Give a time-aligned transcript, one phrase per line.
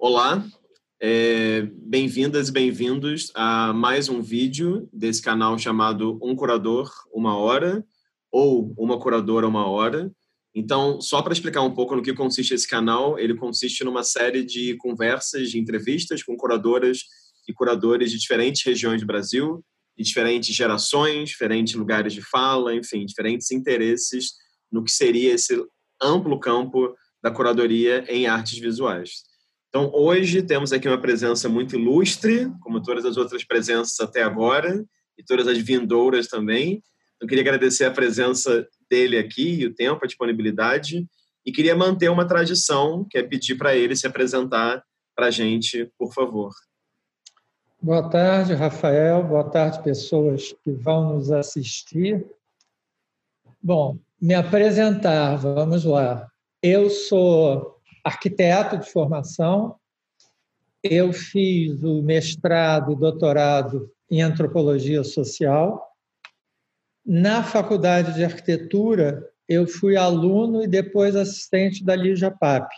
[0.00, 0.46] Olá,
[1.02, 7.84] é, bem-vindas e bem-vindos a mais um vídeo desse canal chamado Um Curador, Uma Hora,
[8.30, 10.08] ou Uma Curadora, Uma Hora.
[10.54, 14.44] Então, só para explicar um pouco no que consiste esse canal, ele consiste numa série
[14.44, 17.00] de conversas, de entrevistas com curadoras
[17.48, 19.64] e curadores de diferentes regiões do Brasil,
[19.96, 24.34] de diferentes gerações, diferentes lugares de fala, enfim, diferentes interesses
[24.70, 25.60] no que seria esse
[26.00, 29.27] amplo campo da curadoria em artes visuais.
[29.68, 34.84] Então, hoje temos aqui uma presença muito ilustre, como todas as outras presenças até agora,
[35.16, 36.82] e todas as vindouras também.
[37.20, 41.06] Eu queria agradecer a presença dele aqui, e o tempo, a disponibilidade,
[41.44, 44.82] e queria manter uma tradição, que é pedir para ele se apresentar
[45.14, 46.52] para a gente, por favor.
[47.80, 49.22] Boa tarde, Rafael.
[49.22, 52.26] Boa tarde, pessoas que vão nos assistir.
[53.62, 56.28] Bom, me apresentar, vamos lá.
[56.62, 59.76] Eu sou arquiteto de formação,
[60.82, 65.84] eu fiz o mestrado e doutorado em antropologia social.
[67.04, 72.74] Na faculdade de arquitetura, eu fui aluno e depois assistente da Lígia Pape,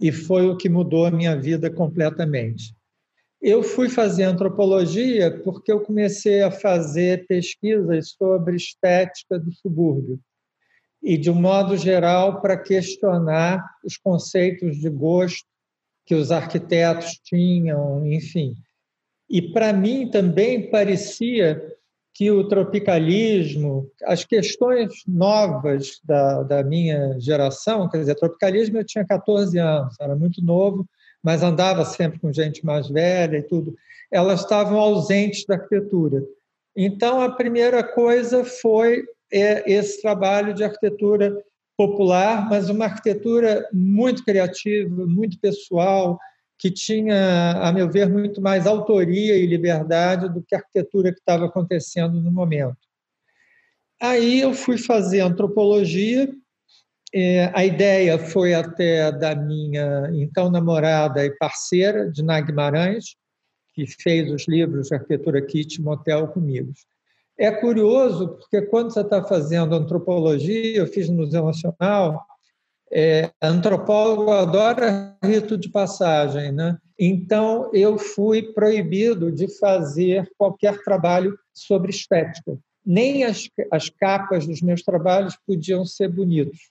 [0.00, 2.74] e foi o que mudou a minha vida completamente.
[3.40, 10.20] Eu fui fazer antropologia porque eu comecei a fazer pesquisas sobre estética do subúrbio
[11.02, 15.46] e, de um modo geral, para questionar os conceitos de gosto
[16.04, 18.54] que os arquitetos tinham, enfim.
[19.28, 21.62] E para mim também parecia
[22.12, 29.06] que o tropicalismo, as questões novas da, da minha geração, quer dizer, tropicalismo eu tinha
[29.06, 30.86] 14 anos, era muito novo,
[31.22, 33.74] mas andava sempre com gente mais velha e tudo,
[34.10, 36.22] elas estavam ausentes da arquitetura.
[36.76, 41.36] Então, a primeira coisa foi é, esse trabalho de arquitetura
[41.76, 46.18] popular, mas uma arquitetura muito criativa, muito pessoal,
[46.58, 51.18] que tinha, a meu ver, muito mais autoria e liberdade do que a arquitetura que
[51.18, 52.76] estava acontecendo no momento.
[54.00, 56.28] Aí eu fui fazer antropologia
[57.12, 63.16] é, a ideia foi até da minha então namorada e parceira, Diná Guimarães,
[63.74, 66.72] que fez os livros de arquitetura Kit Motel comigo.
[67.40, 72.22] É curioso, porque quando você está fazendo antropologia, eu fiz no Museu Nacional,
[72.92, 76.76] é, antropólogo adora rito de passagem, né?
[76.98, 82.58] Então, eu fui proibido de fazer qualquer trabalho sobre estética.
[82.84, 86.70] Nem as, as capas dos meus trabalhos podiam ser bonitos.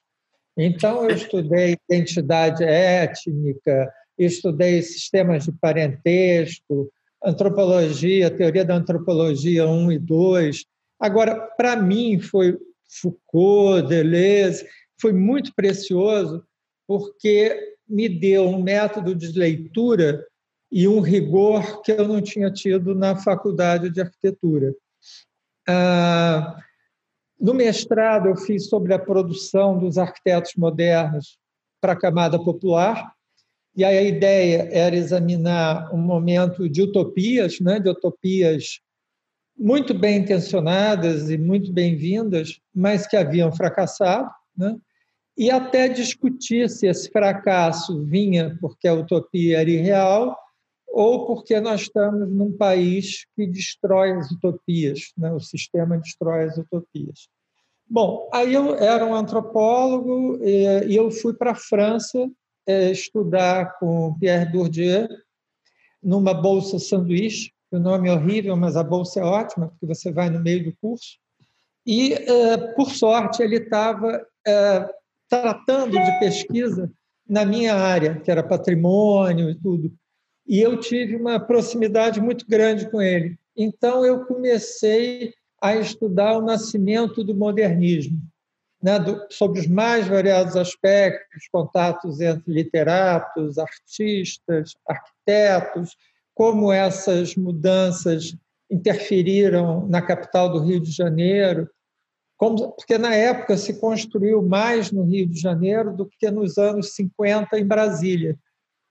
[0.56, 6.92] Então, eu estudei identidade étnica, estudei sistemas de parentesco,
[7.24, 10.66] antropologia, teoria da antropologia 1 e 2.
[11.00, 12.58] Agora, para mim, foi
[13.02, 14.68] Foucault, Deleuze,
[15.00, 16.44] foi muito precioso
[16.88, 20.26] porque me deu um método de leitura
[20.72, 24.74] e um rigor que eu não tinha tido na faculdade de arquitetura.
[25.68, 26.58] Ah,
[27.40, 31.38] no mestrado, eu fiz sobre a produção dos arquitetos modernos
[31.82, 33.14] para a camada popular,
[33.80, 38.82] e aí a ideia era examinar um momento de utopias, né, de utopias
[39.58, 44.76] muito bem intencionadas e muito bem-vindas, mas que haviam fracassado, né?
[45.38, 50.38] e até discutir se esse fracasso vinha porque a utopia era irreal
[50.86, 55.32] ou porque nós estamos num país que destrói as utopias, né?
[55.32, 57.30] o sistema destrói as utopias.
[57.90, 62.30] Bom, aí eu era um antropólogo e eu fui para a França
[62.92, 65.08] estudar com Pierre Bourdieu
[66.02, 70.30] numa bolsa sanduíche, o nome é horrível, mas a bolsa é ótima, porque você vai
[70.30, 71.18] no meio do curso.
[71.86, 74.90] E, é, por sorte, ele estava é,
[75.28, 76.92] tratando de pesquisa
[77.28, 79.94] na minha área, que era patrimônio e tudo
[80.50, 83.38] e eu tive uma proximidade muito grande com ele.
[83.56, 85.32] Então eu comecei
[85.62, 88.20] a estudar o nascimento do modernismo,
[88.82, 95.96] né, do, sobre os mais variados aspectos, contatos entre literatos, artistas, arquitetos,
[96.34, 98.36] como essas mudanças
[98.72, 101.70] interferiram na capital do Rio de Janeiro,
[102.38, 106.94] como, porque na época se construiu mais no Rio de Janeiro do que nos anos
[106.96, 108.38] 50 em Brasília.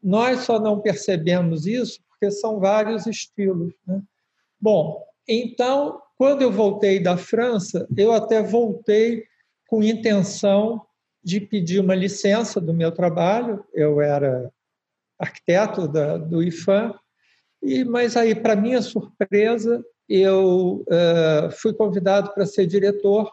[0.03, 3.73] Nós só não percebemos isso porque são vários estilos.
[3.87, 4.03] Né?
[4.61, 9.25] Bom, então, quando eu voltei da França, eu até voltei
[9.69, 10.85] com intenção
[11.23, 13.65] de pedir uma licença do meu trabalho.
[13.73, 14.51] Eu era
[15.21, 16.95] arquiteto da, do IFAM,
[17.63, 23.31] e, mas aí, para minha surpresa, eu uh, fui convidado para ser diretor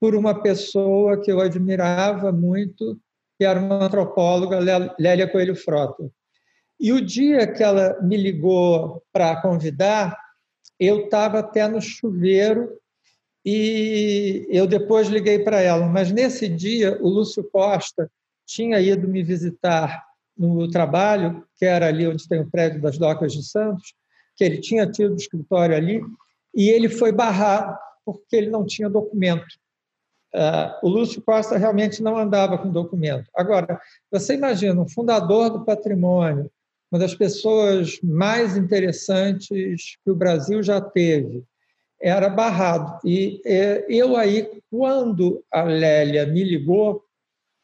[0.00, 2.98] por uma pessoa que eu admirava muito,
[3.36, 4.58] que era uma antropóloga,
[4.98, 6.10] Lélia Coelho Frota.
[6.78, 10.16] E o dia que ela me ligou para convidar,
[10.78, 12.78] eu estava até no chuveiro
[13.48, 15.86] e eu depois liguei para ela.
[15.86, 18.10] Mas nesse dia, o Lúcio Costa
[18.44, 20.04] tinha ido me visitar
[20.36, 23.94] no trabalho, que era ali onde tem o prédio das Docas de Santos,
[24.34, 26.02] que ele tinha tido escritório ali,
[26.52, 29.46] e ele foi barrado porque ele não tinha documento.
[30.34, 33.30] Uh, o Lúcio Costa realmente não andava com documento.
[33.34, 36.50] Agora, você imagina, um fundador do patrimônio,
[36.90, 41.44] uma das pessoas mais interessantes que o Brasil já teve,
[42.00, 42.98] era barrado.
[43.04, 47.02] E é, eu aí, quando a Lélia me ligou,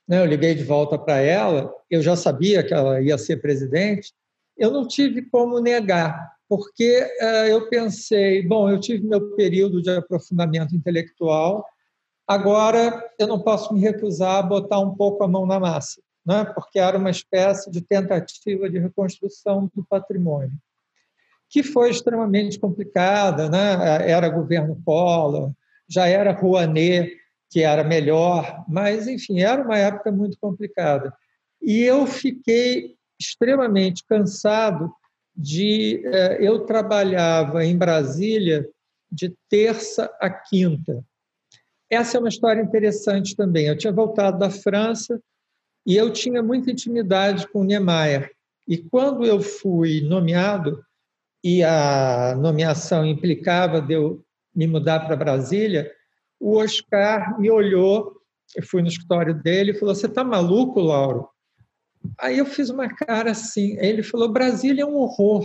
[0.09, 4.13] né, eu liguei de volta para ela, eu já sabia que ela ia ser presidente,
[4.57, 9.91] eu não tive como negar, porque uh, eu pensei, bom, eu tive meu período de
[9.91, 11.65] aprofundamento intelectual,
[12.27, 16.45] agora eu não posso me recusar a botar um pouco a mão na massa, né,
[16.55, 20.53] porque era uma espécie de tentativa de reconstrução do patrimônio,
[21.53, 25.53] que foi extremamente complicada, né, era governo Collor,
[25.87, 27.15] já era Rouanet,
[27.51, 31.13] que era melhor, mas, enfim, era uma época muito complicada.
[31.61, 34.91] E eu fiquei extremamente cansado
[35.37, 38.67] de eh, eu trabalhava em Brasília
[39.11, 41.05] de terça a quinta.
[41.91, 43.67] Essa é uma história interessante também.
[43.67, 45.21] Eu tinha voltado da França
[45.87, 48.31] e eu tinha muita intimidade com Niemeyer.
[48.67, 50.83] E quando eu fui nomeado
[51.43, 54.25] e a nomeação implicava de eu
[54.55, 55.91] me mudar para Brasília,
[56.39, 58.13] o Oscar me olhou,
[58.55, 61.29] eu fui no escritório dele e falou: "Você está maluco, Lauro?
[62.19, 63.77] Aí eu fiz uma cara assim.
[63.79, 65.45] Ele falou: Brasília é um horror.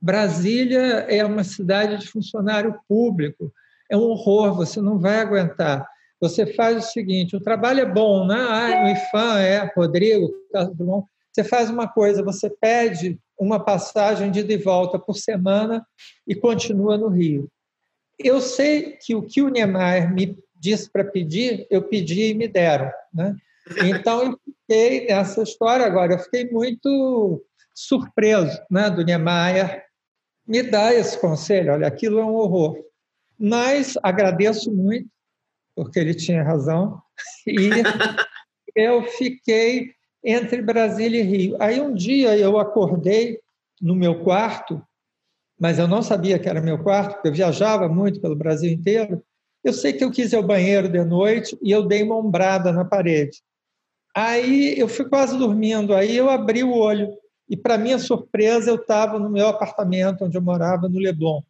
[0.00, 3.52] Brasília é uma cidade de funcionário público.
[3.90, 5.86] É um horror, você não vai aguentar.
[6.20, 8.36] Você faz o seguinte: o trabalho é bom, né?
[8.36, 10.30] Ah, no IFAM é, Rodrigo,
[10.74, 11.06] Drummond.
[11.32, 15.84] Você faz uma coisa, você pede uma passagem de ida e volta por semana
[16.28, 17.50] e continua no Rio.
[18.18, 22.46] Eu sei que o que o Niemeyer me disse para pedir, eu pedi e me
[22.46, 22.92] deram.
[23.14, 23.34] Né?
[23.82, 27.42] Então, eu fiquei nessa história agora, eu fiquei muito
[27.74, 29.84] surpreso né, do Niemeyer
[30.46, 32.76] me dar esse conselho, olha, aquilo é um horror.
[33.38, 35.08] Mas agradeço muito,
[35.74, 37.00] porque ele tinha razão,
[37.46, 37.70] e
[38.76, 41.56] eu fiquei entre Brasília e Rio.
[41.60, 43.40] Aí um dia eu acordei
[43.80, 44.82] no meu quarto,
[45.58, 49.22] mas eu não sabia que era meu quarto, porque eu viajava muito pelo Brasil inteiro.
[49.62, 52.72] Eu sei que eu quis ir ao banheiro de noite e eu dei uma ombrada
[52.72, 53.42] na parede.
[54.14, 57.16] Aí eu fui quase dormindo, aí eu abri o olho
[57.48, 61.42] e, para minha surpresa, eu estava no meu apartamento onde eu morava, no Leblon.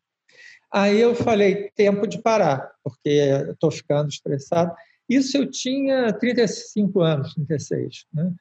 [0.72, 3.08] Aí eu falei, tempo de parar, porque
[3.50, 4.72] estou ficando estressado.
[5.08, 8.06] Isso eu tinha 35 anos, 36.
[8.14, 8.32] Né?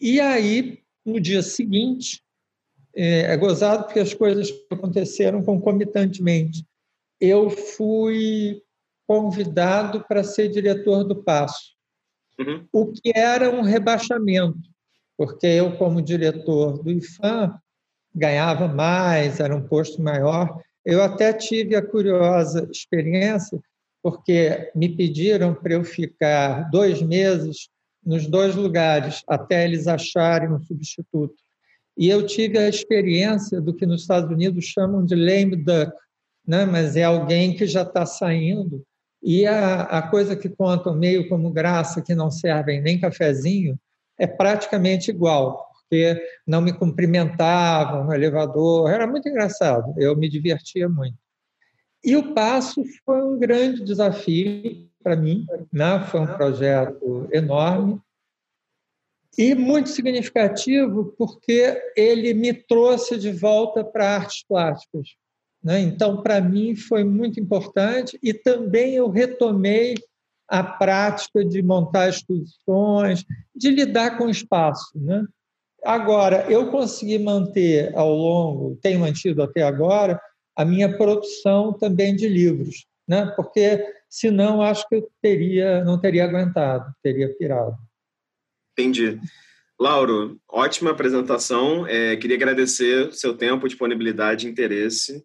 [0.00, 2.22] E aí, no dia seguinte,
[2.94, 6.64] é, é gozado porque as coisas aconteceram concomitantemente.
[7.20, 8.62] Eu fui
[9.06, 11.78] convidado para ser diretor do Passo
[12.38, 12.66] uhum.
[12.72, 14.58] o que era um rebaixamento,
[15.16, 17.58] porque eu, como diretor do IFAM,
[18.14, 20.60] ganhava mais, era um posto maior.
[20.84, 23.60] Eu até tive a curiosa experiência,
[24.02, 27.68] porque me pediram para eu ficar dois meses
[28.08, 31.34] nos dois lugares, até eles acharem um substituto.
[31.94, 35.92] E eu tive a experiência do que nos Estados Unidos chamam de lame duck,
[36.46, 36.64] né?
[36.64, 38.82] mas é alguém que já está saindo
[39.22, 43.78] e a, a coisa que contam meio como graça, que não servem nem cafezinho,
[44.16, 50.88] é praticamente igual, porque não me cumprimentavam no elevador, era muito engraçado, eu me divertia
[50.88, 51.18] muito.
[52.02, 56.00] E o passo foi um grande desafio para mim, né?
[56.06, 58.00] foi um projeto enorme
[59.36, 65.08] e muito significativo porque ele me trouxe de volta para artes plásticas.
[65.62, 65.80] Né?
[65.80, 69.94] Então, para mim, foi muito importante e também eu retomei
[70.48, 74.90] a prática de montar exposições, de lidar com o espaço.
[74.94, 75.24] Né?
[75.84, 80.20] Agora, eu consegui manter ao longo, tenho mantido até agora,
[80.56, 83.32] a minha produção também de livros, né?
[83.36, 87.76] porque senão acho que eu teria, não teria aguentado, teria pirado.
[88.78, 89.20] Entendi.
[89.78, 91.84] Lauro, ótima apresentação.
[91.84, 95.24] É, queria agradecer seu tempo, disponibilidade e interesse.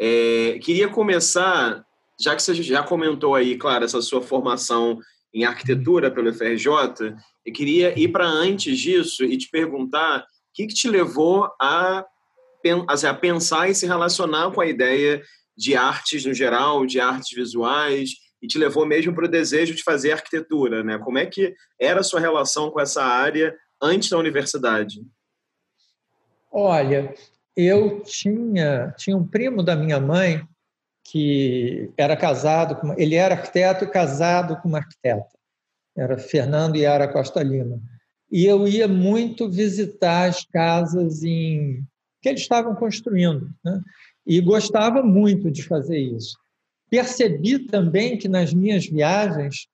[0.00, 1.84] É, queria começar,
[2.20, 5.00] já que você já comentou aí, claro, essa sua formação
[5.34, 10.68] em arquitetura pelo FRJ, eu queria ir para antes disso e te perguntar o que,
[10.68, 15.20] que te levou a, a pensar e se relacionar com a ideia
[15.56, 18.10] de artes no geral, de artes visuais,
[18.42, 20.98] e te levou mesmo para o desejo de fazer arquitetura, né?
[20.98, 25.00] Como é que era a sua relação com essa área antes da universidade?
[26.50, 27.14] Olha,
[27.56, 30.46] eu tinha, tinha um primo da minha mãe
[31.04, 35.28] que era casado, com, ele era arquiteto e casado com uma arquiteta.
[35.96, 37.80] Era Fernando Yara Costa Lima.
[38.30, 41.84] E eu ia muito visitar as casas em
[42.20, 43.82] que eles estavam construindo, né?
[44.26, 46.38] e gostava muito de fazer isso.
[46.92, 49.66] Percebi também que nas minhas viagens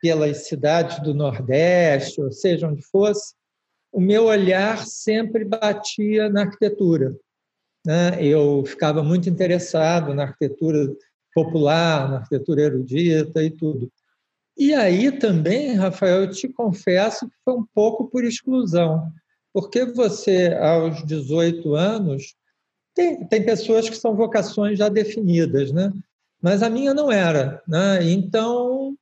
[0.00, 3.34] pelas cidades do Nordeste, ou seja, onde fosse,
[3.92, 7.16] o meu olhar sempre batia na arquitetura.
[7.84, 8.24] Né?
[8.24, 10.94] Eu ficava muito interessado na arquitetura
[11.34, 13.90] popular, na arquitetura erudita e tudo.
[14.56, 19.10] E aí também, Rafael, eu te confesso que foi um pouco por exclusão,
[19.52, 22.36] porque você, aos 18 anos,
[22.94, 25.92] tem, tem pessoas que são vocações já definidas, né?
[26.40, 27.62] Mas a minha não era.
[27.66, 28.10] Né?
[28.10, 28.96] Então,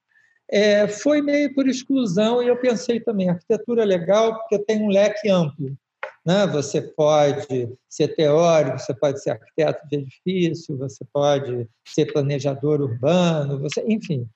[0.51, 4.89] é, foi meio por exclusão, e eu pensei também, arquitetura é legal porque tem um
[4.89, 5.77] leque amplo.
[6.25, 6.47] Né?
[6.49, 13.61] Você pode ser teórico, você pode ser arquiteto de edifício, você pode ser planejador urbano,
[13.61, 14.29] você, enfim.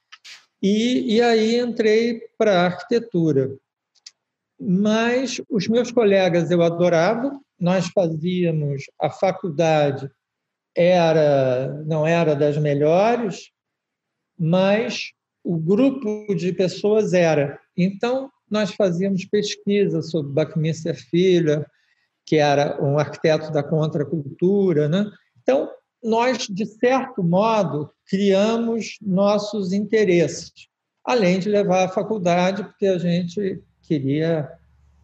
[0.62, 3.56] E, e aí entrei para arquitetura.
[4.60, 10.08] Mas os meus colegas eu adorava, nós fazíamos a faculdade
[10.74, 13.50] era não era das melhores,
[14.38, 15.12] mas
[15.44, 17.58] o grupo de pessoas era.
[17.76, 21.64] Então nós fazíamos pesquisa sobre Buckminster Filho,
[22.26, 25.10] que era um arquiteto da contracultura, né?
[25.42, 25.70] Então
[26.02, 30.52] nós de certo modo criamos nossos interesses,
[31.04, 34.50] além de levar à faculdade porque a gente queria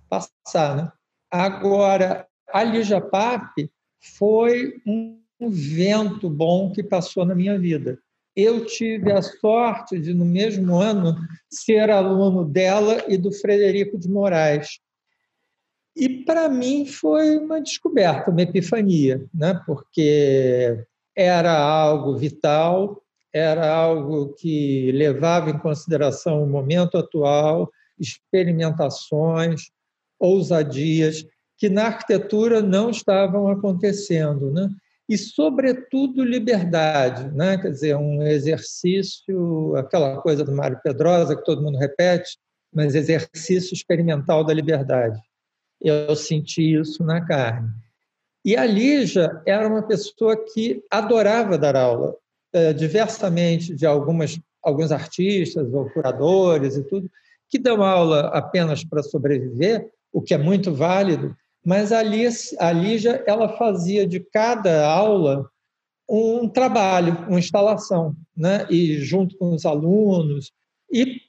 [0.08, 0.92] passar, né?
[1.30, 3.70] Agora a Lijapap
[4.16, 7.99] foi um vento bom que passou na minha vida.
[8.35, 11.16] Eu tive a sorte de, no mesmo ano,
[11.50, 14.78] ser aluno dela e do Frederico de Moraes.
[15.97, 19.61] E, para mim, foi uma descoberta, uma epifania, né?
[19.66, 20.85] porque
[21.16, 23.02] era algo vital,
[23.33, 29.71] era algo que levava em consideração o momento atual, experimentações,
[30.18, 31.26] ousadias
[31.57, 34.71] que na arquitetura não estavam acontecendo, né?
[35.09, 37.57] E sobretudo liberdade, né?
[37.57, 42.37] Quer dizer, um exercício, aquela coisa do Mário Pedrosa que todo mundo repete,
[42.73, 45.19] mas exercício experimental da liberdade.
[45.81, 47.71] Eu senti isso na carne.
[48.45, 52.15] E a Lígia era uma pessoa que adorava dar aula,
[52.53, 57.11] eh, diversamente de algumas alguns artistas ou curadores e tudo,
[57.49, 61.35] que dão aula apenas para sobreviver, o que é muito válido,
[61.68, 65.46] mas a, a Lígia ela fazia de cada aula
[66.08, 68.66] um trabalho, uma instalação, né?
[68.70, 70.50] e junto com os alunos.
[70.90, 71.20] E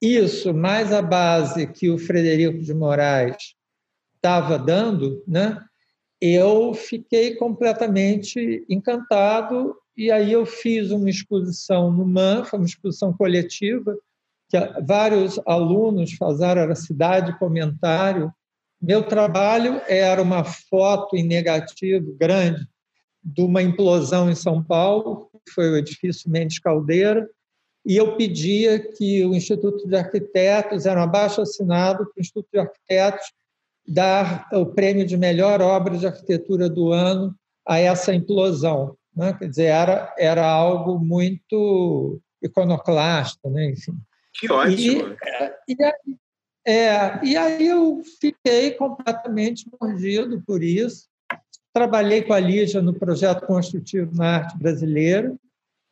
[0.00, 3.54] isso, mais a base que o Frederico de Moraes
[4.14, 5.62] estava dando, né?
[6.22, 13.12] eu fiquei completamente encantado e aí eu fiz uma exposição no MAN, foi uma exposição
[13.12, 13.94] coletiva,
[14.48, 14.56] que
[14.86, 18.32] vários alunos fizeram, era cidade comentário.
[18.80, 22.66] Meu trabalho era uma foto em negativo grande
[23.22, 27.28] de uma implosão em São Paulo, que foi o edifício Mendes Caldeira,
[27.84, 32.48] e eu pedia que o Instituto de Arquitetos, era um abaixo assinado para o Instituto
[32.52, 33.32] de Arquitetos
[33.86, 37.34] dar o prêmio de melhor obra de arquitetura do ano
[37.66, 38.96] a essa implosão.
[39.14, 39.32] Né?
[39.34, 43.70] Quer dizer, era, era algo muito iconoclasta, né?
[43.70, 43.94] enfim.
[44.34, 45.16] Que ótimo!
[45.68, 46.16] E, e, aí,
[46.66, 51.06] é, e aí eu fiquei completamente mordido por isso.
[51.72, 55.32] Trabalhei com a Lígia no projeto construtivo na arte brasileira.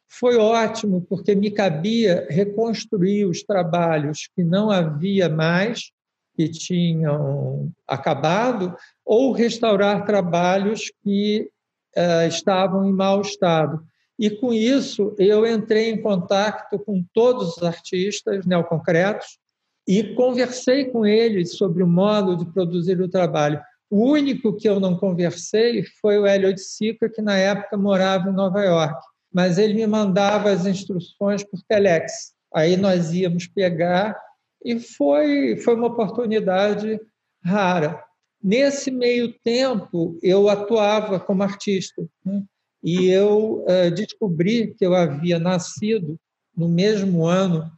[0.08, 5.92] Foi ótimo, porque me cabia reconstruir os trabalhos que não havia mais,
[6.36, 11.48] que tinham acabado, ou restaurar trabalhos que
[11.96, 13.80] uh, estavam em mau estado.
[14.18, 19.38] E com isso eu entrei em contato com todos os artistas neoconcretos
[19.86, 23.60] e conversei com eles sobre o modo de produzir o trabalho.
[23.90, 28.28] O único que eu não conversei foi o Hélio de Sica, que na época morava
[28.28, 28.98] em Nova York,
[29.32, 32.32] mas ele me mandava as instruções por telex.
[32.52, 34.18] Aí nós íamos pegar
[34.64, 36.98] e foi foi uma oportunidade
[37.42, 38.02] rara.
[38.42, 42.06] Nesse meio tempo, eu atuava como artista.
[42.24, 42.42] Né?
[42.82, 46.18] E eu uh, descobri que eu havia nascido
[46.56, 47.70] no mesmo ano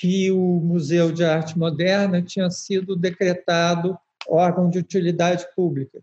[0.00, 6.00] que o Museu de Arte Moderna tinha sido decretado órgão de utilidade pública.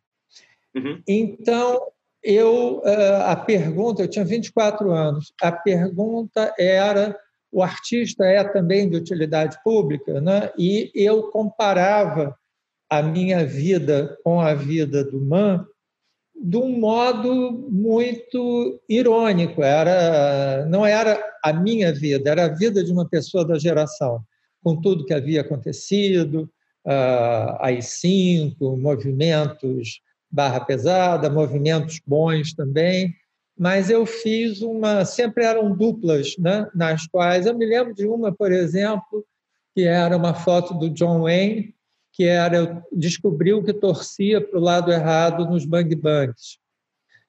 [0.75, 1.01] Uhum.
[1.07, 1.81] Então,
[2.21, 7.17] eu uh, a pergunta, eu tinha 24 anos, a pergunta era
[7.51, 10.51] o artista é também de utilidade pública, né?
[10.59, 12.37] E eu comparava
[12.87, 15.65] a minha vida com a vida do Man
[16.39, 19.63] de um modo muito irônico.
[19.63, 24.21] Era, não era a minha vida, era a vida de uma pessoa da geração,
[24.63, 26.49] com tudo que havia acontecido,
[26.85, 33.13] uh, AI-5, movimentos barra pesada, movimentos bons também,
[33.57, 38.31] mas eu fiz uma, sempre eram duplas, né, nas quais eu me lembro de uma,
[38.31, 39.25] por exemplo,
[39.73, 41.73] que era uma foto do John Wayne,
[42.17, 46.57] que era eu descobriu que torcia para o lado errado nos bang bangs.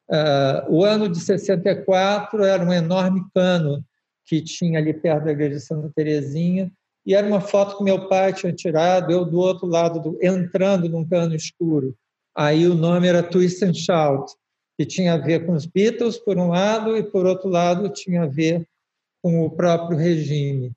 [0.09, 3.85] Uh, o ano de 64 era um enorme cano
[4.25, 6.73] que tinha ali perto da igreja de Santa Terezinha
[7.05, 10.89] e era uma foto que meu pai tinha tirado, eu do outro lado, do, entrando
[10.89, 11.95] num cano escuro.
[12.35, 14.33] Aí o nome era Twist and Shout,
[14.79, 18.23] que tinha a ver com os Beatles, por um lado, e por outro lado tinha
[18.23, 18.67] a ver
[19.23, 20.73] com o próprio regime.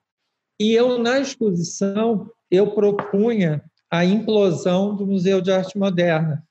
[0.60, 6.42] E eu, na exposição, eu propunha a implosão do Museu de Arte Moderna.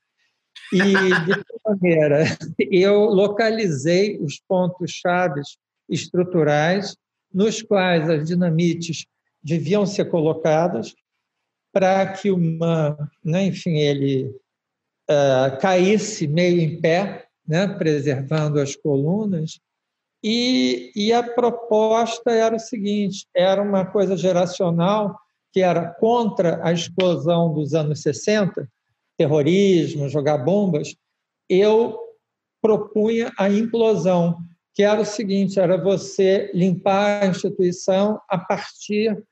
[0.72, 2.24] E, de que maneira?
[2.70, 5.58] Eu localizei os pontos chaves
[5.88, 6.96] estruturais
[7.34, 9.06] nos quais as dinamites
[9.42, 10.94] deviam ser colocadas
[11.72, 14.26] para que uma, né, enfim, ele
[15.10, 19.58] uh, caísse meio em pé, né, preservando as colunas.
[20.22, 25.18] E, e a proposta era o seguinte: era uma coisa geracional
[25.52, 28.68] que era contra a explosão dos anos 60,
[29.16, 30.94] terrorismo, jogar bombas,
[31.48, 31.98] eu
[32.60, 34.38] propunha a implosão,
[34.74, 39.22] que era o seguinte: era você limpar a instituição a partir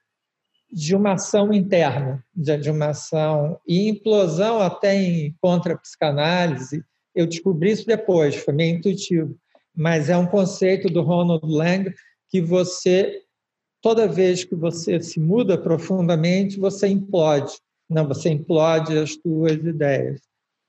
[0.72, 6.84] de uma ação interna, de uma ação e implosão até em contra a psicanálise.
[7.14, 9.34] Eu descobri isso depois, foi meio intuitivo,
[9.74, 11.92] mas é um conceito do Ronald Lang
[12.28, 13.20] que você
[13.80, 17.52] toda vez que você se muda profundamente, você implode,
[17.88, 20.20] não, você implode as suas ideias.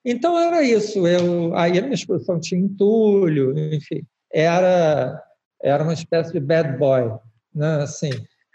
[0.04, 1.06] Então era isso.
[1.06, 5.22] Eu, aí a minha exposição tinha entulho, enfim, era
[5.64, 7.12] era uma espécie de bad boy,
[7.54, 7.84] né?
[7.84, 8.10] Assim,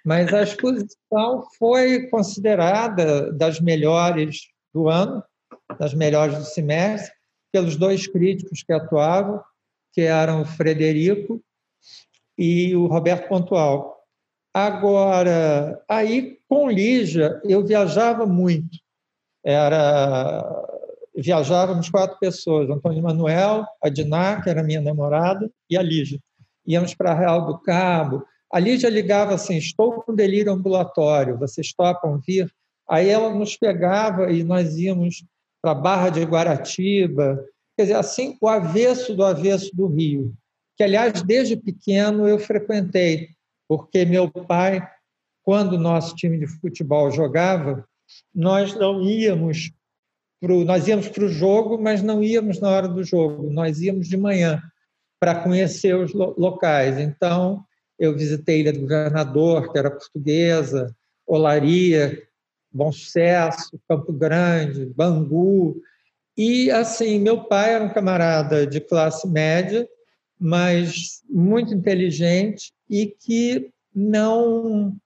[0.05, 5.23] mas a exposição foi considerada das melhores do ano,
[5.79, 7.13] das melhores do semestre,
[7.53, 9.41] pelos dois críticos que atuavam,
[9.93, 11.41] que eram o Frederico
[12.37, 13.96] e o Roberto Pontual.
[14.57, 18.79] Agora, aí com Lígia, eu viajava muito.
[19.45, 20.43] Era
[21.15, 26.19] viajávamos quatro pessoas, Antônio Manuel, a Diná, que era minha namorada, e a Lígia.
[26.67, 28.25] Íamos para Real do Cabo.
[28.51, 32.51] A Lígia ligava assim: estou com delírio ambulatório, vocês topam vir?
[32.89, 35.23] Aí ela nos pegava e nós íamos
[35.61, 37.45] para a Barra de Guaratiba,
[37.77, 40.33] quer dizer, assim, o avesso do avesso do Rio,
[40.79, 43.36] que, aliás, desde pequeno eu frequentei
[43.69, 44.87] porque meu pai,
[45.43, 47.87] quando nosso time de futebol jogava,
[48.35, 49.73] nós não íamos
[50.41, 54.09] pro, nós íamos para o jogo, mas não íamos na hora do jogo, nós íamos
[54.09, 54.63] de manhã
[55.19, 56.99] para conhecer os locais.
[56.99, 57.65] Então,
[57.99, 60.95] eu visitei Ilha do Governador, que era portuguesa,
[61.27, 62.23] Olaria,
[62.71, 65.81] Bom Sucesso, Campo Grande, Bangu.
[66.37, 69.89] E, assim, meu pai era um camarada de classe média,
[70.39, 74.97] mas muito inteligente e que não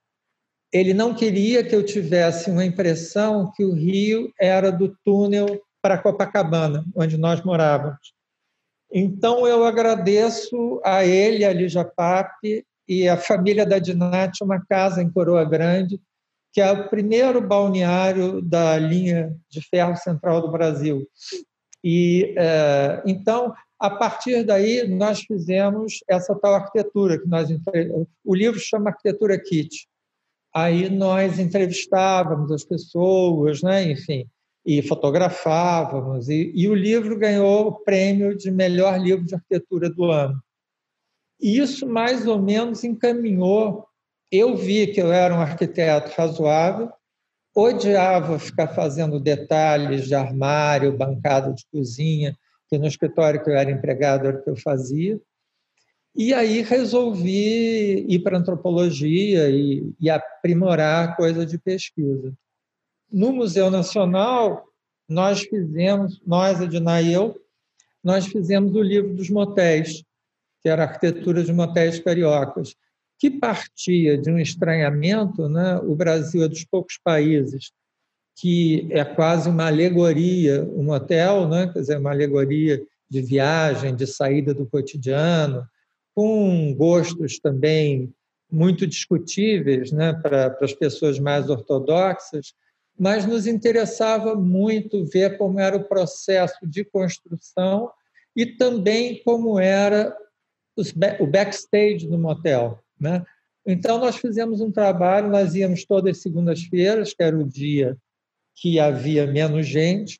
[0.73, 5.97] ele não queria que eu tivesse uma impressão que o Rio era do túnel para
[5.97, 8.13] Copacabana, onde nós morávamos.
[8.91, 15.01] Então eu agradeço a ele, a Lígia Pape e a família da Dinati uma casa
[15.01, 15.99] em Coroa Grande,
[16.53, 21.05] que é o primeiro balneário da linha de ferro central do Brasil.
[21.83, 27.49] E é, então a partir daí, nós fizemos essa tal arquitetura que nós
[28.23, 29.87] o livro chama Arquitetura Kit.
[30.53, 34.29] Aí nós entrevistávamos as pessoas, né, enfim,
[34.63, 40.05] e fotografávamos e, e o livro ganhou o prêmio de melhor livro de arquitetura do
[40.05, 40.39] ano.
[41.41, 43.87] E isso mais ou menos encaminhou.
[44.31, 46.91] Eu vi que eu era um arquiteto razoável,
[47.55, 52.37] odiava ficar fazendo detalhes de armário, bancada de cozinha,
[52.71, 55.19] que no escritório que eu era empregado era o que eu fazia.
[56.15, 62.33] E aí resolvi ir para antropologia e, e aprimorar coisa de pesquisa.
[63.11, 64.63] No Museu Nacional,
[65.07, 67.37] nós fizemos, nós, Edna e eu,
[68.01, 70.01] nós fizemos o livro dos motéis,
[70.61, 72.73] que era a arquitetura de motéis cariocas,
[73.19, 75.77] que partia de um estranhamento, né?
[75.79, 77.71] o Brasil é dos poucos países
[78.41, 81.69] que é quase uma alegoria, um hotel, né?
[81.71, 85.63] quer dizer, uma alegoria de viagem, de saída do cotidiano,
[86.15, 88.11] com gostos também
[88.51, 90.13] muito discutíveis né?
[90.13, 92.55] para, para as pessoas mais ortodoxas,
[92.97, 97.91] mas nos interessava muito ver como era o processo de construção
[98.35, 100.17] e também como era
[101.19, 102.79] o backstage do motel.
[102.99, 103.23] Né?
[103.63, 107.95] Então, nós fizemos um trabalho, nós íamos todas as segundas-feiras, que era o dia
[108.55, 110.19] que havia menos gente,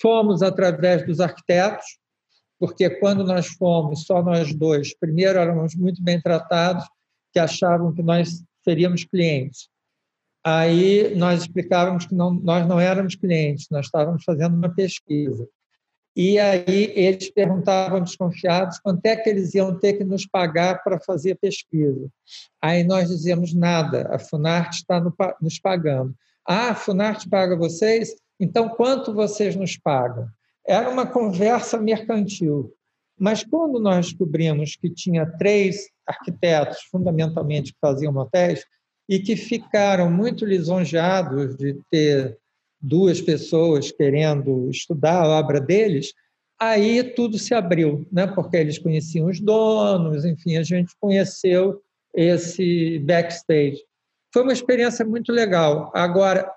[0.00, 1.98] fomos através dos arquitetos,
[2.58, 6.84] porque quando nós fomos, só nós dois, primeiro éramos muito bem tratados,
[7.32, 9.68] que achavam que nós seríamos clientes.
[10.42, 15.48] Aí nós explicávamos que não, nós não éramos clientes, nós estávamos fazendo uma pesquisa.
[16.16, 21.00] E aí eles perguntavam desconfiados quanto é que eles iam ter que nos pagar para
[21.00, 22.08] fazer pesquisa.
[22.62, 25.02] Aí nós dizíamos nada, a Funarte está
[25.40, 26.14] nos pagando.
[26.46, 28.14] Ah, a Funarte paga vocês?
[28.38, 30.28] Então quanto vocês nos pagam?
[30.66, 32.72] Era uma conversa mercantil.
[33.18, 38.64] Mas quando nós descobrimos que tinha três arquitetos, fundamentalmente, que faziam motéis,
[39.08, 42.38] e que ficaram muito lisonjeados de ter
[42.80, 46.12] duas pessoas querendo estudar a obra deles,
[46.58, 48.26] aí tudo se abriu, né?
[48.26, 51.80] porque eles conheciam os donos, enfim, a gente conheceu
[52.14, 53.82] esse backstage.
[54.34, 55.90] Foi uma experiência muito legal.
[55.94, 56.50] Agora,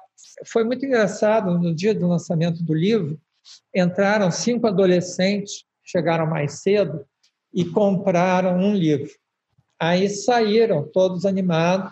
[0.47, 3.17] foi muito engraçado, no dia do lançamento do livro,
[3.73, 7.05] entraram cinco adolescentes, chegaram mais cedo,
[7.53, 9.09] e compraram um livro.
[9.79, 11.91] Aí saíram todos animados,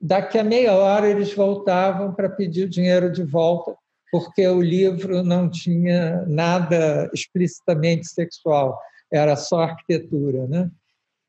[0.00, 3.74] Daqui a meia hora eles voltavam para pedir o dinheiro de volta,
[4.12, 8.78] porque o livro não tinha nada explicitamente sexual,
[9.12, 10.46] era só arquitetura.
[10.46, 10.70] Né?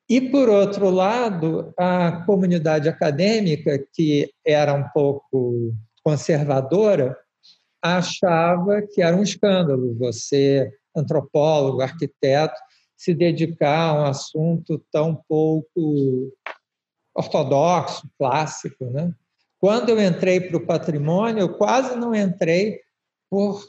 [0.10, 5.72] E, por outro lado, a comunidade acadêmica, que era um pouco
[6.04, 7.16] conservadora,
[7.80, 12.60] achava que era um escândalo você, antropólogo, arquiteto,
[12.98, 16.34] se dedicar a um assunto tão pouco
[17.14, 18.86] ortodoxo, clássico.
[18.86, 19.14] Né?
[19.60, 22.80] Quando eu entrei para o patrimônio, eu quase não entrei
[23.30, 23.64] por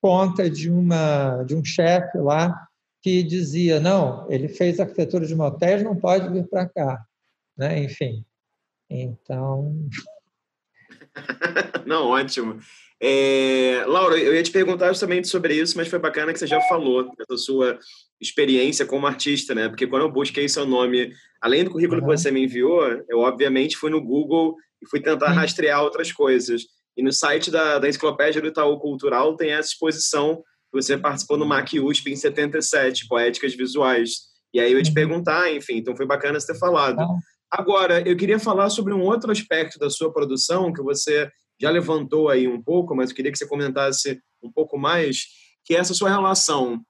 [0.00, 2.68] conta de, uma, de um chefe lá
[3.02, 7.04] que dizia, não, ele fez arquitetura de motéis, não pode vir para cá.
[7.56, 7.82] Né?
[7.82, 8.24] Enfim,
[8.88, 9.88] então...
[11.84, 12.58] Não, ótimo.
[13.04, 16.60] É, Laura, eu ia te perguntar justamente sobre isso, mas foi bacana que você já
[16.62, 17.78] falou da sua
[18.20, 19.68] experiência como artista, né?
[19.68, 22.06] Porque quando eu busquei seu nome, além do currículo uhum.
[22.06, 25.34] que você me enviou, eu obviamente fui no Google e fui tentar uhum.
[25.34, 26.62] rastrear outras coisas.
[26.96, 31.46] E no site da, da Enciclopédia do Itaú Cultural tem essa exposição você participou no
[31.46, 34.32] MAC USP em 77, Poéticas Visuais.
[34.54, 34.94] E aí eu ia te uhum.
[34.94, 36.98] perguntar, enfim, então foi bacana você ter falado.
[37.50, 41.30] Agora, eu queria falar sobre um outro aspecto da sua produção que você
[41.60, 45.26] já levantou aí um pouco, mas eu queria que você comentasse um pouco mais,
[45.64, 46.82] que é essa sua relação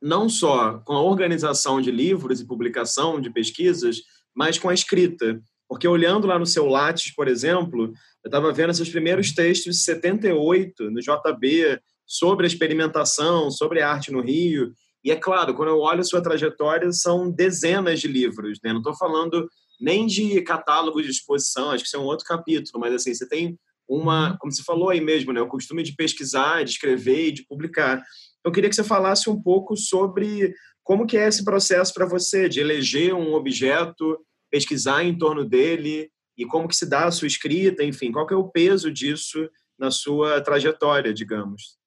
[0.00, 3.98] não só com a organização de livros e publicação de pesquisas,
[4.34, 5.40] mas com a escrita.
[5.68, 7.92] Porque olhando lá no seu Lattes, por exemplo,
[8.24, 11.78] eu estava vendo esses primeiros textos de 78 no JB
[12.10, 14.74] sobre a experimentação, sobre a arte no Rio.
[15.04, 18.58] E é claro, quando eu olho a sua trajetória, são dezenas de livros.
[18.64, 18.72] Né?
[18.72, 19.48] Não estou falando
[19.80, 23.28] nem de catálogo de exposição, acho que isso é um outro capítulo, mas assim, você
[23.28, 23.56] tem
[23.88, 27.46] uma, como você falou aí mesmo, né, o costume de pesquisar, de escrever e de
[27.46, 28.02] publicar.
[28.44, 32.48] Eu queria que você falasse um pouco sobre como que é esse processo para você
[32.48, 34.18] de eleger um objeto,
[34.50, 38.34] pesquisar em torno dele e como que se dá a sua escrita, enfim, qual que
[38.34, 41.79] é o peso disso na sua trajetória, digamos.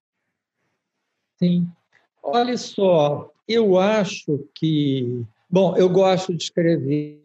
[1.38, 1.68] Sim.
[2.22, 7.22] Olha só, eu acho que Bom, eu gosto de escrever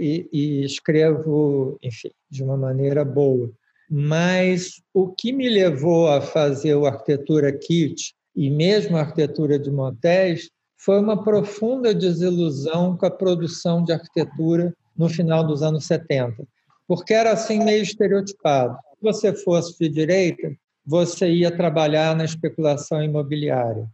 [0.00, 3.50] e, e, escrevo, enfim, de uma maneira boa.
[3.90, 9.72] Mas o que me levou a fazer o Arquitetura Kit e mesmo a arquitetura de
[9.72, 16.46] motéis foi uma profunda desilusão com a produção de arquitetura no final dos anos 70,
[16.86, 18.76] porque era assim meio estereotipado.
[18.76, 23.88] Se você fosse de direita, você ia trabalhar na especulação imobiliária.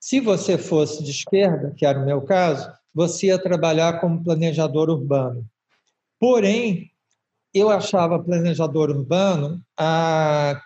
[0.00, 4.88] Se você fosse de esquerda, que era o meu caso, você ia trabalhar como planejador
[4.90, 5.44] urbano.
[6.18, 6.90] Porém,
[7.52, 10.60] eu achava planejador urbano a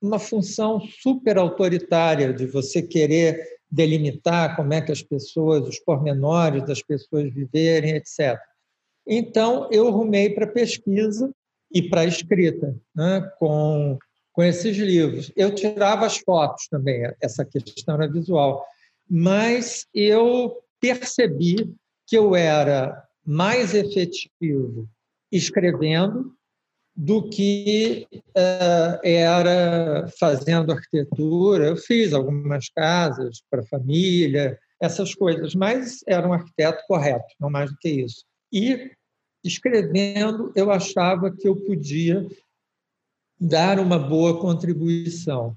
[0.00, 3.40] uma função super autoritária de você querer
[3.70, 8.38] delimitar como é que as pessoas, os pormenores das pessoas viverem, etc.
[9.06, 11.30] Então, eu rumei para pesquisa
[11.72, 13.98] e para escrita, né, com,
[14.36, 15.32] com esses livros.
[15.34, 18.66] Eu tirava as fotos também, essa questão era visual,
[19.08, 21.74] mas eu percebi
[22.06, 24.86] que eu era mais efetivo
[25.32, 26.34] escrevendo
[26.94, 31.68] do que uh, era fazendo arquitetura.
[31.68, 37.70] Eu fiz algumas casas para família, essas coisas, mas era um arquiteto correto, não mais
[37.70, 38.22] do que isso.
[38.52, 38.90] E
[39.42, 42.26] escrevendo, eu achava que eu podia
[43.38, 45.56] dar uma boa contribuição.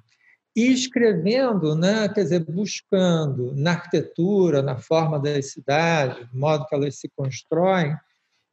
[0.55, 6.75] E escrevendo, né, quer dizer, buscando na arquitetura, na forma das cidades, no modo que
[6.75, 7.95] elas se constroem,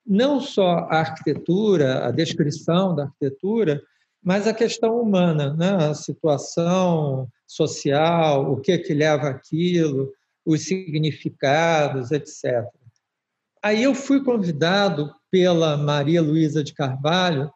[0.06, 3.82] não só a arquitetura, a descrição da arquitetura,
[4.22, 5.88] mas a questão humana, né?
[5.88, 10.12] a situação social, o que que leva aquilo,
[10.44, 12.66] os significados, etc.
[13.62, 17.50] Aí eu fui convidado pela Maria Luísa de Carvalho,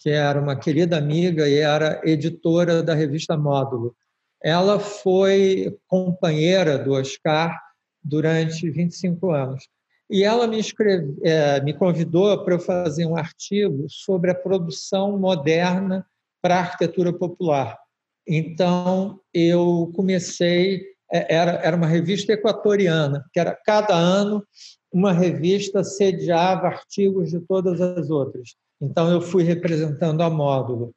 [0.00, 3.94] que era uma querida amiga e era editora da revista Módulo.
[4.42, 7.54] Ela foi companheira do Oscar
[8.02, 9.68] durante 25 anos.
[10.08, 15.18] E ela me, escreve, é, me convidou para eu fazer um artigo sobre a produção
[15.18, 16.06] moderna
[16.40, 17.78] para a arquitetura popular.
[18.26, 20.82] Então, eu comecei,
[21.12, 24.42] é, era, era uma revista equatoriana, que era cada ano
[24.90, 28.56] uma revista sediava artigos de todas as outras.
[28.80, 30.94] Então, eu fui representando a módulo.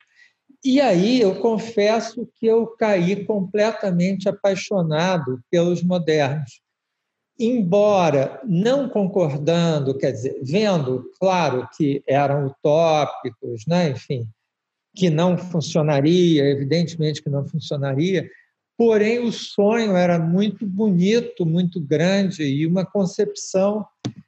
[0.64, 6.64] E aí eu confesso que eu caí completamente apaixonado pelos modernos
[7.40, 13.90] embora não concordando, quer dizer, vendo, claro, que eram utópicos, né?
[13.90, 14.28] enfim,
[14.96, 18.30] que não funcionaria, evidentemente que não funcionaria,
[18.78, 23.86] porém o sonho era muito bonito, muito grande e uma concepção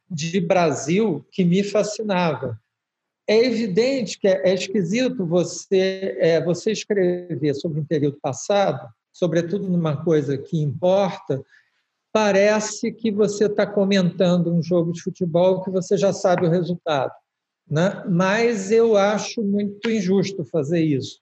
[0.09, 2.59] de Brasil que me fascinava.
[3.27, 10.03] É evidente que é, esquisito você, é, você escrever sobre um período passado, sobretudo numa
[10.03, 11.43] coisa que importa,
[12.13, 17.11] parece que você está comentando um jogo de futebol que você já sabe o resultado.
[17.67, 18.03] Né?
[18.07, 21.19] Mas eu acho muito injusto fazer isso.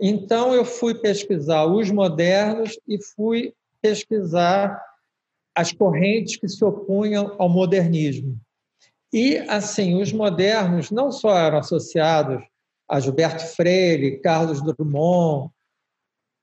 [0.00, 4.82] Então, eu fui pesquisar os modernos e fui pesquisar
[5.54, 8.40] as correntes que se opunham ao modernismo.
[9.12, 12.42] E, assim, os modernos não só eram associados
[12.88, 15.50] a Gilberto Freire, Carlos Drummond,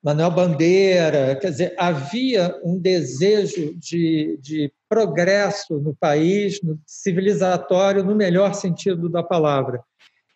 [0.03, 8.15] Manuel Bandeira, quer dizer, havia um desejo de, de progresso no país, no civilizatório, no
[8.15, 9.83] melhor sentido da palavra,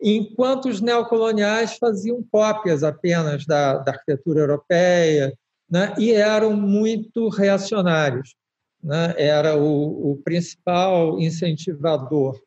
[0.02, 5.34] enquanto os neocoloniais faziam cópias apenas da, da arquitetura europeia
[5.70, 8.36] né, e eram muito reacionários.
[8.84, 12.38] Né, era o, o principal incentivador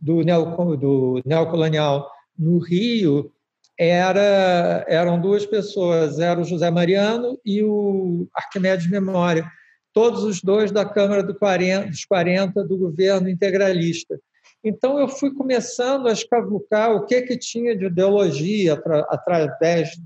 [0.00, 3.30] do, neo, do neocolonial no Rio
[3.78, 9.46] era, eram duas pessoas, era o José Mariano e o Arquimedes Memória,
[9.92, 14.18] todos os dois da Câmara do 40, dos 40 do governo integralista.
[14.64, 18.76] Então eu fui começando a escavucar o que que tinha de ideologia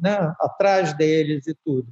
[0.03, 1.89] né, atrás deles e tudo.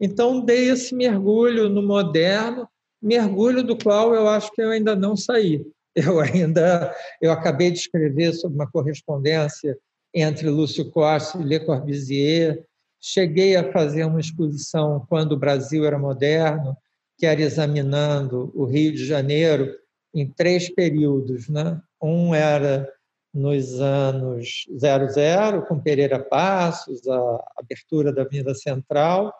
[0.00, 2.66] Então dei esse mergulho no moderno,
[3.00, 5.64] mergulho do qual eu acho que eu ainda não saí.
[5.96, 9.76] Eu ainda eu acabei de escrever sobre uma correspondência
[10.14, 12.64] entre Lúcio Costa e Le Corbusier.
[13.00, 16.76] Cheguei a fazer uma exposição quando o Brasil era moderno,
[17.16, 19.74] que era examinando o Rio de Janeiro
[20.14, 21.48] em três períodos.
[21.48, 21.80] Né?
[22.00, 22.88] Um era
[23.32, 29.32] nos anos 00, com Pereira Passos, a abertura da Avenida Central.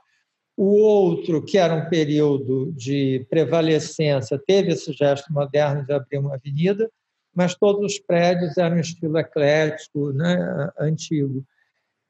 [0.61, 6.35] O outro, que era um período de prevalecência, teve esse gesto moderno de abrir uma
[6.35, 6.91] avenida,
[7.33, 11.45] mas todos os prédios eram estilo eclético, né, antigo.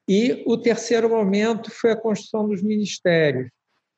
[0.08, 3.50] E o terceiro momento foi a construção dos ministérios,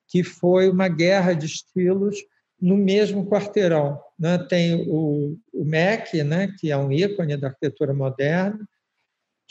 [0.09, 2.17] que foi uma guerra de estilos
[2.61, 4.01] no mesmo quarteirão.
[4.19, 4.37] Né?
[4.37, 8.59] Tem o, o MEC, né, que é um ícone da arquitetura moderna,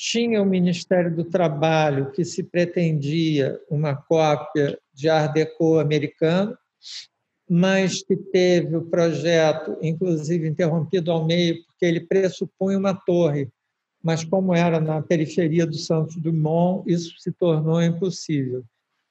[0.01, 6.57] tinha o Ministério do Trabalho, que se pretendia uma cópia de Art Deco americano,
[7.49, 13.49] mas que teve o projeto, inclusive, interrompido ao meio, porque ele pressupunha uma torre,
[14.03, 18.63] mas como era na periferia do Santos Dumont, isso se tornou impossível.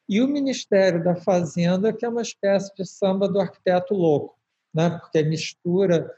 [0.09, 4.37] E o Ministério da Fazenda, que é uma espécie de samba do arquiteto louco,
[4.72, 4.90] né?
[4.90, 6.11] porque mistura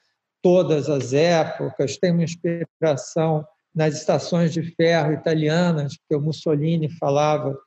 [0.42, 7.58] todas as épocas, tem uma inspiração nas estações de ferro italianas, porque o Mussolini falava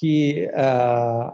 [0.00, 0.50] que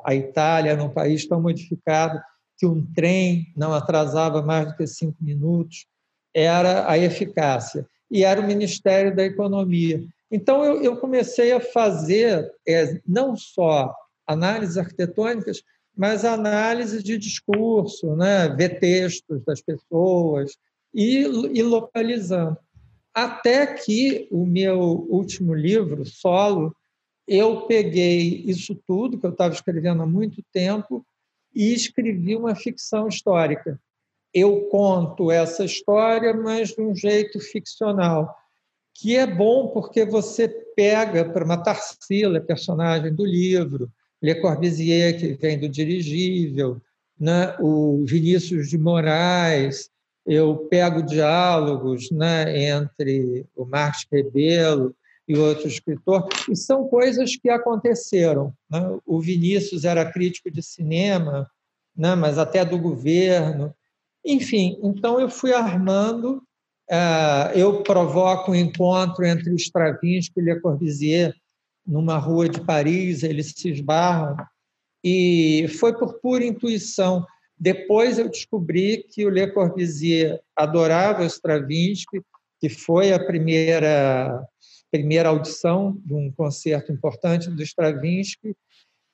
[0.05, 2.21] a Itália era um país tão modificado
[2.59, 5.87] que um trem não atrasava mais do que cinco minutos,
[6.35, 7.87] era a eficácia.
[8.11, 10.03] E era o Ministério da Economia.
[10.31, 13.95] Então, eu, eu comecei a fazer é, não só
[14.27, 15.63] análises arquitetônicas,
[15.97, 18.49] mas análise de discurso, né?
[18.49, 20.57] ver textos das pessoas
[20.93, 22.57] e, e localizando.
[23.15, 26.75] Até que o meu último livro, Solo,
[27.27, 31.05] eu peguei isso tudo que eu estava escrevendo há muito tempo
[31.55, 33.81] e escrevi uma ficção histórica.
[34.33, 38.37] Eu conto essa história, mas de um jeito ficcional,
[38.95, 43.91] que é bom porque você pega para uma Tarsila, personagem do livro,
[44.23, 46.81] Le Corbusier, que vem do dirigível,
[47.19, 47.57] né?
[47.61, 49.91] o Vinícius de Moraes,
[50.27, 54.95] eu pego diálogos né, entre o Marcos Rebelo
[55.29, 58.55] e outro escritor, e são coisas que aconteceram.
[58.71, 58.99] Né?
[59.05, 61.51] O Vinícius era crítico de cinema,
[61.97, 63.75] né, mas até do governo.
[64.25, 66.43] Enfim, então eu fui armando,
[66.91, 71.35] uh, eu provoco um encontro entre Stravinsky e Le Corbusier
[71.87, 74.37] numa rua de Paris, eles se esbarram,
[75.05, 77.25] e foi por pura intuição.
[77.57, 82.21] Depois eu descobri que o Le Corbusier adorava Stravinsky,
[82.61, 84.45] que foi a primeira
[84.91, 88.55] primeira audição de um concerto importante do Stravinsky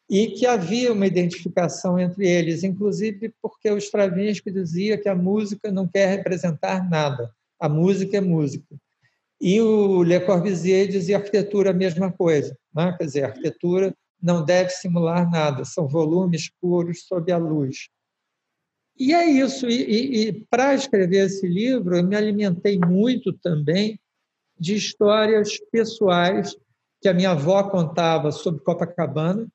[0.09, 5.71] e que havia uma identificação entre eles, inclusive porque o Stravinsky dizia que a música
[5.71, 8.77] não quer representar nada, a música é música.
[9.41, 12.95] E o Le Corbusier dizia arquitetura a mesma coisa, né?
[12.97, 17.89] quer dizer, a arquitetura não deve simular nada, são volumes puros sob a luz.
[18.97, 19.69] E é isso.
[19.69, 23.99] E, e, e para escrever esse livro, eu me alimentei muito também
[24.59, 26.57] de histórias pessoais
[27.01, 29.47] que a minha avó contava sobre Copacabana.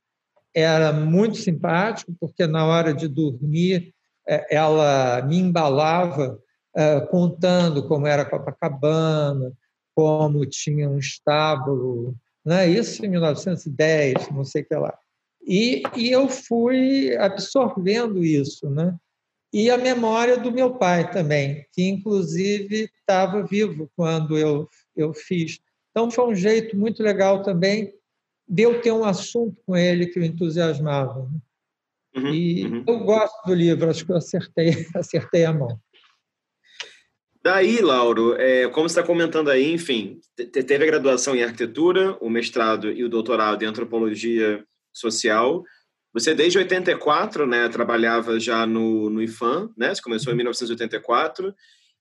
[0.53, 3.93] Era muito simpático, porque na hora de dormir
[4.27, 6.39] é, ela me embalava
[6.75, 9.53] é, contando como era Copacabana,
[9.95, 12.67] como tinha um estábulo, né?
[12.67, 14.97] isso em 1910, não sei o que lá.
[15.41, 18.69] E, e eu fui absorvendo isso.
[18.69, 18.93] Né?
[19.53, 25.59] E a memória do meu pai também, que inclusive estava vivo quando eu, eu fiz.
[25.91, 27.93] Então foi um jeito muito legal também
[28.47, 31.29] de eu ter um assunto com ele que o entusiasmava.
[32.15, 32.83] Uhum, e uhum.
[32.87, 35.79] eu gosto do livro, acho que eu acertei, acertei a mão.
[37.43, 40.19] Daí, Lauro, é, como você está comentando aí, enfim,
[40.51, 45.63] teve a graduação em arquitetura, o mestrado e o doutorado em antropologia social.
[46.13, 49.93] Você, desde 84, né, trabalhava já no, no IFAM, né?
[49.93, 51.53] Você começou em 1984.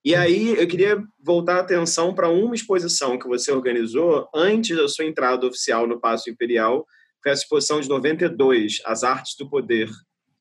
[0.05, 4.89] E aí, eu queria voltar a atenção para uma exposição que você organizou antes da
[4.89, 6.87] sua entrada oficial no Paço Imperial.
[7.23, 9.91] Foi a exposição de 92, As Artes do Poder,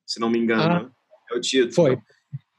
[0.06, 0.92] se não me engano.
[0.92, 1.74] Ah, é o título.
[1.74, 1.98] Foi.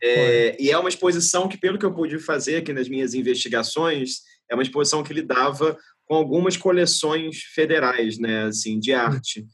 [0.02, 4.20] É, e é uma exposição que, pelo que eu pude fazer aqui nas minhas investigações,
[4.50, 9.44] é uma exposição que lidava com algumas coleções federais, né, assim, de arte.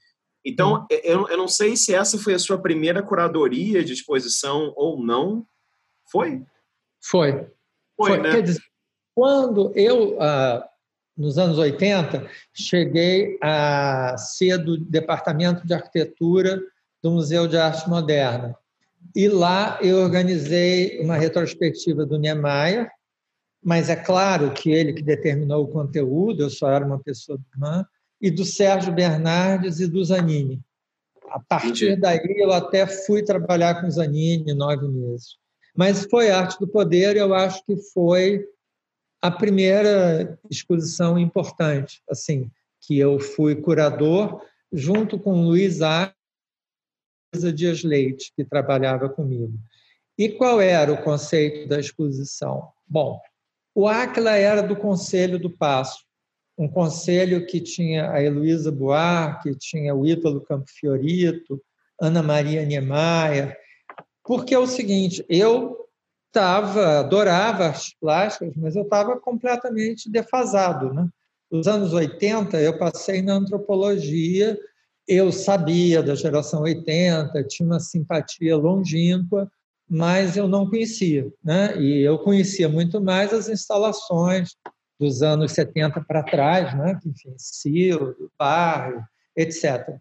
[0.44, 5.02] Então, eu, eu não sei se essa foi a sua primeira curadoria de exposição ou
[5.02, 5.46] não.
[6.10, 6.42] Foi?
[7.00, 7.32] Foi.
[7.96, 8.20] Foi, foi.
[8.20, 8.30] Né?
[8.32, 8.62] Quer dizer,
[9.14, 10.68] quando eu, ah,
[11.16, 16.60] nos anos 80, cheguei a ser do Departamento de Arquitetura
[17.02, 18.56] do Museu de Arte Moderna.
[19.14, 22.90] E lá eu organizei uma retrospectiva do Niemeyer,
[23.62, 27.86] mas é claro que ele que determinou o conteúdo, eu só era uma pessoa humana,
[28.22, 30.62] e do Sérgio Bernardes e do Zanini.
[31.28, 35.36] A partir daí eu até fui trabalhar com o Zanini nove meses.
[35.74, 38.46] Mas foi Arte do Poder, eu acho que foi
[39.20, 46.14] a primeira exposição importante, assim, que eu fui curador junto com Luiz Arce
[47.54, 49.54] Dias Leite, que trabalhava comigo.
[50.18, 52.68] E qual era o conceito da exposição?
[52.86, 53.20] Bom,
[53.74, 56.04] o Aquila era do Conselho do Passo,
[56.56, 61.60] um conselho que tinha a Heloísa Buarque, tinha o Ítalo Campofiorito,
[62.00, 63.56] Ana Maria Niemeyer,
[64.24, 65.88] porque é o seguinte, eu
[66.28, 70.92] estava, adorava artes plásticas, mas eu estava completamente defasado.
[70.92, 71.08] Né?
[71.50, 74.58] Nos anos 80, eu passei na antropologia
[75.06, 79.50] eu sabia da geração 80, tinha uma simpatia longínqua,
[79.88, 81.30] mas eu não conhecia.
[81.42, 81.76] Né?
[81.80, 84.56] E eu conhecia muito mais as instalações
[85.02, 86.98] dos anos 70 para trás, né?
[87.04, 89.02] enfim, Ciro, Barro,
[89.36, 89.96] etc.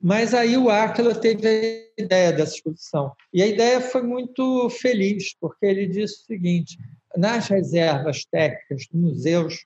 [0.00, 1.48] Mas aí o Aquila teve
[1.96, 3.12] a ideia dessa exposição.
[3.32, 6.76] E a ideia foi muito feliz, porque ele disse o seguinte:
[7.16, 9.64] nas reservas técnicas dos museus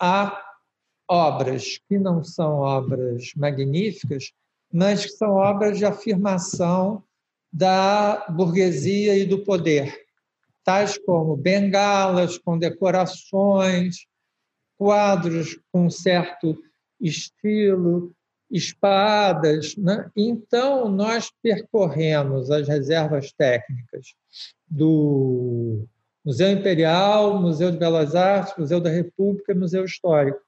[0.00, 0.42] há
[1.08, 4.32] obras que não são obras magníficas,
[4.72, 7.04] mas que são obras de afirmação
[7.52, 10.01] da burguesia e do poder,
[10.64, 14.06] tais como bengalas com decorações,
[14.78, 16.58] quadros com certo
[17.00, 18.12] estilo,
[18.50, 19.76] espadas.
[19.76, 20.10] Né?
[20.16, 24.14] Então, nós percorremos as reservas técnicas
[24.68, 25.84] do
[26.24, 30.40] Museu Imperial, Museu de Belas Artes, Museu da República e Museu Histórico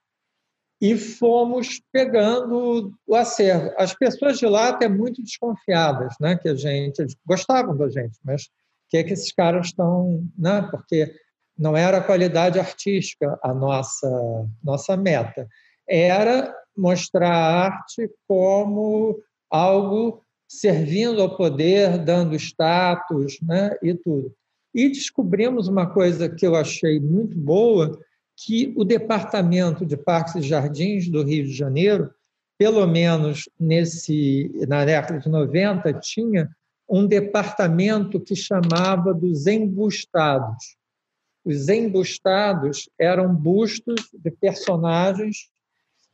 [0.81, 3.73] e fomos pegando o acervo.
[3.79, 8.19] As pessoas de lá até muito desconfiadas, né, que a gente eles gostavam da gente,
[8.23, 8.51] mas
[8.95, 10.69] que é que esses caras estão, né?
[10.71, 11.13] Porque
[11.59, 14.09] Não era a qualidade artística a nossa,
[14.63, 15.49] nossa meta.
[15.89, 19.21] Era mostrar a arte como
[19.51, 24.33] algo servindo ao poder, dando status né, e tudo.
[24.73, 27.99] E descobrimos uma coisa que eu achei muito boa,
[28.37, 32.11] que o Departamento de Parques e Jardins do Rio de Janeiro,
[32.59, 36.49] pelo menos nesse na década de 90, tinha
[36.95, 40.77] um departamento que chamava dos embustados.
[41.45, 45.51] Os embustados eram bustos de personagens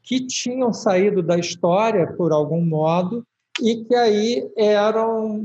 [0.03, 3.23] que tinham saído da história por algum modo
[3.61, 5.45] e que aí eram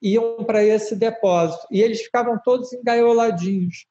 [0.00, 3.84] iam para esse depósito e eles ficavam todos engaioladinhos.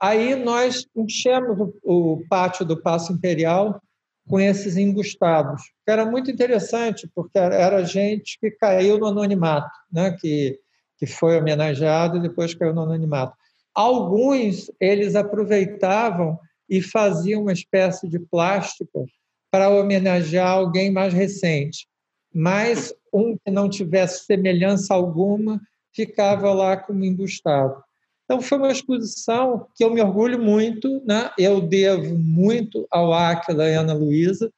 [0.00, 3.80] Aí nós enchemos o pátio do Paço Imperial
[4.28, 5.62] com esses embustados.
[5.86, 10.16] Era muito interessante, porque era gente que caiu no anonimato, né?
[10.20, 10.58] que,
[10.98, 13.36] que foi homenageado e depois caiu no anonimato.
[13.74, 19.04] Alguns eles aproveitavam e faziam uma espécie de plástica
[19.50, 21.86] para homenagear alguém mais recente.
[22.34, 25.60] Mas um que não tivesse semelhança alguma
[25.92, 27.82] ficava lá como embustado.
[28.26, 31.30] Então, foi uma exposição que eu me orgulho muito, né?
[31.38, 34.52] eu devo muito ao Áquila e Ana Luísa,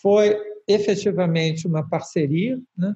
[0.00, 2.60] foi efetivamente uma parceria.
[2.76, 2.94] Né?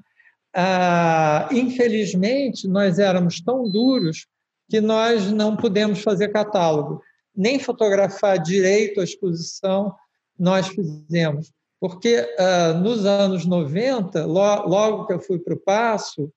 [0.55, 4.29] Ah, infelizmente, nós éramos tão duros
[4.71, 7.03] que nós não pudemos fazer catálogo,
[7.35, 9.93] nem fotografar direito a exposição
[10.39, 11.51] nós fizemos.
[11.81, 16.33] Porque ah, nos anos 90, logo que eu fui para o Passo,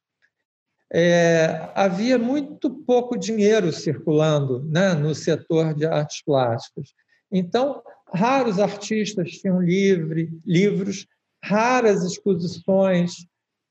[0.98, 6.94] é, havia muito pouco dinheiro circulando né, no setor de artes plásticas.
[7.30, 7.84] Então,
[8.14, 11.06] raros artistas tinham livre, livros,
[11.44, 13.28] raras exposições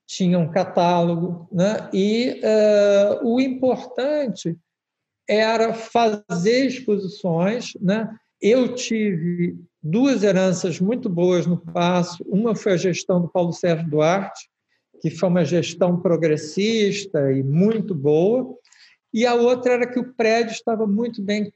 [0.07, 1.89] tinham catálogo, né?
[1.91, 4.55] e uh, o importante
[5.27, 7.73] era fazer exposições.
[7.81, 8.07] Né?
[8.39, 12.23] Eu tive duas heranças muito boas no Passo.
[12.27, 14.47] Uma foi a gestão do Paulo Sérgio Duarte,
[15.05, 18.57] que foi uma gestão progressista e muito boa,
[19.13, 21.53] e a outra era que o prédio estava muito bem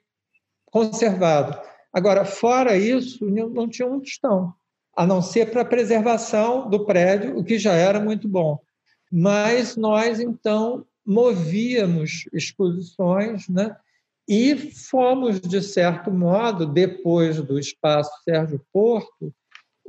[0.65, 1.59] conservado.
[1.91, 4.53] Agora, fora isso, não tinha um tostão,
[4.95, 8.59] a não ser para a preservação do prédio, o que já era muito bom.
[9.11, 13.75] Mas nós, então, movíamos exposições, né?
[14.27, 19.33] e fomos, de certo modo, depois do espaço Sérgio Porto,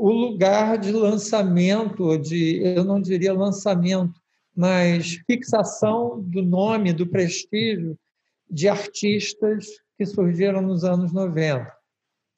[0.01, 4.19] o lugar de lançamento, de eu não diria lançamento,
[4.57, 7.99] mas fixação do nome, do prestígio
[8.51, 9.67] de artistas
[9.99, 11.71] que surgiram nos anos 90,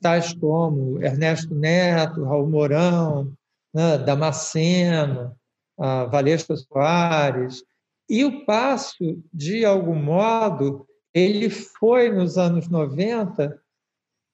[0.00, 3.32] tais como Ernesto Neto, Raul Mourão,
[3.72, 5.32] né, Damasceno,
[5.78, 7.62] a Valesca Soares.
[8.10, 10.84] E o passo, de algum modo,
[11.14, 13.61] ele foi, nos anos 90,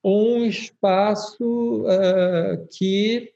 [0.03, 3.31] um espaço uh, que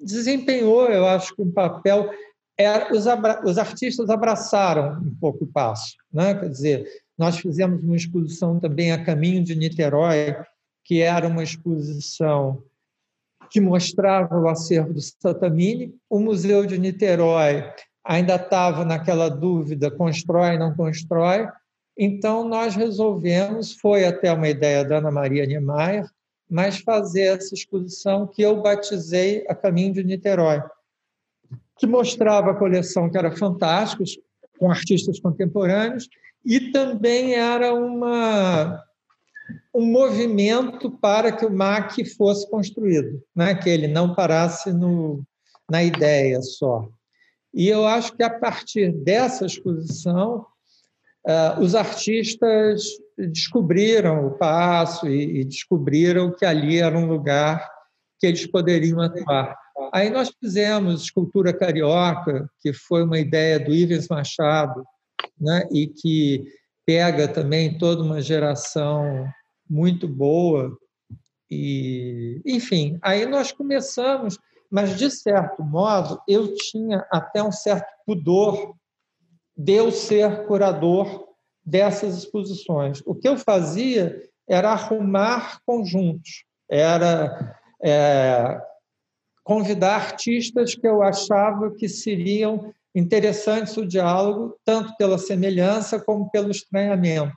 [0.00, 2.10] desempenhou, eu acho, um papel.
[2.58, 3.04] É, os,
[3.44, 5.94] os, artistas abraçaram um pouco o passo.
[6.12, 6.34] Né?
[6.34, 10.36] Quer dizer, nós fizemos uma exposição também a caminho de Niterói,
[10.84, 12.62] que era uma exposição
[13.50, 15.94] que mostrava o acervo do Satamini.
[16.10, 17.64] O Museu de Niterói
[18.04, 21.48] ainda estava naquela dúvida: constrói, não constrói.
[22.00, 26.08] Então, nós resolvemos, foi até uma ideia da Ana Maria Niemeyer,
[26.48, 30.62] mas fazer essa exposição que eu batizei A Caminho de Niterói,
[31.76, 34.04] que mostrava a coleção que era fantástica,
[34.60, 36.08] com artistas contemporâneos,
[36.44, 38.80] e também era uma,
[39.74, 43.56] um movimento para que o MAC fosse construído, né?
[43.56, 45.24] que ele não parasse no,
[45.68, 46.88] na ideia só.
[47.52, 50.46] E eu acho que a partir dessa exposição
[51.28, 52.84] Uh, os artistas
[53.18, 57.68] descobriram o passo e, e, descobriram que ali era um lugar
[58.18, 59.54] que eles poderiam atuar.
[59.92, 64.82] Aí nós fizemos escultura carioca, que foi uma ideia do Ivens Machado,
[65.38, 66.44] né, e que
[66.86, 69.28] pega também toda uma geração
[69.68, 70.74] muito boa.
[71.50, 74.38] E, enfim, aí nós começamos,
[74.70, 78.74] mas de certo modo eu tinha até um certo pudor
[79.58, 81.26] de eu ser curador
[81.64, 83.02] dessas exposições.
[83.04, 88.60] O que eu fazia era arrumar conjuntos, era é,
[89.42, 96.50] convidar artistas que eu achava que seriam interessantes o diálogo, tanto pela semelhança como pelo
[96.50, 97.36] estranhamento.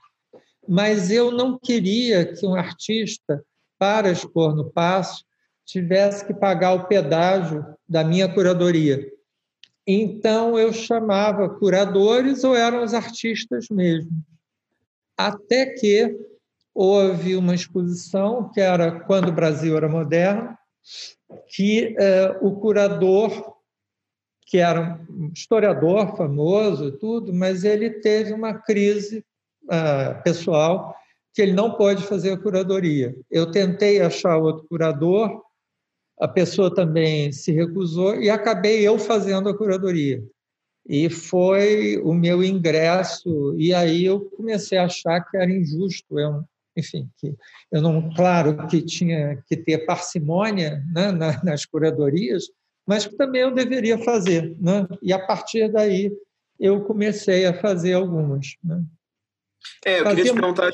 [0.67, 3.43] Mas eu não queria que um artista,
[3.79, 5.25] para expor no Passo,
[5.65, 9.11] tivesse que pagar o pedágio da minha curadoria.
[9.93, 14.11] Então eu chamava curadores ou eram os artistas mesmo.
[15.17, 16.17] Até que
[16.73, 20.57] houve uma exposição que era quando o Brasil era moderno,
[21.49, 23.57] que eh, o curador,
[24.47, 29.25] que era um historiador famoso e tudo, mas ele teve uma crise
[29.65, 30.95] uh, pessoal
[31.33, 33.15] que ele não pode fazer a curadoria.
[33.29, 35.41] Eu tentei achar outro curador,
[36.21, 40.23] a pessoa também se recusou e acabei eu fazendo a curadoria.
[40.87, 46.43] E foi o meu ingresso, e aí eu comecei a achar que era injusto, eu,
[46.77, 47.35] enfim, que
[47.71, 51.11] eu não, claro que tinha que ter parcimônia né,
[51.43, 52.45] nas curadorias,
[52.87, 54.55] mas que também eu deveria fazer.
[54.59, 54.87] Né?
[55.01, 56.11] E a partir daí
[56.59, 58.55] eu comecei a fazer algumas.
[58.63, 58.83] Né?
[59.85, 60.71] É, eu queria te perguntar.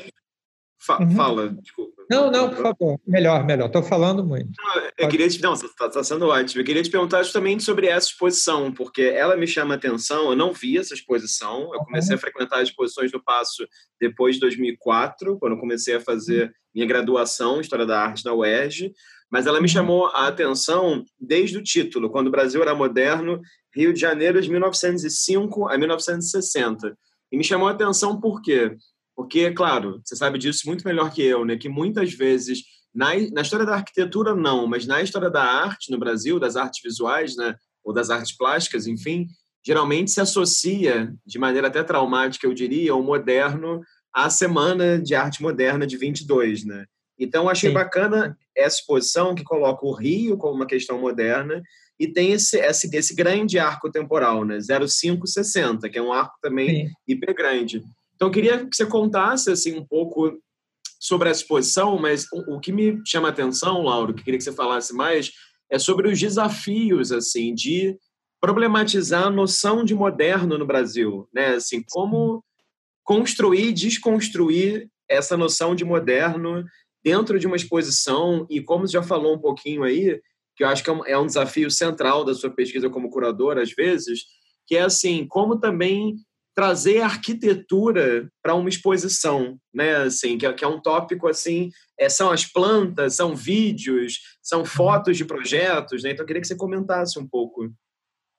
[0.77, 1.11] Fa uhum.
[1.11, 1.96] Fala, desculpa.
[2.09, 2.99] Não, não, por favor.
[3.05, 3.67] Melhor, melhor.
[3.67, 4.51] Estou falando muito.
[4.57, 5.41] Não, eu queria te.
[5.41, 6.61] Não, está tá sendo ótimo.
[6.61, 10.29] Eu queria te perguntar justamente sobre essa exposição, porque ela me chama a atenção.
[10.29, 11.73] Eu não vi essa exposição.
[11.73, 12.17] Eu comecei uhum.
[12.17, 13.67] a frequentar as exposições do Passo
[13.99, 18.33] depois de 2004, quando eu comecei a fazer minha graduação em História da Arte na
[18.33, 18.93] UERJ.
[19.29, 19.73] Mas ela me uhum.
[19.73, 23.41] chamou a atenção desde o título, quando o Brasil era moderno,
[23.75, 26.97] Rio de Janeiro de 1905 a 1960.
[27.31, 28.71] E me chamou a atenção por quê?
[28.71, 28.77] Porque,
[29.55, 31.57] claro, você sabe disso muito melhor que eu, né?
[31.57, 32.63] Que muitas vezes,
[32.93, 36.81] na, na história da arquitetura, não, mas na história da arte no Brasil, das artes
[36.83, 37.55] visuais, né?
[37.83, 39.27] Ou das artes plásticas, enfim,
[39.65, 43.81] geralmente se associa, de maneira até traumática, eu diria, o moderno
[44.13, 46.85] à Semana de Arte Moderna de 22, né?
[47.19, 47.73] Então, achei Sim.
[47.73, 51.61] bacana essa exposição que coloca o Rio como uma questão moderna
[51.99, 54.59] e tem esse, esse, esse grande arco temporal, né?
[54.59, 56.93] 0560, que é um arco também Sim.
[57.07, 57.83] hiper grande.
[58.17, 60.41] Então, eu queria que você contasse assim, um pouco
[60.99, 64.51] sobre essa exposição, mas o, que me chama a atenção, Lauro, que queria que você
[64.51, 65.31] falasse mais,
[65.71, 67.95] é sobre os desafios assim de
[68.41, 71.49] problematizar a noção de moderno no Brasil, né?
[71.49, 72.43] Assim, como
[73.03, 76.65] construir, desconstruir essa noção de moderno
[77.03, 80.19] dentro de uma exposição e como você já falou um pouquinho aí,
[80.55, 83.71] que eu acho que é um é desafio central da sua pesquisa como curador, às
[83.71, 84.25] vezes,
[84.65, 86.15] que é assim, como também
[86.57, 89.97] trazer arquitetura para uma exposição, né?
[89.97, 94.61] Assim, que é, que é um tópico assim, é, são as plantas, são vídeos, são
[94.61, 94.65] uhum.
[94.65, 96.09] fotos de projetos, né?
[96.09, 97.71] Então eu queria que você comentasse um pouco.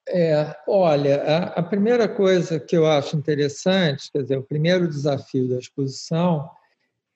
[0.09, 5.49] É, olha, a, a, primeira coisa que eu acho interessante, quer dizer, o primeiro desafio
[5.49, 6.51] da exposição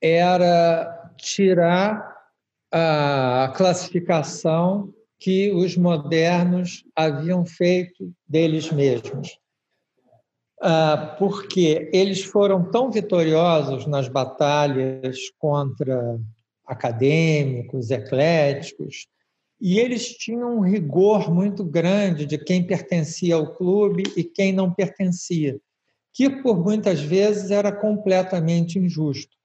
[0.00, 2.16] era tirar
[2.70, 9.41] a classificação que os modernos haviam feito deles mesmos.
[10.64, 16.20] Ah, porque eles foram tão vitoriosos nas batalhas contra
[16.64, 19.08] acadêmicos, ecléticos,
[19.60, 24.72] e eles tinham um rigor muito grande de quem pertencia ao clube e quem não
[24.72, 25.58] pertencia,
[26.14, 29.36] que por muitas vezes era completamente injusto.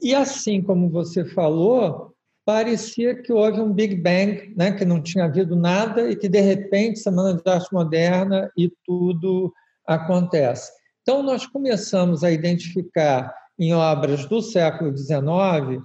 [0.00, 2.14] E assim como você falou,
[2.44, 6.40] parecia que houve um Big Bang, né, que não tinha havido nada e que de
[6.40, 9.52] repente Semana de Arte Moderna e tudo
[9.86, 10.70] acontece.
[11.02, 15.82] Então nós começamos a identificar em obras do século XIX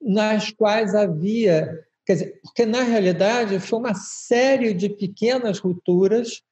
[0.00, 6.42] nas quais havia, quer dizer, porque na realidade foi uma série de pequenas rupturas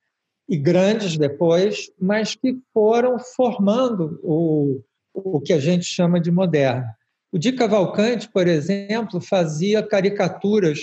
[0.48, 4.80] e grandes depois, mas que foram formando o,
[5.12, 6.86] o que a gente chama de moderno.
[7.32, 10.80] O Di Cavalcante, por exemplo, fazia caricaturas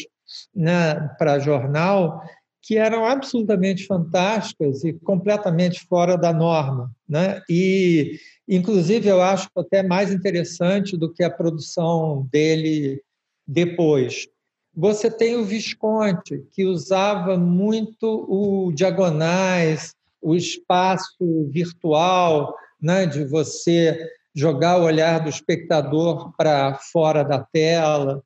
[0.56, 2.22] né, para jornal
[2.62, 6.92] que eram absolutamente fantásticas e completamente fora da norma.
[7.08, 7.42] Né?
[7.50, 13.02] E, inclusive, eu acho até mais interessante do que a produção dele
[13.48, 14.28] depois.
[14.76, 23.98] Você tem o Visconti, que usava muito o diagonais, o espaço virtual, né, de você
[24.36, 28.22] jogar o olhar do espectador para fora da tela,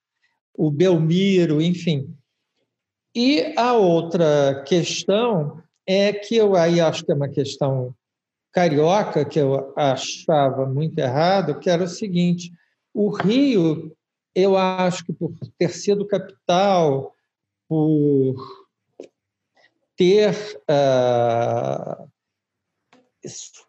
[0.54, 2.14] o Belmiro, enfim.
[3.16, 7.94] E a outra questão é que eu aí acho que é uma questão
[8.52, 12.52] carioca que eu achava muito errado, que era o seguinte:
[12.94, 13.96] o Rio,
[14.34, 17.14] eu acho que por ter sido capital,
[17.68, 18.36] por
[19.98, 20.34] ter
[20.70, 22.10] uh,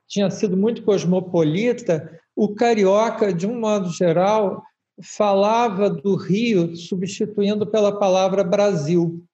[0.06, 4.62] tinha sido muito cosmopolita, o carioca, de um modo geral,
[5.02, 9.24] falava do Rio substituindo pela palavra Brasil,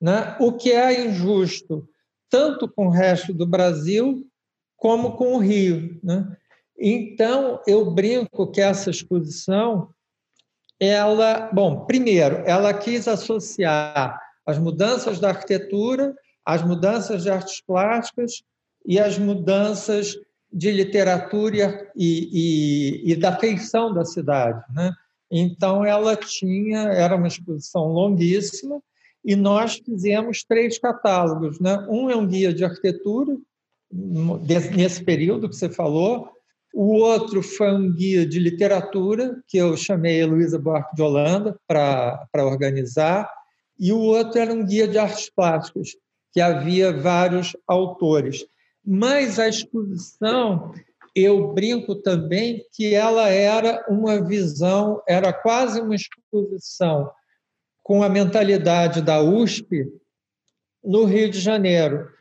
[0.00, 0.36] né?
[0.40, 1.88] o que é injusto,
[2.28, 4.26] tanto com o resto do Brasil
[4.76, 5.98] como com o Rio.
[6.02, 6.36] Né?
[6.78, 9.88] Então, eu brinco que essa exposição,
[10.78, 16.14] ela, bom, primeiro, ela quis associar as mudanças da arquitetura,
[16.44, 18.42] as mudanças de artes plásticas
[18.84, 20.14] e as mudanças
[20.52, 24.62] de literatura e, e, e da feição da cidade.
[24.72, 24.92] Né?
[25.30, 28.82] Então, ela tinha, era uma exposição longuíssima,
[29.24, 31.58] e nós fizemos três catálogos.
[31.58, 31.78] Né?
[31.88, 33.36] Um é um guia de arquitetura,
[33.90, 36.28] nesse período que você falou,
[36.74, 41.56] o outro foi um guia de literatura, que eu chamei a Luísa Buarque de Holanda
[41.68, 43.30] para organizar,
[43.78, 45.90] e o outro era um guia de artes plásticas,
[46.32, 48.44] que havia vários autores.
[48.84, 50.74] Mas a exposição,
[51.14, 57.08] eu brinco também que ela era uma visão, era quase uma exposição
[57.84, 59.86] com a mentalidade da USP
[60.82, 62.12] no Rio de Janeiro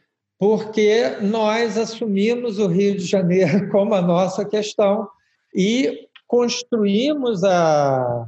[0.43, 5.07] porque nós assumimos o Rio de Janeiro como a nossa questão
[5.55, 8.27] e construímos a.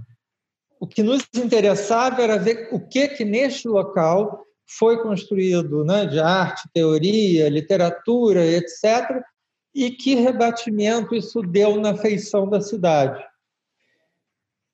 [0.79, 6.17] O que nos interessava era ver o que, que neste local foi construído né, de
[6.17, 9.21] arte, teoria, literatura, etc.,
[9.73, 13.21] e que rebatimento isso deu na feição da cidade.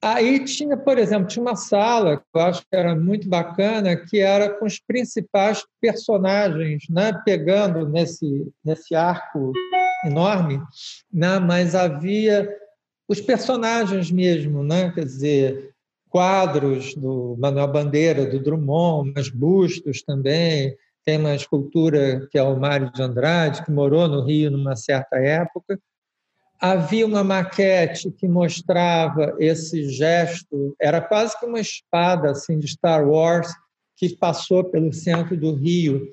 [0.04, 4.20] Aí tinha, por exemplo, tinha uma sala que eu acho que era muito bacana, que
[4.20, 7.14] era com os principais personagens, né?
[7.24, 9.52] pegando nesse, nesse arco
[10.04, 10.60] enorme,
[11.14, 11.38] né?
[11.38, 12.49] mas havia
[13.08, 14.91] os personagens mesmo, né?
[14.91, 15.72] quer dizer,
[16.10, 20.76] quadros do Manuel Bandeira, do Drummond, mas bustos também.
[21.06, 25.18] Tem uma escultura que é o Mário de Andrade, que morou no Rio numa certa
[25.18, 25.80] época
[26.62, 33.03] havia uma maquete que mostrava esse gesto, era quase que uma espada assim de Star
[33.07, 33.51] Wars
[33.97, 36.07] que passou pelo centro do Rio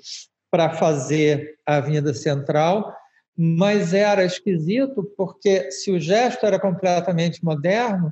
[0.51, 2.97] para fazer a Avenida Central,
[3.37, 8.11] mas era esquisito porque se o gesto era completamente moderno,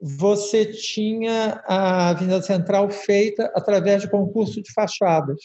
[0.00, 5.38] você tinha a Avenida Central feita através de concurso de fachadas.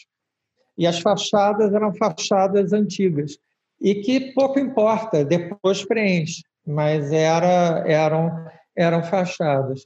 [0.76, 3.38] E as fachadas eram fachadas antigas
[3.82, 9.84] e que pouco importa, depois preenche, mas era, eram, eram fachadas.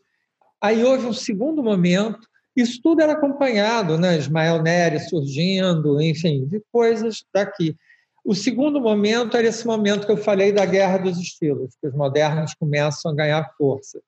[0.61, 2.21] Aí houve um segundo momento,
[2.55, 4.19] isso tudo era acompanhado, né?
[4.19, 7.75] Ismael Nery surgindo, enfim, de coisas daqui.
[8.23, 11.95] O segundo momento era esse momento que eu falei da guerra dos estilos, que os
[11.95, 14.01] modernos começam a ganhar força.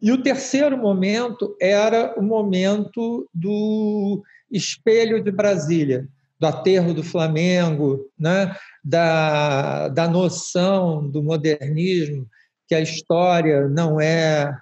[0.00, 6.06] E o terceiro momento era o momento do espelho de Brasília,
[6.38, 8.54] do aterro do Flamengo, né?
[8.84, 12.26] da, da noção do modernismo,
[12.68, 14.54] que a história não é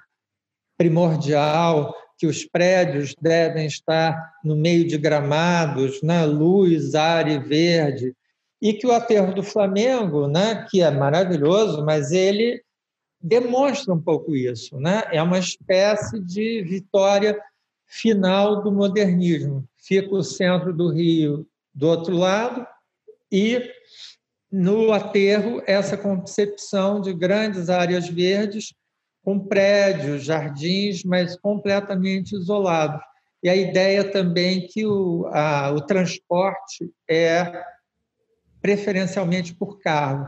[0.77, 6.25] primordial, que os prédios devem estar no meio de gramados, né?
[6.25, 8.15] luz, ar e verde,
[8.61, 10.67] e que o aterro do Flamengo, né?
[10.71, 12.63] que é maravilhoso, mas ele
[13.21, 14.79] demonstra um pouco isso.
[14.79, 15.03] Né?
[15.11, 17.37] É uma espécie de vitória
[17.87, 19.65] final do modernismo.
[19.77, 22.67] Fica o centro do Rio do outro lado
[23.31, 23.71] e
[24.51, 28.75] no aterro essa concepção de grandes áreas verdes
[29.25, 33.01] com prédios, jardins, mas completamente isolados.
[33.43, 37.65] E a ideia também que o, a, o transporte é
[38.61, 40.27] preferencialmente por carro.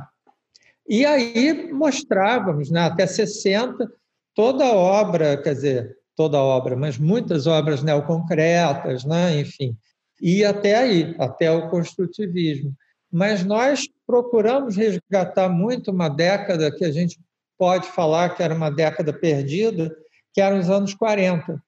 [0.88, 3.90] E aí mostrávamos, né, até 60,
[4.34, 9.76] toda obra, quer dizer, toda obra, mas muitas obras neoconcretas, né, enfim,
[10.20, 12.74] e até aí, até o construtivismo.
[13.10, 17.18] Mas nós procuramos resgatar muito uma década que a gente
[17.58, 19.94] pode falar que era uma década perdida,
[20.32, 21.62] que eram os anos 40,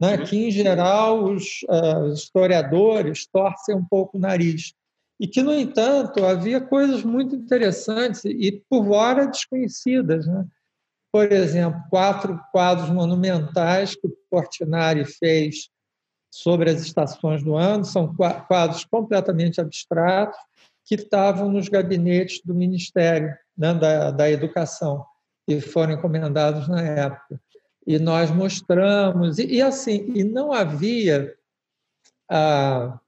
[0.00, 0.18] né?
[0.18, 4.74] Que, em geral, os, uh, historiadores torcem um pouco o nariz.
[5.18, 10.26] E que, no entanto, havia coisas muito interessantes e, por fora, desconhecidas.
[10.26, 10.44] Né?
[11.12, 15.68] Por exemplo, quatro quadros monumentais que o Portinari fez
[16.32, 18.16] sobre as estações do ano, são
[18.48, 20.38] quadros completamente abstratos,
[20.82, 25.04] que estavam nos gabinetes do Ministério né, da, da Educação,
[25.46, 27.38] e foram encomendados na época.
[27.86, 31.34] E nós mostramos, e, e assim, e não havia.
[32.30, 32.98] Ah,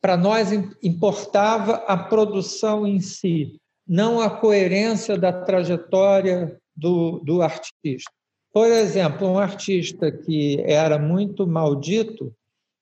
[0.00, 0.52] para nós
[0.82, 8.12] importava a produção em si, não a coerência da trajetória do, do artista.
[8.56, 12.34] Por exemplo, um artista que era muito maldito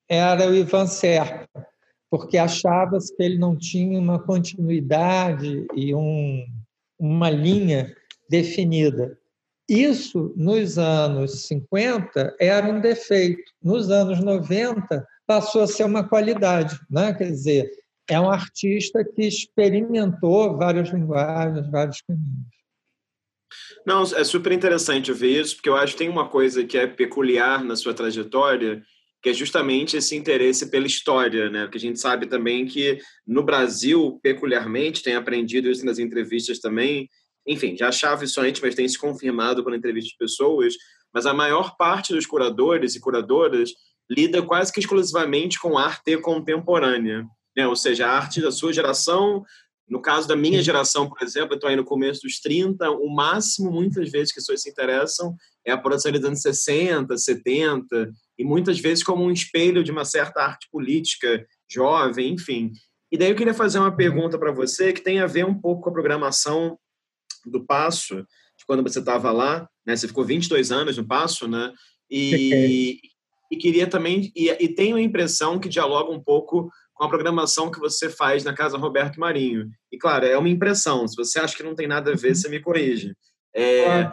[0.07, 1.67] era o Ivan Serpa,
[2.09, 6.45] porque achava-se que ele não tinha uma continuidade e um,
[6.97, 7.93] uma linha
[8.29, 9.19] definida.
[9.67, 13.43] Isso, nos anos 50, era um defeito.
[13.61, 16.79] Nos anos 90, passou a ser uma qualidade.
[16.89, 17.13] Né?
[17.13, 17.69] Quer dizer,
[18.09, 22.55] é um artista que experimentou várias linguagens, vários caminhos.
[23.85, 26.87] Não, é super interessante ver isso, porque eu acho que tem uma coisa que é
[26.87, 28.81] peculiar na sua trajetória,
[29.21, 31.63] que é justamente esse interesse pela história, né?
[31.63, 37.09] Porque a gente sabe também que no Brasil, peculiarmente, tem aprendido isso nas entrevistas também,
[37.47, 40.73] enfim, já achava isso antes, mas tem se confirmado quando entrevista de pessoas,
[41.13, 43.71] mas a maior parte dos curadores e curadoras
[44.09, 47.25] lida quase que exclusivamente com arte contemporânea,
[47.55, 47.67] né?
[47.67, 49.43] ou seja, a arte da sua geração.
[49.87, 53.07] No caso da minha geração, por exemplo, eu estou aí no começo dos 30, o
[53.07, 58.11] máximo, muitas vezes, que as pessoas se interessam é a produção dos anos 60, 70,
[58.37, 62.71] e muitas vezes como um espelho de uma certa arte política jovem, enfim.
[63.11, 65.83] E daí eu queria fazer uma pergunta para você que tem a ver um pouco
[65.83, 66.77] com a programação
[67.45, 68.17] do Passo,
[68.57, 69.95] de quando você estava lá, né?
[69.95, 71.73] Você ficou 22 anos no Passo, né?
[72.09, 72.99] E,
[73.51, 77.69] e queria também e, e tenho a impressão que dialoga um pouco com a programação
[77.69, 79.69] que você faz na Casa Roberto Marinho.
[79.91, 81.07] E claro, é uma impressão.
[81.07, 82.35] Se você acha que não tem nada a ver, uhum.
[82.35, 83.13] você me corrige.
[83.53, 84.09] É,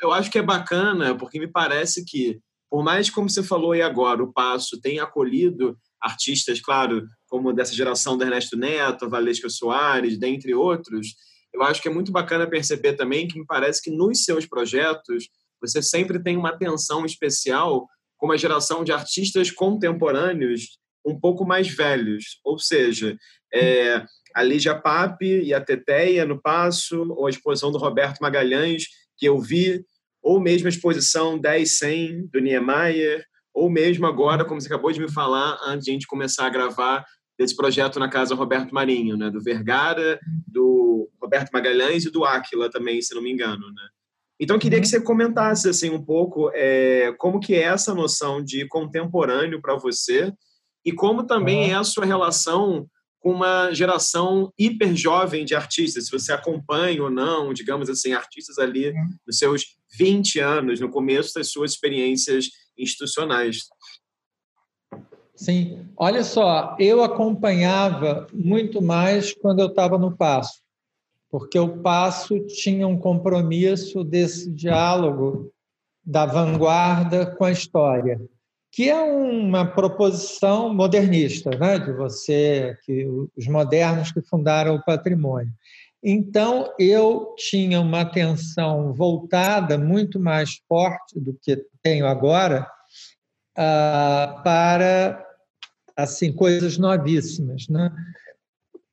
[0.00, 3.82] eu acho que é bacana, porque me parece que, por mais como você falou aí
[3.82, 10.18] agora, o Passo tem acolhido artistas, claro, como dessa geração do Ernesto Neto, Valesca Soares,
[10.18, 11.08] dentre outros,
[11.52, 15.28] eu acho que é muito bacana perceber também que me parece que nos seus projetos
[15.60, 21.68] você sempre tem uma atenção especial com uma geração de artistas contemporâneos um pouco mais
[21.68, 23.16] velhos, ou seja,
[23.52, 28.84] é, a Lígia Pape e a Teteia no Passo, ou a exposição do Roberto Magalhães,
[29.16, 29.84] que eu vi,
[30.22, 35.10] ou mesmo a exposição 10-100 do Niemeyer, ou mesmo agora, como você acabou de me
[35.10, 37.04] falar, antes de a gente começar a gravar,
[37.40, 39.30] desse projeto na Casa Roberto Marinho, né?
[39.30, 43.66] do Vergara, do Roberto Magalhães e do Áquila também, se não me engano.
[43.68, 43.88] Né?
[44.38, 44.90] Então, eu queria que uhum.
[44.90, 50.30] você comentasse assim um pouco é, como que é essa noção de contemporâneo para você
[50.84, 56.10] e como também é a sua relação com uma geração hiper jovem de artistas, se
[56.10, 58.94] você acompanha ou não, digamos assim, artistas ali
[59.26, 62.46] nos seus 20 anos, no começo das suas experiências
[62.78, 63.64] institucionais.
[65.36, 70.60] Sim, olha só, eu acompanhava muito mais quando eu estava no Passo
[71.30, 75.52] porque o Passo tinha um compromisso desse diálogo
[76.04, 78.20] da vanguarda com a história,
[78.72, 83.06] que é uma proposição modernista, né, de você que
[83.36, 85.52] os modernos que fundaram o patrimônio.
[86.02, 92.66] Então eu tinha uma atenção voltada muito mais forte do que tenho agora
[93.58, 95.22] uh, para
[95.96, 97.92] assim coisas novíssimas, né?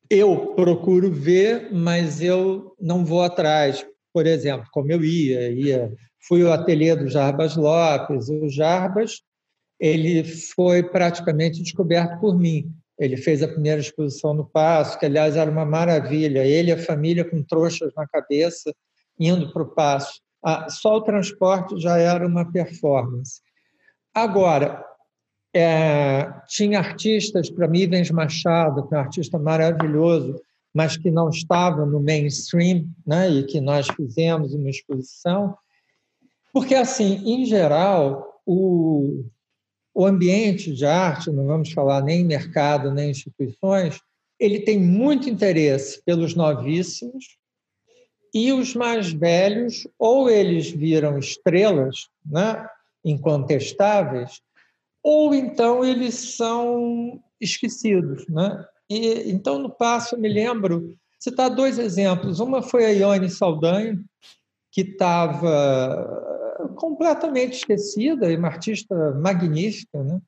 [0.09, 3.85] eu procuro ver, mas eu não vou atrás.
[4.13, 5.93] Por exemplo, como eu ia, ia
[6.27, 8.29] fui ao ateliê do Jarbas Lopes.
[8.29, 9.21] O Jarbas
[9.79, 12.71] ele foi praticamente descoberto por mim.
[12.97, 16.45] Ele fez a primeira exposição no Passo, que aliás era uma maravilha.
[16.45, 18.73] Ele e a família com trouxas na cabeça
[19.19, 20.19] indo para o Passo.
[20.43, 23.41] Ah, só o transporte já era uma performance.
[24.13, 24.83] Agora,
[25.53, 30.39] é, tinha artistas, para mim, Ivens Machado, que é um artista maravilhoso,
[30.73, 35.55] mas que não estava no mainstream, né, e que nós fizemos uma exposição.
[36.53, 39.25] Porque, assim, em geral, o,
[39.97, 43.99] o ambiente de arte, não vamos falar nem mercado, nem instituições,
[44.39, 47.25] ele tem muito interesse pelos novíssimos,
[48.31, 52.63] e os mais velhos, ou eles viram estrelas né,
[53.03, 54.39] incontestáveis,
[55.01, 58.23] ou então eles são esquecidos.
[58.27, 58.63] Né?
[58.87, 62.39] E, então, no passo, me lembro, citar dois exemplos.
[62.39, 63.99] Uma foi a Ione Saldanha,
[64.71, 66.36] que estava
[66.69, 70.19] completamente esquecida, uma artista magnífica, né?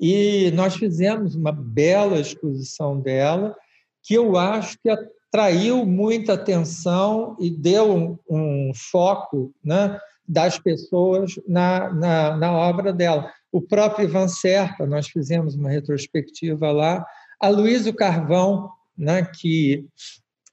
[0.00, 3.54] e nós fizemos uma bela exposição dela,
[4.02, 11.38] que eu acho que atraiu muita atenção e deu um, um foco né, das pessoas
[11.46, 13.30] na, na, na obra dela.
[13.52, 17.04] O próprio Ivan Serpa, nós fizemos uma retrospectiva lá,
[17.38, 19.86] a Luísa Carvão, né, que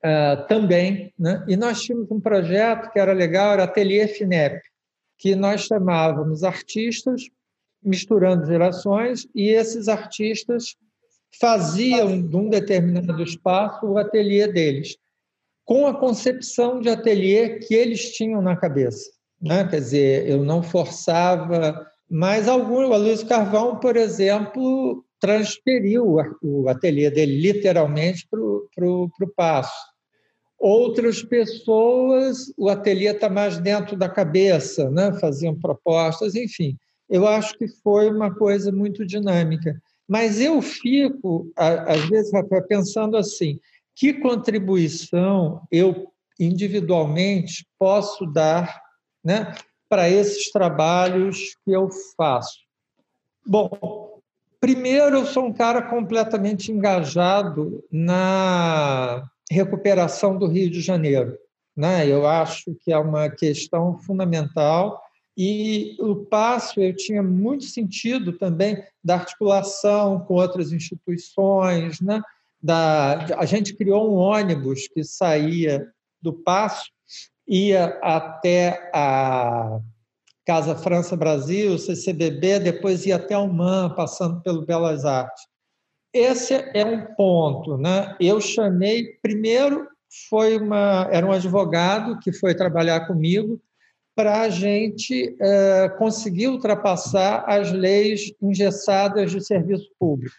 [0.04, 4.60] uh, também, né, e nós tínhamos um projeto que era legal, era Ateliê FINEP,
[5.18, 7.24] que nós chamávamos artistas
[7.84, 10.76] misturando gerações e esses artistas
[11.39, 14.97] faziam de um determinado espaço o ateliê deles,
[15.63, 19.09] com a concepção de ateliê que eles tinham na cabeça.
[19.41, 19.68] Né?
[19.68, 27.11] Quer dizer, eu não forçava mas algum, a Luiz Carvão, por exemplo, transferiu o ateliê
[27.11, 29.76] dele literalmente para o Passo.
[30.60, 35.14] Outras pessoas, o ateliê está mais dentro da cabeça, né?
[35.20, 36.76] faziam propostas, enfim.
[37.10, 39.80] Eu acho que foi uma coisa muito dinâmica.
[40.08, 42.32] Mas eu fico, às vezes,
[42.68, 43.60] pensando assim:
[43.95, 48.82] que contribuição eu individualmente posso dar
[49.24, 49.53] né,
[49.88, 52.60] para esses trabalhos que eu faço?
[53.45, 54.18] Bom,
[54.60, 61.38] Primeiro, eu sou um cara completamente engajado na recuperação do Rio de Janeiro.
[61.76, 62.08] Né?
[62.08, 65.02] Eu acho que é uma questão fundamental
[65.38, 72.20] e o passo eu tinha muito sentido também da articulação com outras instituições, né?
[72.60, 75.88] Da, a gente criou um ônibus que saía
[76.20, 76.89] do passo,
[77.48, 79.80] ia até a
[80.43, 85.43] Casa França Brasil, CCBB, depois ia até o MAN, passando pelo Belas Artes.
[86.18, 88.15] Esse é um ponto, né?
[88.20, 89.88] Eu chamei primeiro
[90.30, 93.61] foi uma era um advogado que foi trabalhar comigo
[94.15, 100.36] para a gente é, conseguir ultrapassar as leis engessadas de serviço público.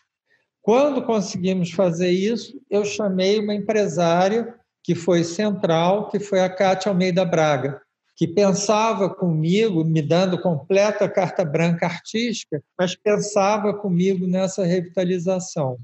[0.60, 6.90] Quando conseguimos fazer isso, eu chamei uma empresária que foi central, que foi a Cátia
[6.90, 7.80] Almeida Braga,
[8.18, 15.78] que pensava comigo, me dando completa carta branca artística, mas pensava comigo nessa revitalização.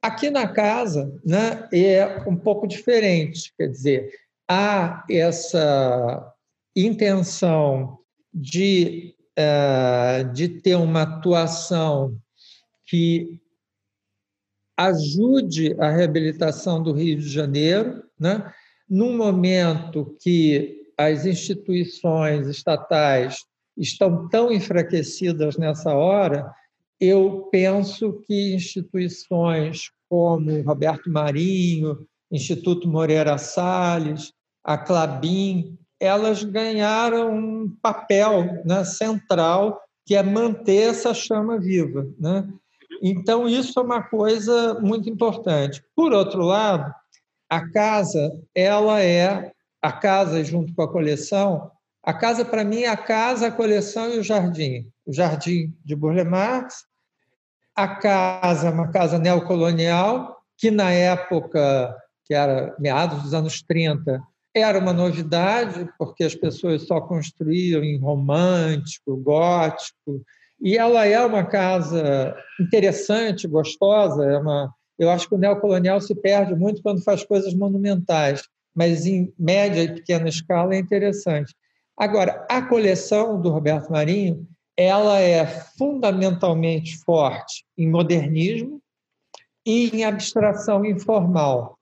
[0.00, 4.12] Aqui na casa né, é um pouco diferente, quer dizer,
[4.48, 6.32] há essa
[6.74, 7.98] intenção
[8.32, 12.16] de, uh, de ter uma atuação
[12.86, 13.40] que
[14.76, 18.52] ajude a reabilitação do Rio de Janeiro, né?
[18.88, 23.44] num momento que as instituições estatais
[23.76, 26.52] estão tão enfraquecidas nessa hora,
[27.00, 34.32] eu penso que instituições como Roberto Marinho, Instituto Moreira Salles,
[34.62, 42.06] a Clabin, elas ganharam um papel né, central que é manter essa chama viva.
[42.18, 42.48] Né?
[43.02, 45.82] Então, isso é uma coisa muito importante.
[45.94, 46.92] Por outro lado,
[47.48, 49.52] a casa, ela é
[49.82, 51.70] a casa junto com a coleção.
[52.02, 54.88] A casa, para mim, é a casa, a coleção e o jardim.
[55.04, 56.84] O jardim de Burle Marx.
[57.74, 64.22] A casa uma casa neocolonial, que na época, que era meados dos anos 30,
[64.54, 70.22] era uma novidade, porque as pessoas só construíam em romântico, gótico,
[70.60, 74.24] e ela é uma casa interessante, gostosa.
[74.24, 78.42] É uma, eu acho que o neocolonial se perde muito quando faz coisas monumentais,
[78.74, 81.54] mas em média e pequena escala é interessante.
[81.96, 84.46] Agora, a coleção do Roberto Marinho,
[84.76, 88.80] ela é fundamentalmente forte em modernismo
[89.64, 91.78] e em abstração informal.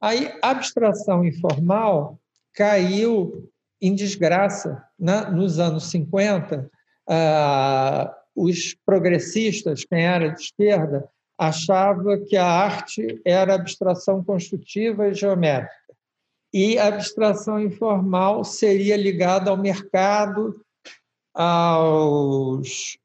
[0.00, 2.18] Aí, abstração informal
[2.54, 3.50] caiu
[3.80, 4.82] em desgraça.
[4.98, 5.22] Né?
[5.30, 6.70] Nos anos 50,
[7.08, 11.08] ah, os progressistas, quem era de esquerda,
[11.38, 15.79] achava que a arte era abstração construtiva e geométrica.
[16.52, 20.60] E a abstração informal seria ligada ao mercado,
[21.32, 22.98] aos,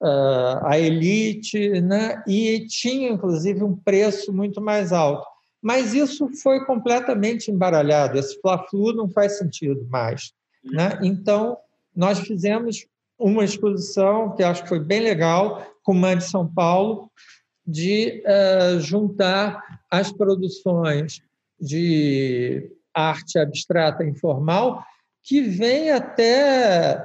[0.63, 2.23] à elite, né?
[2.27, 5.25] e tinha, inclusive, um preço muito mais alto.
[5.61, 8.17] Mas isso foi completamente embaralhado.
[8.17, 10.31] Esse fla-flu não faz sentido mais.
[10.63, 10.99] Né?
[11.03, 11.57] Então,
[11.95, 12.85] nós fizemos
[13.17, 17.09] uma exposição que acho que foi bem legal, com o de São Paulo,
[17.65, 21.21] de uh, juntar as produções
[21.59, 24.83] de arte abstrata informal,
[25.23, 27.03] que vem até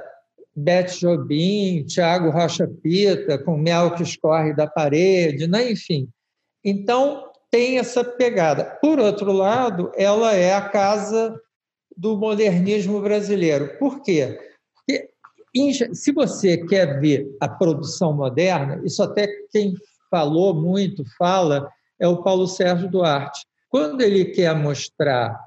[0.55, 5.71] Beth Jobim, Tiago Rocha Pita, com Mel que escorre da parede, né?
[5.71, 6.07] enfim.
[6.63, 8.63] Então, tem essa pegada.
[8.81, 11.39] Por outro lado, ela é a casa
[11.97, 13.77] do modernismo brasileiro.
[13.77, 14.39] Por quê?
[14.75, 19.73] Porque se você quer ver a produção moderna, isso até quem
[20.09, 21.69] falou muito, fala,
[21.99, 23.45] é o Paulo Sérgio Duarte.
[23.69, 25.37] Quando ele quer mostrar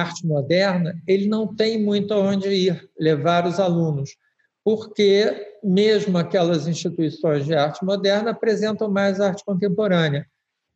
[0.00, 4.16] arte moderna, ele não tem muito aonde ir levar os alunos,
[4.64, 10.26] porque mesmo aquelas instituições de arte moderna apresentam mais arte contemporânea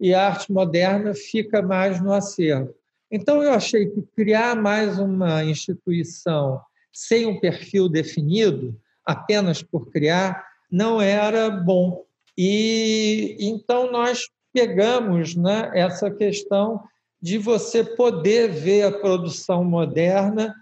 [0.01, 2.75] e a arte moderna fica mais no acervo.
[3.11, 6.61] Então, eu achei que criar mais uma instituição
[6.93, 12.05] sem um perfil definido, apenas por criar, não era bom.
[12.39, 16.83] E então nós pegamos né, essa questão
[17.21, 20.55] de você poder ver a produção moderna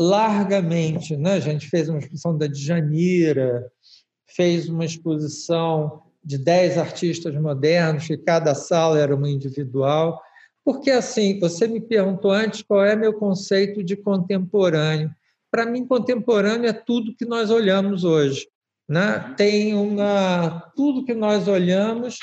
[0.00, 1.16] largamente.
[1.16, 1.34] Né?
[1.34, 3.70] A gente fez uma exposição da Djanira,
[4.26, 10.20] fez uma exposição de dez artistas modernos, que cada sala era uma individual.
[10.64, 15.10] Porque, assim, você me perguntou antes qual é meu conceito de contemporâneo.
[15.50, 18.46] Para mim, contemporâneo é tudo que nós olhamos hoje.
[18.86, 19.34] Né?
[19.36, 20.70] Tem uma.
[20.76, 22.18] Tudo que nós olhamos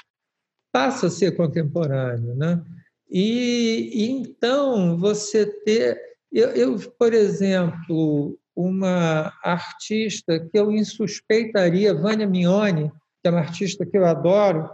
[0.71, 2.35] passa a ser contemporâneo.
[2.35, 2.61] Né?
[3.09, 5.99] E, e então, você ter.
[6.31, 12.91] Eu, eu, por exemplo, uma artista que eu insuspeitaria, Vânia Mignoni,
[13.21, 14.69] que é uma artista que eu adoro,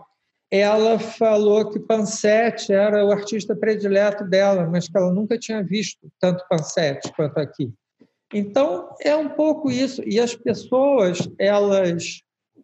[0.51, 6.11] ela falou que Pansetti era o artista predileto dela, mas que ela nunca tinha visto
[6.19, 7.71] tanto Pansetti quanto aqui.
[8.34, 10.01] Então, é um pouco isso.
[10.05, 12.21] E as pessoas, elas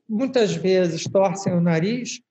[0.07, 2.22] muitas vezes torcem o nariz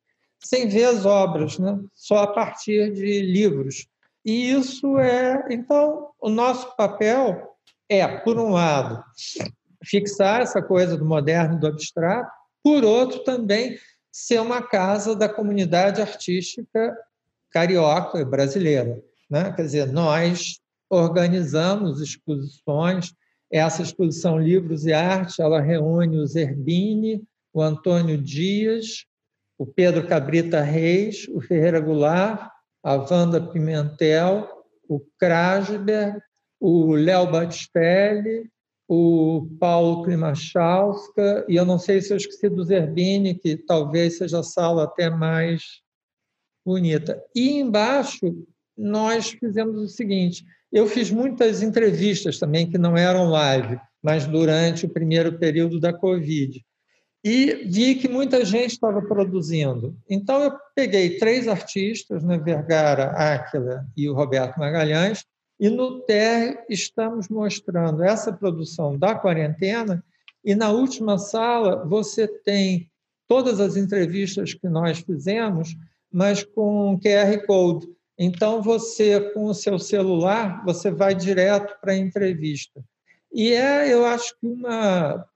[0.47, 1.79] sem ver as obras, né?
[1.95, 3.87] só a partir de livros.
[4.25, 5.45] E isso é.
[5.51, 7.57] Então, o nosso papel
[7.89, 9.03] é, por um lado,
[9.85, 12.31] fixar essa coisa do moderno e do abstrato,
[12.63, 13.79] por outro, também
[14.11, 16.97] ser uma casa da comunidade artística
[17.51, 19.03] carioca e brasileira.
[19.31, 19.53] Né?
[19.53, 23.13] Quer dizer, nós organizamos exposições,
[23.51, 27.23] essa exposição Livros e Arte, ela reúne o Zerbini,
[27.53, 29.07] o Antônio Dias,
[29.59, 32.51] o Pedro Cabrita Reis, o Ferreira Goulart,
[32.83, 34.49] a Wanda Pimentel,
[34.89, 36.21] o Krasberg,
[36.61, 38.51] o Léo Batistelli,
[38.89, 44.41] o Paulo Klimachowska, e eu não sei se eu esqueci do Zerbini, que talvez seja
[44.41, 45.63] a sala até mais
[46.65, 47.21] bonita.
[47.35, 48.47] E embaixo
[48.77, 54.87] nós fizemos o seguinte, eu fiz muitas entrevistas também que não eram live, mas durante
[54.87, 56.65] o primeiro período da Covid
[57.25, 59.97] e vi que muita gente estava produzindo.
[60.09, 65.25] Então, eu peguei três artistas, né, Vergara, Áquila e o Roberto Magalhães,
[65.59, 70.05] e no TER estamos mostrando essa produção da quarentena,
[70.45, 72.89] e na última sala você tem
[73.27, 75.75] todas as entrevistas que nós fizemos,
[76.13, 77.89] mas com QR Code.
[78.19, 82.83] Então, você, com o seu celular, você vai direto para a entrevista.
[83.33, 85.27] E é, eu acho que uma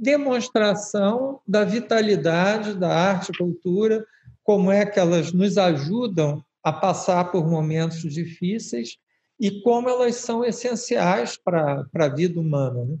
[0.00, 4.06] demonstração da vitalidade da arte e cultura,
[4.42, 8.96] como é que elas nos ajudam a passar por momentos difíceis
[9.38, 12.84] e como elas são essenciais para a vida humana.
[12.84, 12.98] Né?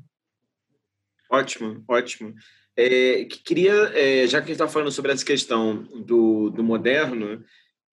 [1.30, 2.34] Ótimo, ótimo.
[2.76, 7.42] É, queria, é, já que a gente está falando sobre essa questão do, do moderno,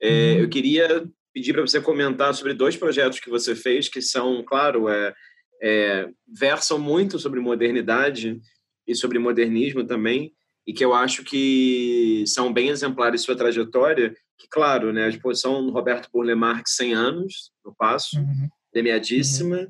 [0.01, 0.39] é, uhum.
[0.39, 4.89] eu queria pedir para você comentar sobre dois projetos que você fez, que são, claro,
[4.89, 5.13] é,
[5.61, 8.39] é, versam muito sobre modernidade,
[8.87, 10.33] e sobre modernismo também,
[10.65, 15.65] e que eu acho que são bem exemplares sua trajetória, que, claro, né, a exposição
[15.65, 18.49] do Roberto Burle Marx, 100 anos, no Passo, uhum.
[18.71, 19.67] premiadíssima, uhum.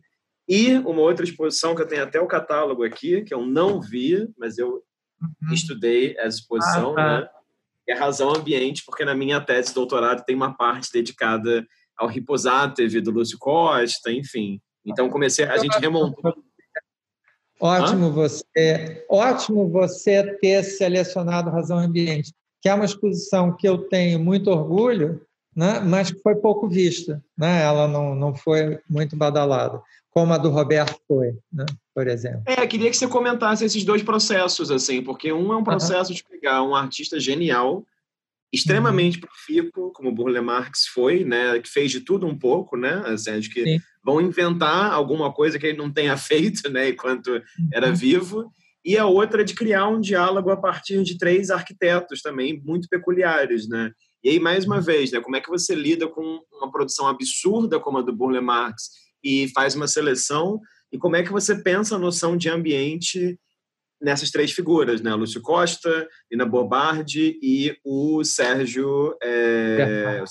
[0.48, 4.28] e uma outra exposição que eu tenho até o catálogo aqui, que eu não vi,
[4.38, 4.84] mas eu
[5.22, 5.54] uhum.
[5.54, 7.22] estudei essa exposição, ah, tá.
[7.22, 7.30] né,
[7.90, 11.66] é Razão Ambiente, porque na minha tese de doutorado tem uma parte dedicada
[11.96, 14.60] ao Riposatev do Lúcio Costa, enfim.
[14.86, 16.36] Então comecei, a gente remontou
[17.60, 24.20] Ótimo você, ótimo você ter selecionado Razão Ambiente, que é uma exposição que eu tenho
[24.20, 25.22] muito orgulho,
[25.56, 27.24] né, mas que foi pouco vista.
[27.36, 27.64] Né?
[27.64, 29.82] Ela não, não foi muito badalada,
[30.12, 32.44] como a do Roberto foi, né, por exemplo.
[32.46, 36.16] É, queria que você comentasse esses dois processos, assim, porque um é um processo uhum.
[36.16, 37.84] de pegar um artista genial
[38.54, 39.28] extremamente uhum.
[39.28, 43.64] profícuo, como Burle Marx foi, né, que fez de tudo um pouco, né, assim, que
[43.64, 43.80] Sim.
[44.08, 47.70] Vão inventar alguma coisa que ele não tenha feito, né, enquanto uhum.
[47.74, 48.50] era vivo,
[48.86, 53.68] e a outra de criar um diálogo a partir de três arquitetos também muito peculiares,
[53.68, 53.92] né.
[54.24, 54.82] E aí mais uma uhum.
[54.82, 58.40] vez, né, como é que você lida com uma produção absurda como a do Burle
[58.40, 58.92] Marx
[59.22, 63.38] e faz uma seleção e como é que você pensa a noção de ambiente
[64.02, 65.14] nessas três figuras, né?
[65.16, 70.26] Lúcio Costa, Lina Bobardi e o Sérgio, é, o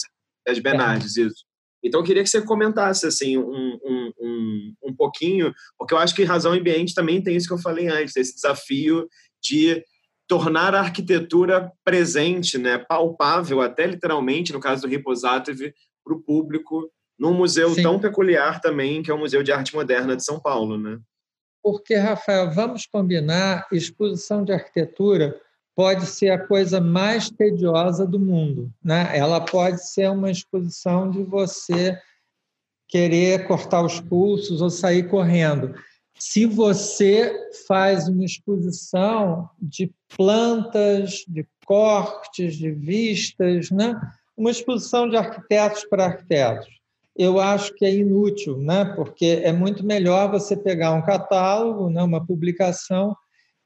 [0.46, 1.44] Sérgio Bernardes, isso.
[1.86, 6.14] Então, eu queria que você comentasse assim, um, um, um, um pouquinho, porque eu acho
[6.14, 9.08] que Razão Ambiente também tem isso que eu falei antes, esse desafio
[9.42, 9.82] de
[10.28, 15.72] tornar a arquitetura presente, né, palpável, até literalmente, no caso do Riposatev,
[16.04, 17.82] para o público, num museu Sim.
[17.82, 20.76] tão peculiar também, que é o Museu de Arte Moderna de São Paulo.
[20.76, 20.98] Né?
[21.66, 25.36] porque, Rafael, vamos combinar, exposição de arquitetura
[25.76, 28.72] pode ser a coisa mais tediosa do mundo.
[28.82, 29.10] Né?
[29.12, 32.00] Ela pode ser uma exposição de você
[32.88, 35.74] querer cortar os pulsos ou sair correndo.
[36.18, 37.30] Se você
[37.68, 44.00] faz uma exposição de plantas, de cortes, de vistas, né?
[44.34, 46.74] uma exposição de arquitetos para arquitetos,
[47.14, 48.86] eu acho que é inútil, né?
[48.96, 52.02] porque é muito melhor você pegar um catálogo, né?
[52.02, 53.14] uma publicação,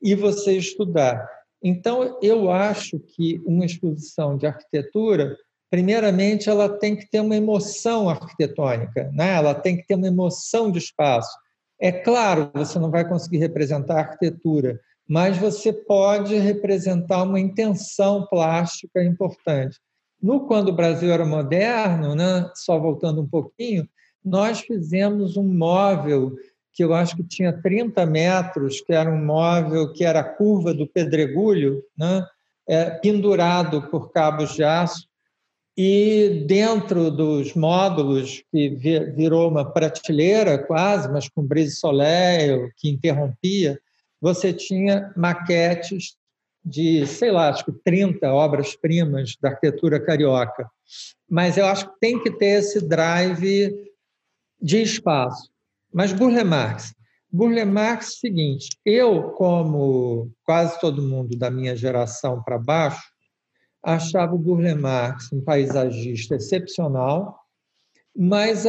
[0.03, 1.40] e você estudar.
[1.63, 5.37] Então, eu acho que uma exposição de arquitetura,
[5.71, 9.35] primeiramente, ela tem que ter uma emoção arquitetônica, né?
[9.35, 11.31] ela tem que ter uma emoção de espaço.
[11.79, 18.27] É claro, você não vai conseguir representar a arquitetura, mas você pode representar uma intenção
[18.27, 19.79] plástica importante.
[20.23, 23.89] No Quando o Brasil era moderno, né, só voltando um pouquinho,
[24.25, 26.37] nós fizemos um móvel
[26.73, 30.73] que eu acho que tinha 30 metros, que era um móvel que era a curva
[30.73, 32.25] do pedregulho, né?
[32.71, 35.09] é, pendurado por cabos de aço
[35.77, 38.69] e dentro dos módulos, que
[39.17, 43.81] virou uma prateleira quase, mas com brise soleil, que interrompia,
[44.21, 46.17] você tinha maquetes
[46.65, 50.71] de, sei lá, acho que 30 obras-primas da arquitetura carioca.
[51.29, 53.75] Mas eu acho que tem que ter esse drive
[54.61, 55.50] de espaço.
[55.93, 56.95] Mas Burle Marx.
[57.33, 63.03] Burle Marx, seguinte, eu, como quase todo mundo da minha geração para baixo,
[63.83, 67.39] achava o Burle Marx um paisagista excepcional,
[68.17, 68.65] mas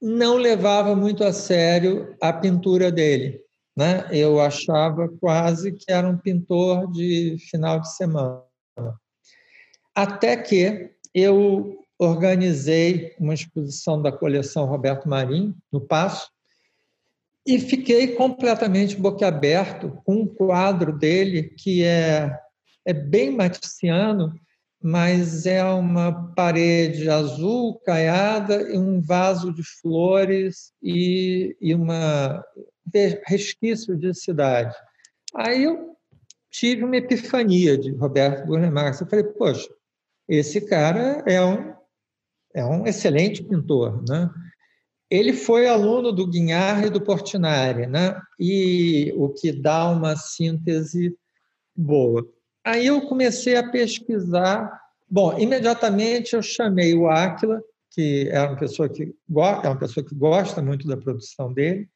[0.00, 3.40] não levava muito a sério a pintura dele.
[3.76, 4.06] Né?
[4.10, 8.44] Eu achava quase que era um pintor de final de semana.
[9.94, 16.30] Até que eu organizei uma exposição da coleção Roberto Marinho, no Passo,
[17.46, 22.38] e fiquei completamente boquiaberto com um quadro dele que é
[22.84, 24.34] é bem maticiano,
[24.82, 32.44] mas é uma parede azul caiada e um vaso de flores e, e uma
[33.24, 34.74] resquício de cidade.
[35.34, 35.96] Aí eu
[36.50, 39.00] tive uma epifania de Roberto Marx.
[39.00, 39.68] Eu falei, poxa,
[40.28, 41.72] esse cara é um,
[42.54, 44.30] é um excelente pintor, né?
[45.10, 48.18] Ele foi aluno do Guignard e do Portinari, né?
[48.40, 51.14] E o que dá uma síntese
[51.76, 52.26] boa.
[52.64, 54.80] Aí eu comecei a pesquisar.
[55.08, 60.14] Bom, imediatamente eu chamei o Áquila, que é uma pessoa que é uma pessoa que
[60.14, 61.86] gosta muito da produção dele,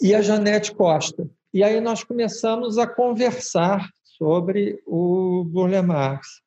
[0.00, 1.28] e a Janete Costa.
[1.52, 6.40] E aí nós começamos a conversar sobre o Burle Marx.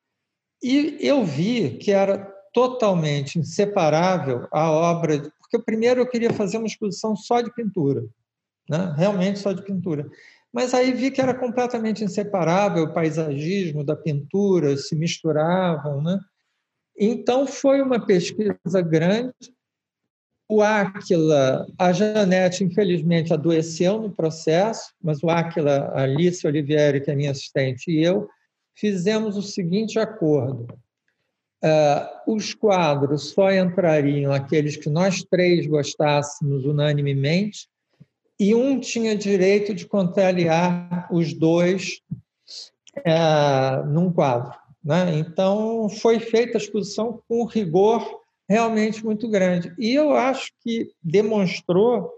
[0.62, 6.66] E eu vi que era totalmente inseparável a obra, porque primeiro eu queria fazer uma
[6.66, 8.04] exposição só de pintura,
[8.68, 8.94] né?
[8.96, 10.08] realmente só de pintura.
[10.52, 16.02] Mas aí vi que era completamente inseparável o paisagismo da pintura, se misturavam.
[16.02, 16.20] Né?
[16.98, 19.32] Então, foi uma pesquisa grande.
[20.46, 27.10] O Áquila, a Janete, infelizmente, adoeceu no processo, mas o Áquila, a Alice Olivieri, que
[27.10, 28.28] é minha assistente, e eu,
[28.74, 30.66] fizemos o seguinte acordo.
[31.64, 37.68] Uh, os quadros só entrariam aqueles que nós três gostássemos unanimemente,
[38.38, 42.00] e um tinha direito de contrariar os dois
[43.04, 44.52] é, num quadro.
[44.84, 45.18] Né?
[45.18, 49.72] Então, foi feita a exposição com rigor realmente muito grande.
[49.78, 52.10] E eu acho que demonstrou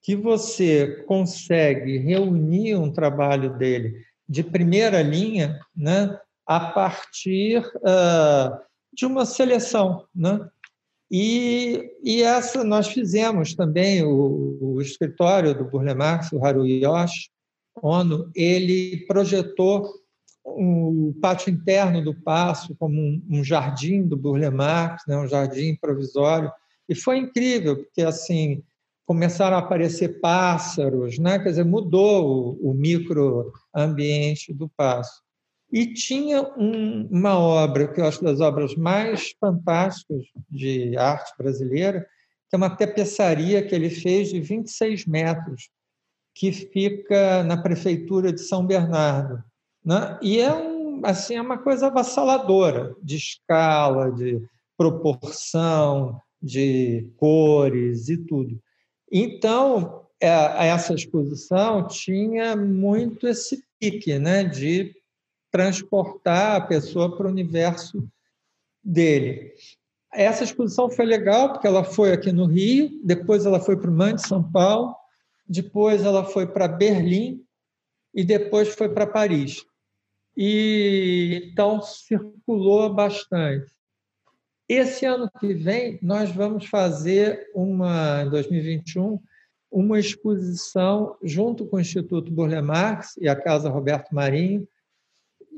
[0.00, 6.16] que você consegue reunir um trabalho dele de primeira linha né,
[6.46, 8.56] a partir uh,
[8.94, 10.04] de uma seleção.
[10.14, 10.40] Né?
[11.10, 17.30] E, e essa nós fizemos também, o, o escritório do Burle Marx, o Haru Yoshi
[17.82, 19.90] Ono, ele projetou
[20.44, 25.74] o pátio interno do Paço como um, um jardim do Burle Marx, né, um jardim
[25.76, 26.52] provisório,
[26.88, 28.62] e foi incrível, porque assim
[29.06, 31.38] começaram a aparecer pássaros, né?
[31.38, 35.23] quer dizer, mudou o, o microambiente do Paço.
[35.74, 42.02] E tinha um, uma obra, que eu acho das obras mais fantásticas de arte brasileira,
[42.48, 45.68] que é uma tapeçaria que ele fez de 26 metros,
[46.32, 49.42] que fica na prefeitura de São Bernardo.
[49.84, 50.16] Né?
[50.22, 54.40] E é, um, assim, é uma coisa avassaladora, de escala, de
[54.76, 58.60] proporção, de cores e tudo.
[59.10, 64.94] Então, é, essa exposição tinha muito esse pique né, de
[65.54, 68.04] transportar a pessoa para o universo
[68.82, 69.54] dele.
[70.12, 73.94] Essa exposição foi legal porque ela foi aqui no Rio, depois ela foi para o
[73.94, 74.96] MAN de São Paulo,
[75.48, 77.40] depois ela foi para Berlim
[78.12, 79.64] e depois foi para Paris.
[80.36, 83.72] E então circulou bastante.
[84.68, 89.22] Esse ano que vem nós vamos fazer uma em 2021
[89.70, 94.66] uma exposição junto com o Instituto Burle Marx e a Casa Roberto Marinho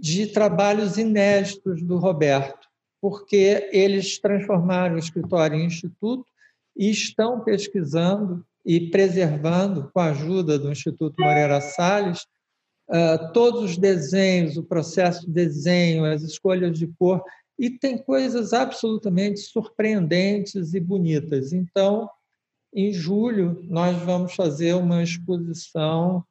[0.01, 2.67] de trabalhos inéditos do Roberto,
[3.01, 6.27] porque eles transformaram o escritório em instituto
[6.77, 12.27] e estão pesquisando e preservando, com a ajuda do Instituto Moreira Salles,
[12.89, 17.23] ah, todos os desenhos, o processo de desenho, as escolhas de cor,
[17.59, 21.53] e tem coisas absolutamente surpreendentes e bonitas.
[21.53, 22.09] Então,
[22.73, 26.25] em julho, nós vamos fazer uma exposição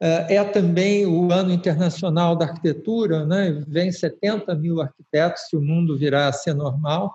[0.00, 3.62] é, é também o ano internacional da arquitetura, né?
[3.66, 7.14] vem 70 mil arquitetos, se o mundo virar a ser normal,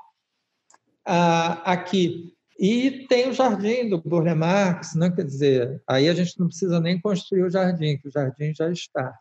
[1.64, 2.34] aqui.
[2.60, 5.10] E tem o jardim do Burle Marx, né?
[5.10, 8.70] quer dizer, aí a gente não precisa nem construir o jardim, que o jardim já
[8.70, 9.14] está.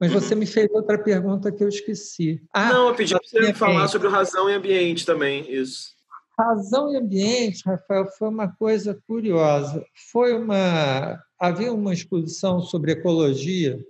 [0.00, 2.42] Mas você me fez outra pergunta que eu esqueci.
[2.54, 5.90] Ah, Não, eu pedi para você falar sobre razão e ambiente também, isso.
[6.38, 9.84] Razão e ambiente, Rafael, foi uma coisa curiosa.
[10.10, 13.82] Foi uma havia uma exposição sobre ecologia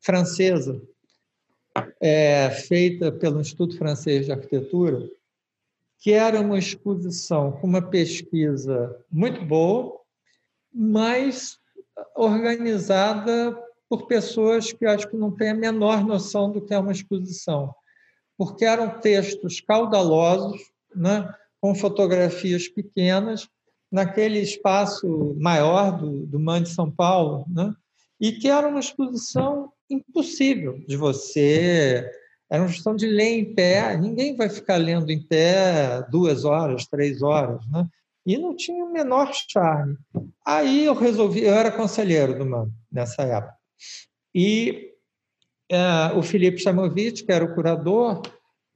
[0.00, 0.80] francesa
[2.00, 5.06] é, feita pelo Instituto Francês de Arquitetura,
[5.98, 10.00] que era uma exposição com uma pesquisa muito boa,
[10.72, 11.58] mas
[12.16, 13.56] organizada
[13.88, 17.74] por pessoas que acho que não têm a menor noção do que é uma exposição,
[18.36, 23.48] porque eram textos caudalosos, né, com fotografias pequenas,
[23.90, 27.72] naquele espaço maior do, do MAN de São Paulo, né,
[28.20, 32.10] e que era uma exposição impossível de você.
[32.50, 36.86] Era uma questão de ler em pé, ninguém vai ficar lendo em pé duas horas,
[36.86, 37.86] três horas, né?
[38.24, 39.96] E não tinha o menor charme.
[40.44, 43.54] Aí eu resolvi, eu era conselheiro do MAN nessa época.
[44.34, 44.92] E
[45.70, 48.22] é, o Felipe Chamovitch, que era o curador,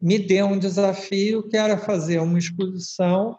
[0.01, 3.39] me deu um desafio que era fazer uma exposição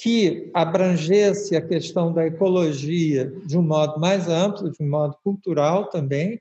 [0.00, 5.90] que abrangesse a questão da ecologia de um modo mais amplo, de um modo cultural
[5.90, 6.40] também,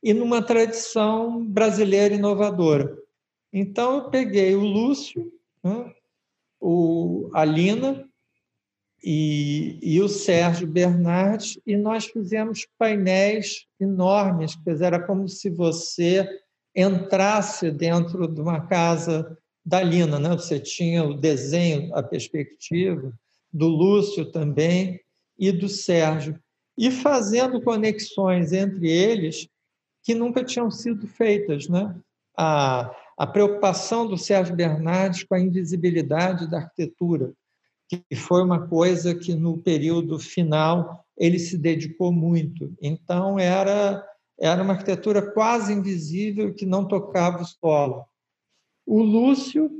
[0.00, 2.96] e numa tradição brasileira inovadora.
[3.52, 5.92] Então, eu peguei o Lúcio, né,
[6.60, 8.08] o, a Lina
[9.02, 15.50] e, e o Sérgio Bernardes, e nós fizemos painéis enormes, quer dizer, era como se
[15.50, 16.28] você
[16.76, 20.30] entrasse dentro de uma casa da Lina, né?
[20.30, 23.12] Você tinha o desenho, a perspectiva
[23.52, 25.00] do Lúcio também
[25.38, 26.38] e do Sérgio,
[26.76, 29.48] e fazendo conexões entre eles
[30.02, 31.94] que nunca tinham sido feitas, né?
[32.36, 37.32] A, a preocupação do Sérgio Bernardes com a invisibilidade da arquitetura,
[37.88, 42.74] que foi uma coisa que no período final ele se dedicou muito.
[42.82, 44.04] Então era
[44.36, 48.04] era uma arquitetura quase invisível que não tocava o solo.
[48.86, 49.70] O Lúcio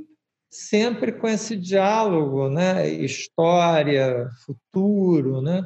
[0.49, 5.65] sempre com esse diálogo, né, história, futuro, né,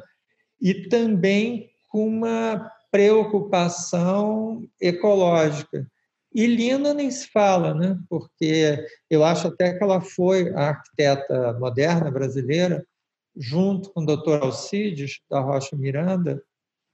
[0.60, 5.86] e também com uma preocupação ecológica.
[6.34, 11.56] E Lina nem se fala, né, porque eu acho até que ela foi a arquiteta
[11.58, 12.84] moderna brasileira,
[13.36, 14.42] junto com o Dr.
[14.42, 16.42] Alcides da Rocha Miranda,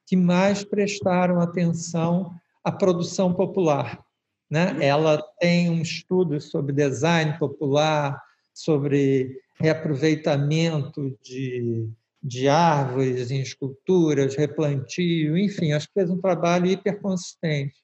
[0.07, 2.31] que mais prestaram atenção
[2.63, 4.06] à produção popular.
[4.51, 4.77] Né?
[4.81, 8.21] Ela tem um estudo sobre design popular,
[8.55, 11.89] sobre reaproveitamento de,
[12.23, 17.75] de árvores em esculturas, replantio, enfim, acho que fez um trabalho hiper consistente.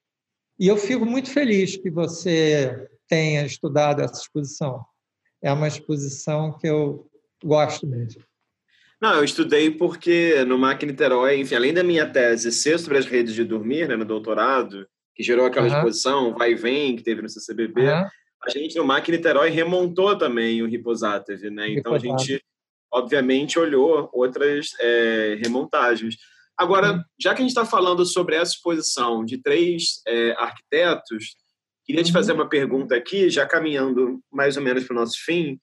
[0.59, 4.84] E eu fico muito feliz que você tenha estudado essa exposição.
[5.43, 7.10] É uma exposição que eu
[7.43, 8.22] gosto mesmo.
[9.01, 13.06] Não, eu estudei porque no MAC Niterói, enfim, além da minha tese ser sobre as
[13.06, 15.74] redes de dormir, né, no doutorado, que gerou aquela uhum.
[15.74, 18.06] exposição vai e vem que teve no CCBB, uhum.
[18.44, 21.70] a gente no MAC Niterói remontou também o Riposatev, né?
[21.70, 22.43] Então a gente,
[22.90, 26.16] obviamente, olhou outras é, remontagens.
[26.56, 27.02] Agora, uhum.
[27.20, 31.36] já que a gente está falando sobre essa exposição de três é, arquitetos,
[31.84, 32.39] queria te fazer uhum.
[32.39, 35.59] uma pergunta aqui, já caminhando mais ou menos para o nosso fim,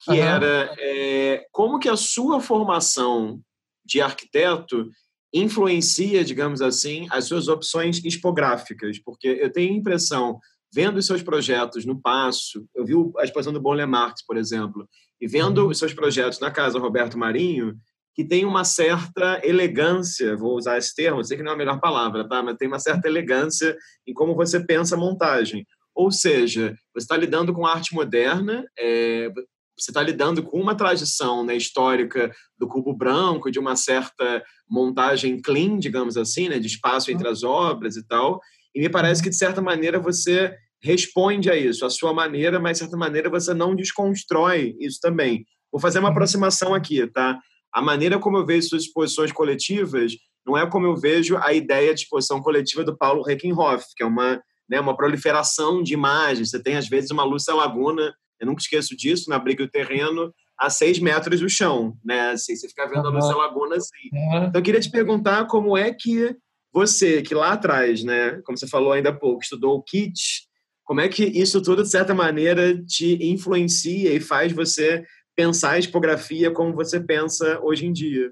[0.00, 3.40] que era é, como que a sua formação
[3.84, 4.88] de arquiteto
[5.34, 10.38] influencia, digamos assim, as suas opções expográficas, porque eu tenho a impressão,
[10.72, 14.88] vendo os seus projetos no Passo, eu vi a exposição do Bon Marx, por exemplo,
[15.20, 15.70] e vendo uhum.
[15.70, 17.76] os seus projetos na Casa Roberto Marinho,
[18.14, 21.80] que tem uma certa elegância, vou usar esse termo, sei que não é a melhor
[21.80, 22.40] palavra, tá?
[22.40, 25.66] mas tem uma certa elegância em como você pensa a montagem.
[25.92, 29.30] Ou seja, você está lidando com arte moderna, é,
[29.76, 35.40] você está lidando com uma tradição né, histórica do cubo branco, de uma certa montagem
[35.40, 38.40] clean, digamos assim, né, de espaço entre as obras e tal.
[38.74, 42.74] E me parece que, de certa maneira, você responde a isso, a sua maneira, mas,
[42.74, 45.44] de certa maneira, você não desconstrói isso também.
[45.72, 46.12] Vou fazer uma uhum.
[46.12, 47.38] aproximação aqui, tá?
[47.72, 50.12] A maneira como eu vejo suas exposições coletivas
[50.46, 54.06] não é como eu vejo a ideia de exposição coletiva do Paulo Reckenhoff, que é
[54.06, 56.50] uma, né, uma proliferação de imagens.
[56.50, 58.14] Você tem, às vezes, uma Lúcia Laguna
[58.44, 62.30] eu nunca esqueço disso, na briga do terreno, a seis metros do chão, né?
[62.30, 64.08] Assim, você fica vendo a Lúcia Laguna assim.
[64.12, 66.36] Então, eu queria te perguntar como é que
[66.72, 70.48] você, que lá atrás, né, como você falou ainda há pouco, estudou o kit,
[70.84, 75.04] como é que isso tudo, de certa maneira, te influencia e faz você
[75.36, 78.30] pensar a tipografia como você pensa hoje em dia?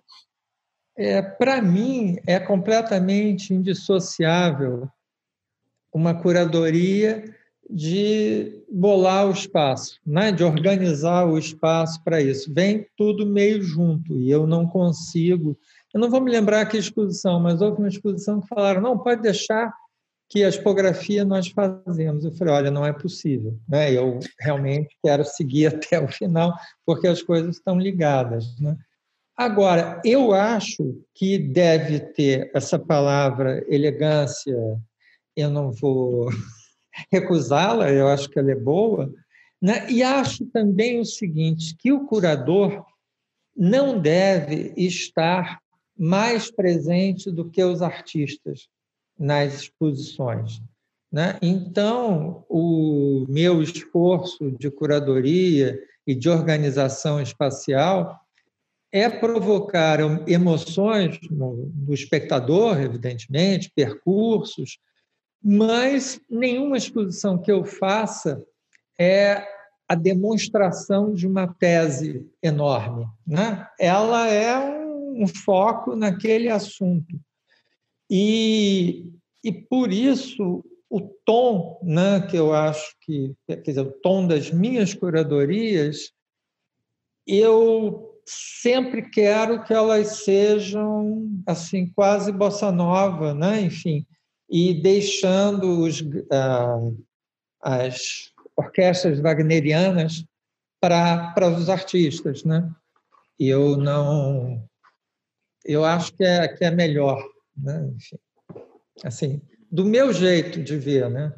[0.97, 4.89] É, Para mim, é completamente indissociável
[5.93, 7.25] uma curadoria
[7.69, 10.33] de bolar o espaço, né?
[10.33, 12.53] de organizar o espaço para isso.
[12.53, 15.57] Vem tudo meio junto e eu não consigo.
[15.93, 19.23] Eu não vou me lembrar que exposição, mas houve uma exposição que falaram: não, pode
[19.23, 19.73] deixar
[20.29, 22.25] que a tipografia nós fazemos.
[22.25, 23.93] Eu falei, olha, não é possível, né?
[23.93, 26.55] Eu realmente quero seguir até o final,
[26.87, 28.77] porque as coisas estão ligadas, né?
[29.37, 34.55] Agora, eu acho que deve ter essa palavra elegância,
[35.37, 36.31] eu não vou
[37.11, 39.13] recusá-la, eu acho que ela é boa,
[39.61, 39.91] né?
[39.91, 42.85] e acho também o seguinte, que o curador
[43.57, 45.61] não deve estar
[45.97, 48.69] mais presente do que os artistas
[49.19, 50.61] nas exposições.
[51.11, 51.39] Né?
[51.43, 58.19] Então, o meu esforço de curadoria e de organização espacial
[58.91, 64.79] é provocar emoções no, no espectador, evidentemente, percursos,
[65.43, 68.45] mas nenhuma exposição que eu faça
[68.99, 69.47] é
[69.89, 73.07] a demonstração de uma tese enorme.
[73.27, 73.67] Né?
[73.79, 77.21] Ela é um, foco naquele assunto.
[78.09, 79.13] E,
[79.45, 84.51] e por isso o tom, né, que eu acho que, quer dizer, o tom das
[84.51, 86.13] minhas curadorias,
[87.27, 93.63] eu sempre quero que elas sejam assim quase bossa nova, né?
[93.63, 94.07] Enfim,
[94.53, 96.79] e deixando os, ah,
[97.63, 100.27] as orquestras wagnerianas
[100.79, 102.71] para os artistas, né?
[103.39, 104.63] Eu não,
[105.65, 107.27] eu acho que é que é melhor,
[107.57, 107.91] né?
[107.97, 108.19] Enfim,
[109.03, 111.33] assim, do meu jeito de ver, né?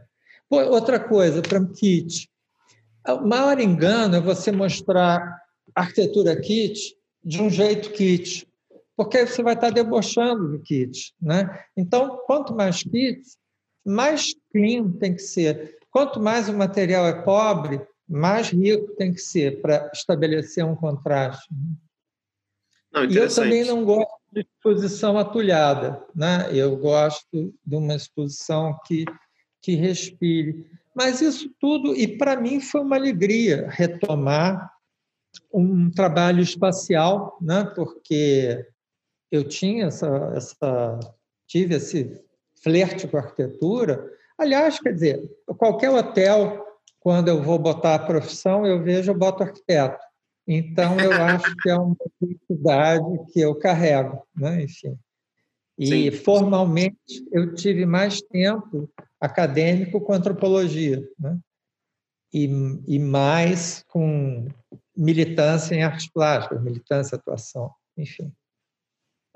[0.48, 2.28] Pô, outra coisa para kit,
[3.06, 5.40] o maior engano é você mostrar
[5.72, 8.48] arquitetura kit de um jeito kit,
[8.96, 11.14] porque você vai estar debochando do kit.
[11.20, 11.64] Né?
[11.76, 13.20] Então, quanto mais kit,
[13.84, 15.78] mais clean tem que ser.
[15.90, 21.48] Quanto mais o material é pobre, mais rico tem que ser para estabelecer um contraste.
[22.92, 26.04] Não, e eu também não gosto de exposição atulhada.
[26.14, 26.48] Né?
[26.52, 29.04] Eu gosto de uma exposição que,
[29.60, 30.66] que respire.
[30.94, 34.72] Mas isso tudo, e para mim foi uma alegria retomar
[35.52, 37.64] um trabalho espacial, né?
[37.74, 38.64] porque
[39.36, 40.98] eu tinha essa, essa
[41.46, 42.22] tive esse
[42.62, 44.10] flerte com a arquitetura.
[44.38, 45.22] Aliás, quer dizer,
[45.58, 46.64] qualquer hotel,
[46.98, 50.02] quando eu vou botar a profissão, eu vejo, eu boto arquiteto.
[50.46, 54.62] Então, eu acho que é uma dificuldade que eu carrego, né?
[54.62, 54.98] enfim.
[55.78, 56.10] E, Sim.
[56.12, 58.88] formalmente, eu tive mais tempo
[59.20, 61.38] acadêmico com antropologia, né?
[62.32, 62.44] e,
[62.86, 64.48] e mais com
[64.96, 68.32] militância em artes plásticas, militância, atuação, enfim.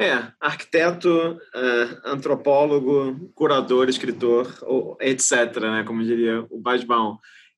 [0.01, 4.47] É, arquiteto, é, antropólogo, curador, escritor,
[5.01, 7.17] etc., né, como diria o Basbaum.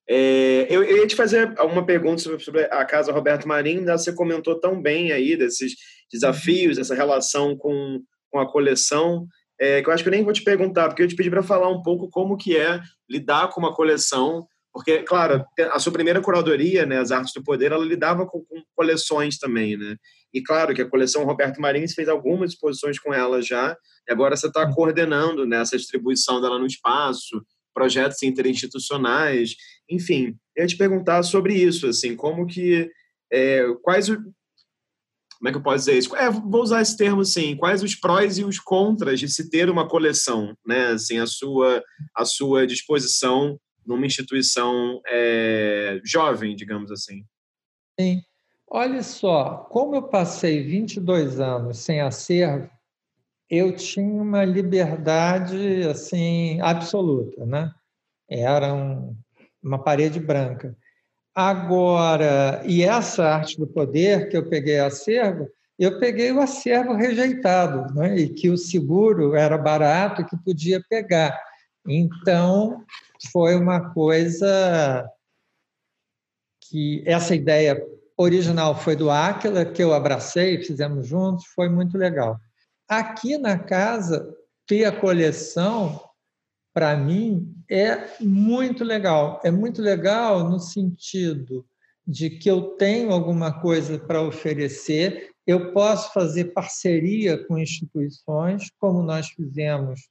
[0.09, 3.93] É, eu, eu, ia te fazer uma pergunta sobre, sobre, a casa Roberto Marinho, né,
[3.93, 5.75] você comentou tão bem aí desses
[6.11, 8.01] desafios, essa relação com,
[8.31, 9.27] com a coleção,
[9.61, 11.43] é, que eu acho que eu nem vou te perguntar, porque eu te pedi para
[11.43, 16.21] falar um pouco como que é lidar com uma coleção porque, claro, a sua primeira
[16.21, 19.97] curadoria, né, as Artes do Poder, ela lidava com, com coleções também, né?
[20.33, 23.77] E claro que a coleção Roberto Marins fez algumas exposições com ela já,
[24.09, 27.45] e agora você está coordenando né, essa distribuição dela no espaço,
[27.75, 29.57] projetos interinstitucionais,
[29.89, 30.37] enfim.
[30.55, 32.89] Eu ia te perguntar sobre isso, assim, como que,
[33.33, 36.15] é, quais o, como é que eu posso dizer isso?
[36.15, 39.69] É, vou usar esse termo assim, quais os prós e os contras de se ter
[39.69, 41.83] uma coleção, né, assim, a sua,
[42.15, 43.59] a sua disposição
[43.91, 47.25] numa instituição é, jovem, digamos assim.
[47.99, 48.23] Sim.
[48.69, 52.71] Olha só, como eu passei 22 anos sem acervo,
[53.51, 57.73] eu tinha uma liberdade assim absoluta, né?
[58.29, 59.17] Era um,
[59.61, 60.77] uma parede branca.
[61.35, 67.93] Agora, e essa arte do poder que eu peguei acervo, eu peguei o acervo rejeitado,
[67.95, 68.17] né?
[68.17, 71.37] e que o seguro era barato, que podia pegar.
[71.89, 72.85] Então,
[73.29, 75.09] foi uma coisa
[76.63, 77.85] que essa ideia
[78.17, 82.39] original foi do Áquila, que eu abracei, fizemos juntos, foi muito legal.
[82.89, 84.35] Aqui na casa,
[84.67, 86.01] ter a coleção,
[86.73, 89.41] para mim, é muito legal.
[89.43, 91.67] É muito legal no sentido
[92.07, 99.03] de que eu tenho alguma coisa para oferecer, eu posso fazer parceria com instituições, como
[99.03, 100.09] nós fizemos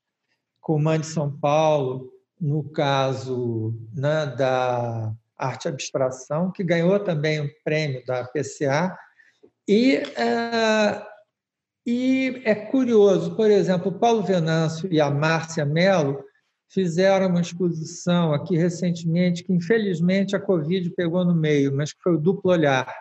[0.60, 7.42] com o MAN de São Paulo, no caso né, da arte abstração, que ganhou também
[7.42, 8.98] um prêmio da PCA.
[9.68, 11.06] E, é,
[11.86, 16.24] e é curioso, por exemplo, o Paulo Venâncio e a Márcia Mello
[16.70, 22.14] fizeram uma exposição aqui recentemente, que infelizmente a Covid pegou no meio, mas que foi
[22.14, 22.94] o duplo olhar,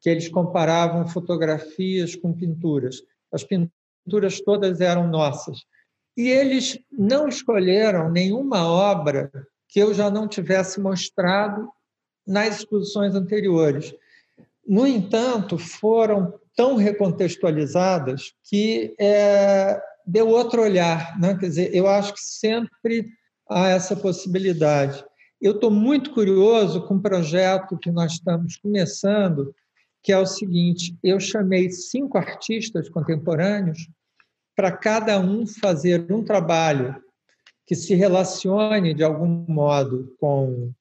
[0.00, 3.02] que eles comparavam fotografias com pinturas.
[3.32, 5.58] As pinturas todas eram nossas,
[6.16, 9.30] E eles não escolheram nenhuma obra
[9.68, 11.68] que eu já não tivesse mostrado
[12.26, 13.92] nas exposições anteriores.
[14.66, 21.18] No entanto, foram tão recontextualizadas que é, deu outro olhar.
[21.18, 21.36] Né?
[21.36, 23.08] Quer dizer, eu acho que sempre
[23.48, 25.04] há essa possibilidade.
[25.40, 29.54] Eu estou muito curioso com um projeto que nós estamos começando,
[30.02, 33.88] que é o seguinte: eu chamei cinco artistas contemporâneos
[34.54, 37.02] para cada um fazer um trabalho
[37.66, 40.72] que se relacione de algum modo com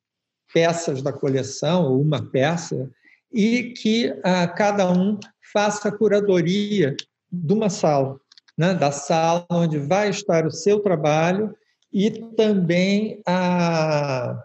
[0.53, 2.89] peças da coleção ou uma peça
[3.31, 5.17] e que ah, cada um
[5.51, 6.95] faça a curadoria
[7.31, 8.19] de uma sala,
[8.57, 8.73] né?
[8.75, 11.55] da sala onde vai estar o seu trabalho
[11.91, 14.43] e também a,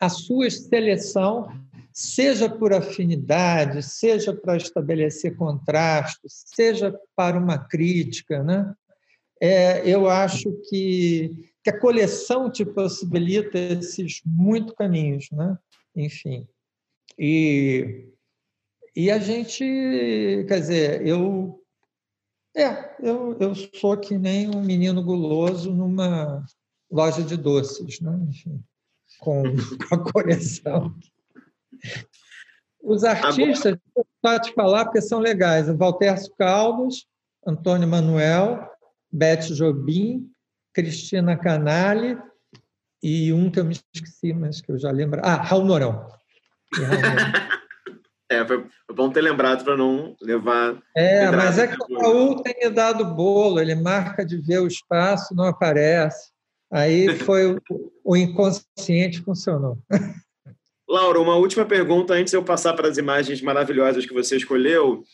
[0.00, 1.48] a sua seleção,
[2.00, 8.42] seja por afinidade, seja para estabelecer contrastes, seja para uma crítica.
[8.42, 8.72] Né?
[9.38, 15.28] É, eu acho que, que a coleção te possibilita esses muitos caminhos.
[15.30, 15.58] Né?
[15.94, 16.48] Enfim.
[17.18, 18.06] E,
[18.96, 19.62] e a gente,
[20.48, 21.60] quer dizer, eu
[22.56, 26.44] é, eu, eu sou que nem um menino guloso numa
[26.90, 28.18] loja de doces, né?
[28.28, 28.60] Enfim,
[29.20, 29.42] com,
[29.88, 30.94] com a coleção.
[32.82, 33.76] Os artistas,
[34.22, 35.68] vou te falar porque são legais.
[35.68, 37.06] O Valtercio Caldas,
[37.46, 38.68] Antônio Manuel,
[39.12, 40.30] Beth Jobim,
[40.72, 42.16] Cristina Canali
[43.02, 45.20] e um que eu me esqueci, mas que eu já lembro.
[45.22, 46.06] Ah, Raul Mourão.
[48.32, 50.80] É, foi bom ter lembrado para não levar.
[50.96, 54.68] É, mas é que o Raul tem me dado bolo, ele marca de ver o
[54.68, 56.30] espaço, não aparece.
[56.70, 57.60] Aí foi o,
[58.04, 59.78] o inconsciente funcionou.
[60.90, 65.04] Laura, uma última pergunta antes de eu passar para as imagens maravilhosas que você escolheu.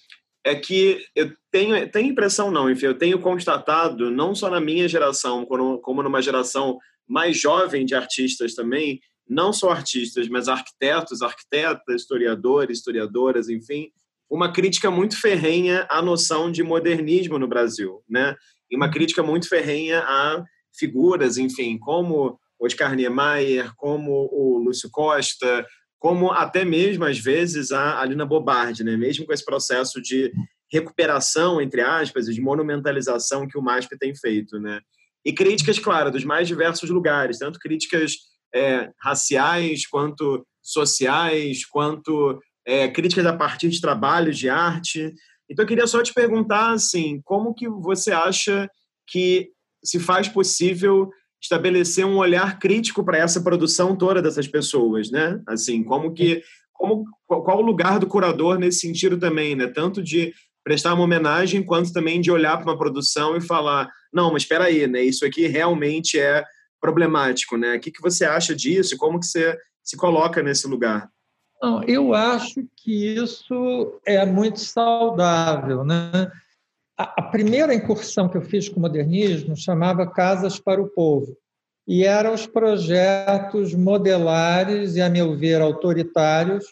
[0.42, 4.88] É que eu tenho, tenho impressão, não, enfim, eu tenho constatado, não só na minha
[4.88, 12.02] geração, como, numa geração mais jovem de artistas também, não só artistas, mas arquitetos, arquitetas,
[12.02, 13.90] historiadores, historiadoras, enfim,
[14.30, 18.34] uma crítica muito ferrenha à noção de modernismo no Brasil, né?
[18.70, 20.42] E uma crítica muito ferrenha a
[20.72, 25.66] figuras, enfim, como Oscar Niemeyer, como o Lúcio Costa,
[25.98, 28.96] como até mesmo às vezes a Alina Bobardi, né?
[28.96, 30.32] Mesmo com esse processo de
[30.72, 34.80] recuperação entre aspas, de monumentalização que o MASP tem feito, né?
[35.24, 38.12] E críticas, claro, dos mais diversos lugares, tanto críticas
[38.54, 45.12] é, raciais, quanto sociais, quanto é, críticas a partir de trabalhos de arte.
[45.48, 48.68] Então, eu queria só te perguntar, assim, como que você acha
[49.06, 49.50] que
[49.84, 51.10] se faz possível
[51.46, 55.40] estabelecer um olhar crítico para essa produção toda dessas pessoas, né?
[55.46, 56.42] Assim, como que
[56.72, 59.66] como qual o lugar do curador nesse sentido também, né?
[59.66, 64.32] Tanto de prestar uma homenagem quanto também de olhar para uma produção e falar, não,
[64.32, 65.02] mas espera aí, né?
[65.02, 66.44] Isso aqui realmente é
[66.80, 67.76] problemático, né?
[67.76, 68.96] O que, que você acha disso?
[68.96, 71.08] Como que você se coloca nesse lugar?
[71.62, 76.30] Não, eu acho que isso é muito saudável, né?
[76.98, 81.36] A, a primeira incursão que eu fiz com o modernismo chamava Casas para o Povo
[81.86, 86.64] e eram os projetos modelares e, a meu ver, autoritários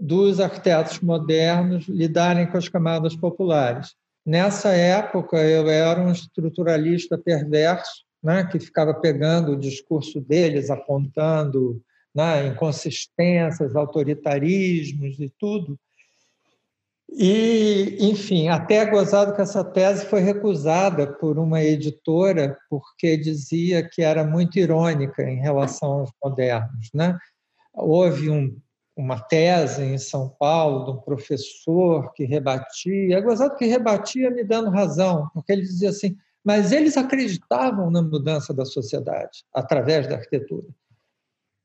[0.00, 3.94] dos arquitetos modernos lidarem com as camadas populares.
[4.24, 11.82] Nessa época, eu era um estruturalista perverso né, que ficava pegando o discurso deles, apontando
[12.14, 15.78] né, inconsistências, autoritarismos e tudo.
[17.16, 24.02] E, enfim, até gozado que essa tese foi recusada por uma editora porque dizia que
[24.02, 26.90] era muito irônica em relação aos modernos.
[26.92, 27.16] Né?
[27.72, 28.58] Houve um,
[28.96, 34.42] uma tese em São Paulo de um professor que rebatia, é gozado que rebatia me
[34.42, 40.16] dando razão, porque ele dizia assim, mas eles acreditavam na mudança da sociedade através da
[40.16, 40.66] arquitetura.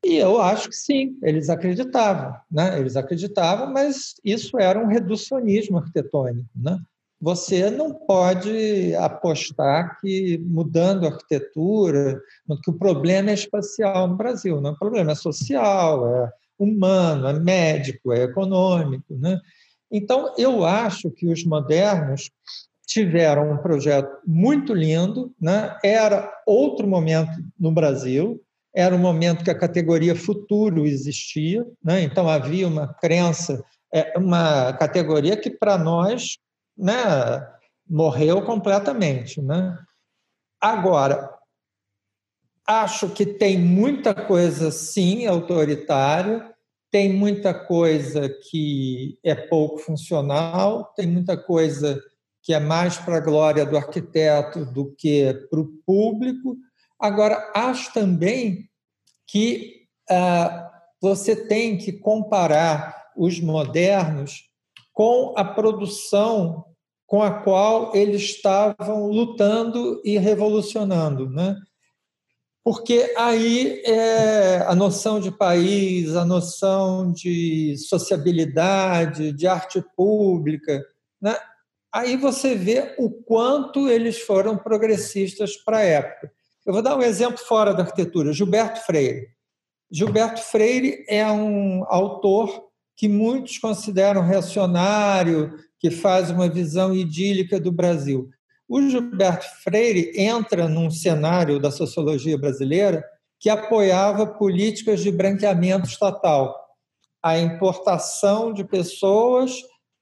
[0.04, 2.78] E eu acho que sim, eles acreditavam, né?
[2.78, 6.78] Eles acreditavam, mas isso era um reducionismo arquitetônico, né?
[7.20, 12.18] Você não pode apostar que mudando a arquitetura,
[12.64, 17.38] que o problema é espacial no Brasil, não, o problema é social, é humano, é
[17.38, 19.38] médico, é econômico, né?
[19.90, 22.30] Então eu acho que os modernos
[22.86, 25.76] tiveram um projeto muito lindo, né?
[25.84, 28.40] era outro momento no Brasil,
[28.74, 32.02] era um momento que a categoria futuro existia, né?
[32.02, 36.38] então havia uma crença, é, uma categoria que para nós
[36.76, 36.94] né,
[37.88, 39.42] morreu completamente.
[39.42, 39.76] Né?
[40.60, 41.28] Agora,
[42.66, 46.48] acho que tem muita coisa, sim, autoritária,
[46.90, 52.00] tem muita coisa que é pouco funcional, tem muita coisa
[52.42, 56.56] que é mais para a glória do arquiteto do que para o público.
[57.00, 58.68] Agora, acho também
[59.26, 60.70] que ah,
[61.00, 64.48] você tem que comparar os modernos
[64.92, 66.64] com a produção
[67.10, 71.56] com a qual eles estavam lutando e revolucionando, né?
[72.62, 80.80] Porque aí é a noção de país, a noção de sociabilidade, de arte pública,
[81.20, 81.36] né?
[81.92, 86.32] aí você vê o quanto eles foram progressistas para a época.
[86.66, 89.28] Eu vou dar um exemplo fora da arquitetura: Gilberto Freire.
[89.90, 97.72] Gilberto Freire é um autor que muitos consideram reacionário, que faz uma visão idílica do
[97.72, 98.28] Brasil.
[98.68, 103.02] O Gilberto Freire entra num cenário da sociologia brasileira
[103.40, 106.54] que apoiava políticas de branqueamento estatal,
[107.22, 109.56] a importação de pessoas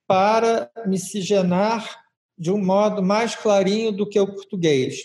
[0.06, 2.02] para miscigenar
[2.36, 5.02] de um modo mais clarinho do que o português.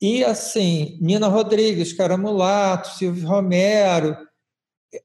[0.00, 4.16] E assim, Nina Rodrigues, Caramulato, Silvio Romero,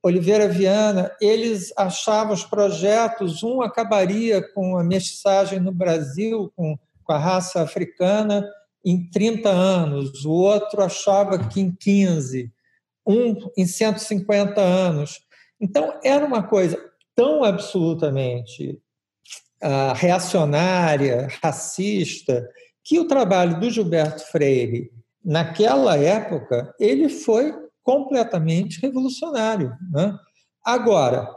[0.03, 7.13] Oliveira Viana, eles achavam os projetos, um acabaria com a mestiçagem no Brasil, com, com
[7.13, 8.47] a raça africana,
[8.84, 12.51] em 30 anos, o outro achava que em 15,
[13.05, 15.22] um em 150 anos.
[15.59, 16.80] Então, era uma coisa
[17.15, 18.80] tão absolutamente
[19.63, 22.47] uh, reacionária, racista,
[22.83, 24.91] que o trabalho do Gilberto Freire,
[25.23, 27.53] naquela época, ele foi
[27.83, 29.75] completamente revolucionário.
[29.91, 30.17] Né?
[30.63, 31.27] Agora,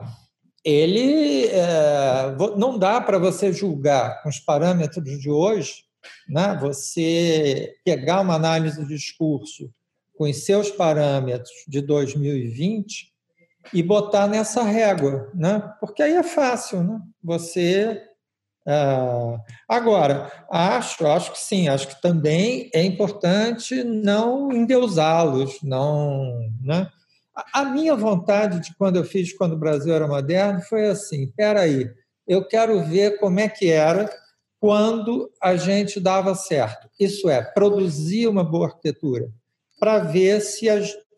[0.65, 5.85] ele é, não dá para você julgar com os parâmetros de hoje,
[6.29, 6.59] né?
[6.61, 9.71] você pegar uma análise do discurso
[10.17, 13.13] com os seus parâmetros de 2020
[13.73, 15.63] e botar nessa régua, né?
[15.81, 17.01] porque aí é fácil, né?
[17.23, 18.01] você
[18.67, 19.39] ah,
[19.69, 26.33] agora, acho, acho que sim, acho que também é importante não endeusá-los, não,
[26.63, 26.89] né?
[27.53, 31.91] A minha vontade de quando eu fiz quando o Brasil era moderno foi assim: peraí,
[32.27, 34.09] eu quero ver como é que era
[34.61, 36.89] quando a gente dava certo.
[36.99, 39.31] Isso é, produzir uma boa arquitetura,
[39.79, 40.67] para ver se,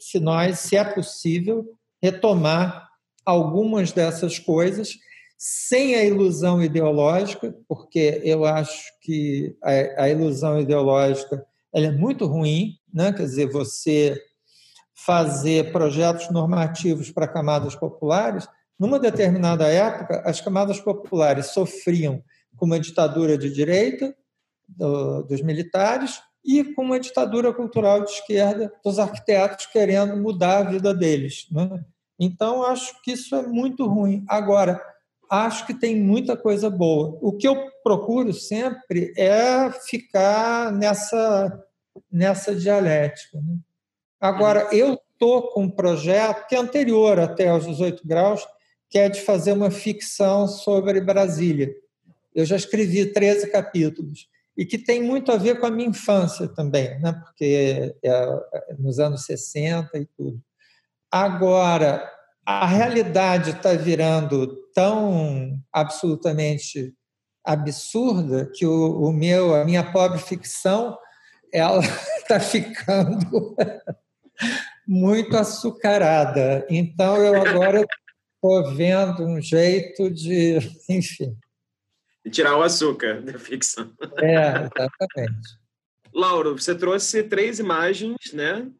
[0.00, 1.64] se nós, se é possível,
[2.02, 2.88] retomar
[3.24, 4.98] algumas dessas coisas
[5.36, 11.44] sem a ilusão ideológica, porque eu acho que a, a ilusão ideológica
[11.74, 13.12] ela é muito ruim, né?
[13.12, 14.18] quer dizer, você
[14.94, 18.48] fazer projetos normativos para camadas populares.
[18.78, 22.22] Numa determinada época, as camadas populares sofriam
[22.56, 24.14] com uma ditadura de direita
[24.66, 30.70] do, dos militares e com uma ditadura cultural de esquerda dos arquitetos querendo mudar a
[30.70, 31.46] vida deles.
[31.50, 31.84] Né?
[32.18, 34.24] Então, acho que isso é muito ruim.
[34.28, 34.80] Agora,
[35.30, 37.18] acho que tem muita coisa boa.
[37.20, 41.64] O que eu procuro sempre é ficar nessa,
[42.10, 43.38] nessa dialética.
[43.40, 43.58] Né?
[44.20, 48.46] Agora, eu estou com um projeto que é anterior até aos 18 graus,
[48.88, 51.74] que é de fazer uma ficção sobre Brasília.
[52.34, 56.48] Eu já escrevi 13 capítulos e que tem muito a ver com a minha infância
[56.48, 57.12] também, né?
[57.12, 60.40] porque é, é nos anos 60 e tudo.
[61.10, 62.10] Agora,
[62.46, 66.94] a realidade está virando tão absolutamente
[67.44, 70.96] absurda que o, o meu, a minha pobre ficção,
[71.52, 71.80] ela
[72.18, 73.56] está ficando
[74.86, 76.64] muito açucarada.
[76.70, 77.84] Então eu agora
[78.34, 80.58] estou vendo um jeito de,
[80.88, 81.36] enfim.
[82.24, 83.92] De tirar o açúcar da ficção.
[84.18, 85.66] É, exatamente.
[86.14, 88.70] Lauro, você trouxe três imagens, né?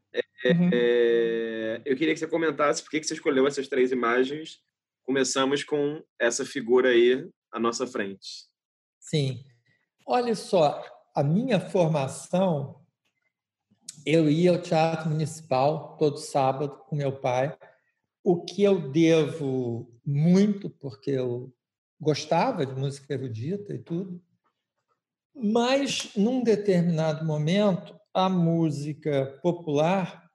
[0.44, 0.70] Uhum.
[0.72, 4.60] É, eu queria que você comentasse por que você escolheu essas três imagens.
[5.02, 8.46] Começamos com essa figura aí à nossa frente.
[9.00, 9.44] Sim.
[10.06, 10.84] Olha só,
[11.14, 12.84] a minha formação,
[14.04, 17.56] eu ia ao Teatro Municipal todo sábado com meu pai,
[18.22, 21.52] o que eu devo muito, porque eu
[22.00, 24.22] gostava de música erudita e tudo,
[25.34, 30.25] mas num determinado momento a música popular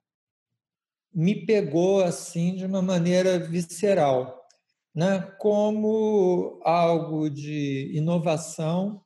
[1.14, 4.48] me pegou assim de uma maneira visceral,
[4.96, 5.22] né?
[5.38, 9.04] como algo de inovação,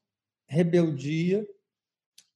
[0.48, 1.46] rebeldia,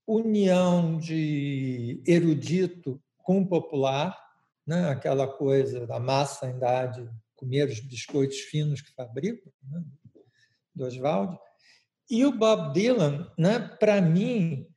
[0.07, 4.17] união de erudito com popular,
[4.65, 4.89] né?
[4.89, 9.83] aquela coisa da massa ainda de comer os biscoitos finos que fabricam, né?
[10.73, 11.37] do Oswald.
[12.09, 13.59] E o Bob Dylan, né?
[13.79, 14.67] para mim,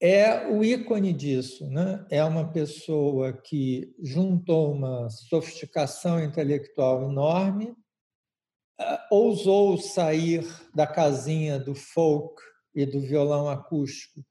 [0.00, 1.68] é o ícone disso.
[1.68, 2.04] Né?
[2.10, 7.74] É uma pessoa que juntou uma sofisticação intelectual enorme,
[8.80, 12.40] ah, ousou sair da casinha do folk
[12.74, 14.24] e do violão acústico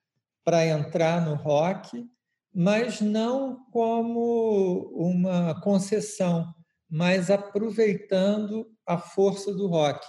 [0.43, 2.05] para entrar no rock,
[2.53, 6.53] mas não como uma concessão,
[6.89, 9.99] mas aproveitando a força do rock.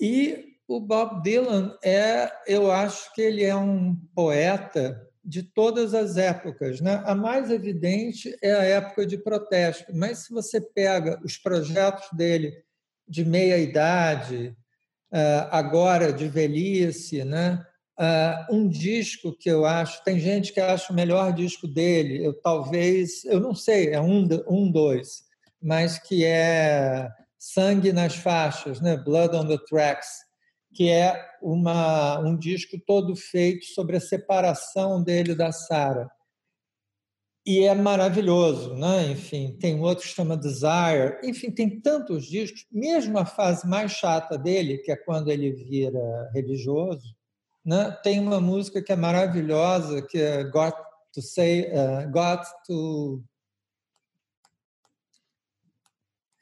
[0.00, 6.16] E o Bob Dylan é, eu acho que ele é um poeta de todas as
[6.16, 6.80] épocas.
[6.80, 7.02] Né?
[7.04, 12.52] A mais evidente é a época de protesto, mas se você pega os projetos dele
[13.08, 14.54] de meia idade,
[15.10, 17.64] ah, agora de velhice, né?
[17.98, 22.32] Uh, um disco que eu acho, tem gente que acha o melhor disco dele, eu
[22.32, 25.24] talvez, eu não sei, é um, um dois,
[25.60, 28.96] mas que é Sangue nas Faixas, né?
[28.96, 30.27] Blood on the Tracks,
[30.78, 36.08] que é uma, um disco todo feito sobre a separação dele da Sarah.
[37.44, 39.10] E é maravilhoso, né?
[39.10, 41.18] Enfim, tem outro que chama Desire.
[41.24, 42.64] Enfim, tem tantos discos.
[42.70, 47.12] Mesmo a fase mais chata dele, que é quando ele vira religioso,
[47.66, 47.90] né?
[48.04, 50.76] Tem uma música que é maravilhosa, que é Got
[51.12, 53.20] to Say, uh, Got to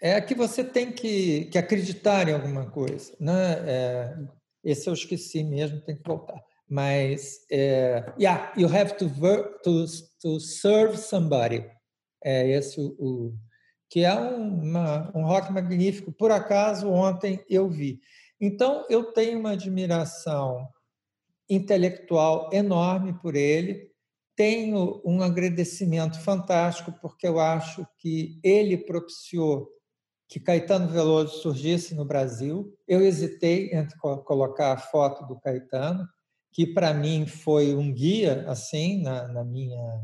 [0.01, 3.53] é que você tem que, que acreditar em alguma coisa, né?
[3.67, 4.17] É,
[4.65, 6.43] esse eu esqueci mesmo, tem que voltar.
[6.69, 9.87] Mas é, yeah, you have to work, to
[10.21, 11.65] to serve somebody.
[12.25, 13.35] É esse o, o
[13.89, 16.13] que é uma, um rock magnífico.
[16.13, 18.01] Por acaso ontem eu vi.
[18.41, 20.69] Então eu tenho uma admiração
[21.49, 23.89] intelectual enorme por ele.
[24.35, 29.69] Tenho um agradecimento fantástico, porque eu acho que ele propiciou
[30.29, 32.75] que Caetano Veloso surgisse no Brasil.
[32.87, 36.09] Eu hesitei entre colocar a foto do Caetano,
[36.53, 40.03] que para mim foi um guia assim na, na minha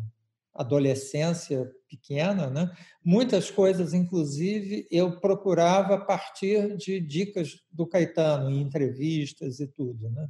[0.54, 2.70] adolescência pequena, né?
[3.02, 10.10] Muitas coisas, inclusive, eu procurava a partir de dicas do Caetano em entrevistas e tudo,
[10.10, 10.28] né?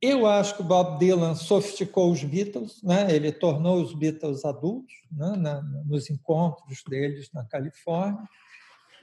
[0.00, 3.10] Eu acho que o Bob Dylan sofisticou os Beatles, né?
[3.10, 5.62] ele tornou os Beatles adultos né?
[5.86, 8.22] Nos encontros deles na Califórnia.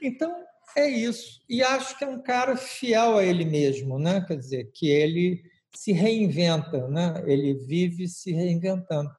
[0.06, 0.34] Então,
[0.76, 1.40] é isso.
[1.48, 4.24] E acho que é um cara fiel a ele mesmo, né?
[4.26, 5.42] quer dizer, que ele
[5.74, 7.22] se reinventa, né?
[7.26, 9.10] ele vive se reinventando.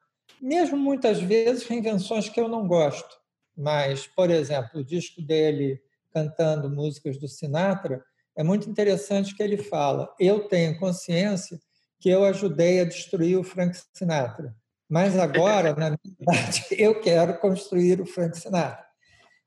[0.41, 3.18] Mesmo muitas vezes reinvenções que eu não gosto,
[3.57, 5.82] mas, por exemplo, o disco dele
[6.14, 8.02] cantando músicas do Sinatra,
[8.38, 11.60] é muito interessante que ele fala: eu tenho consciência
[11.99, 14.56] que eu ajudei a destruir o Frank Sinatra,
[14.88, 18.85] mas agora, na verdade, eu quero construir o Frank Sinatra.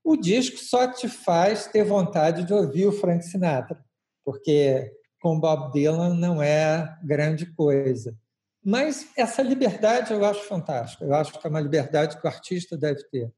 [0.09, 3.79] O disco só te faz ter vontade de ouvir o Frank Sinatra,
[4.25, 4.91] porque
[5.21, 8.17] com Bob Dylan não é grande coisa.
[8.65, 11.05] Mas essa liberdade eu acho fantástica.
[11.05, 13.31] Eu acho que é uma liberdade que o artista deve ter.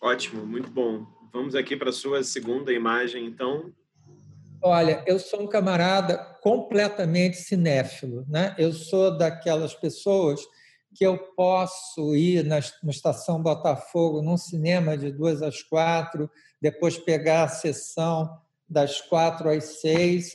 [0.00, 1.04] Ótimo, muito bom.
[1.30, 3.70] Vamos aqui para a sua segunda imagem, então.
[4.62, 8.24] Olha, eu sou um camarada completamente cinéfilo.
[8.26, 8.54] Né?
[8.56, 10.40] Eu sou daquelas pessoas
[10.96, 17.44] que eu posso ir na, Estação Botafogo, num cinema de duas às quatro, depois pegar
[17.44, 18.34] a sessão
[18.66, 20.32] das quatro às seis.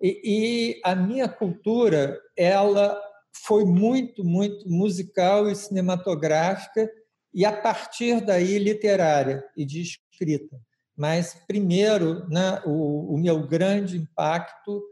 [0.00, 3.00] E, e a minha cultura, ela
[3.46, 6.90] foi muito, muito musical e cinematográfica,
[7.32, 10.60] e a partir daí literária e de escrita.
[10.94, 14.82] Mas, primeiro, né, o, o meu grande impacto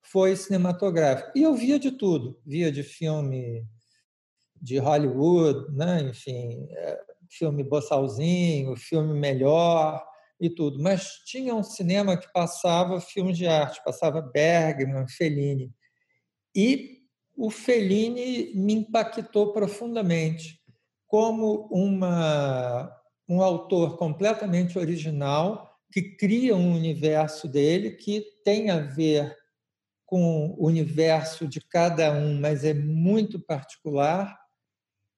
[0.00, 1.30] foi cinematográfico.
[1.36, 3.62] E eu via de tudo, via de filme
[4.60, 6.02] de Hollywood, né?
[6.02, 10.04] enfim, é, filme Bossalzinho, filme melhor
[10.40, 10.82] e tudo.
[10.82, 15.72] Mas tinha um cinema que passava filmes de arte, passava Bergman, Fellini.
[16.54, 16.98] E
[17.36, 20.60] o Fellini me impactou profundamente
[21.06, 22.94] como uma,
[23.28, 29.36] um autor completamente original que cria um universo dele que tem a ver
[30.06, 34.36] com o universo de cada um, mas é muito particular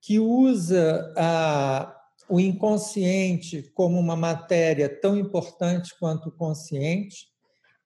[0.03, 1.97] que usa a,
[2.29, 7.29] o inconsciente como uma matéria tão importante quanto o consciente,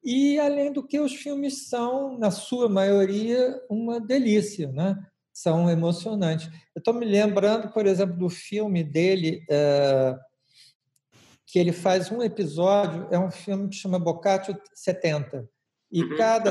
[0.02, 4.96] e além do que os filmes são, na sua maioria, uma delícia, né?
[5.36, 6.46] são emocionantes.
[6.74, 10.16] Eu estou me lembrando, por exemplo, do filme dele, é,
[11.46, 15.46] que ele faz um episódio, é um filme que chama Boccaccio 70,
[15.90, 16.50] e uhum, cada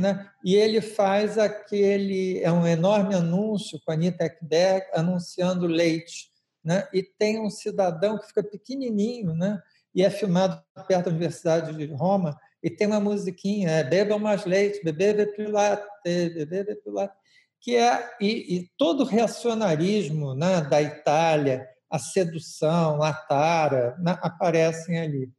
[0.00, 0.28] né?
[0.44, 6.30] E ele faz aquele é um enorme anúncio com a Anitta Ekberg anunciando leite,
[6.64, 6.88] né?
[6.92, 9.60] E tem um cidadão que fica pequenininho, né?
[9.94, 14.44] E é filmado perto da Universidade de Roma e tem uma musiquinha, é bebam mais
[14.44, 17.14] leite, beber pilate, beber pilate,
[17.60, 24.18] que é e, e todo o reacionarismo, né, da Itália, a sedução, a tara, né,
[24.20, 25.30] aparecem ali.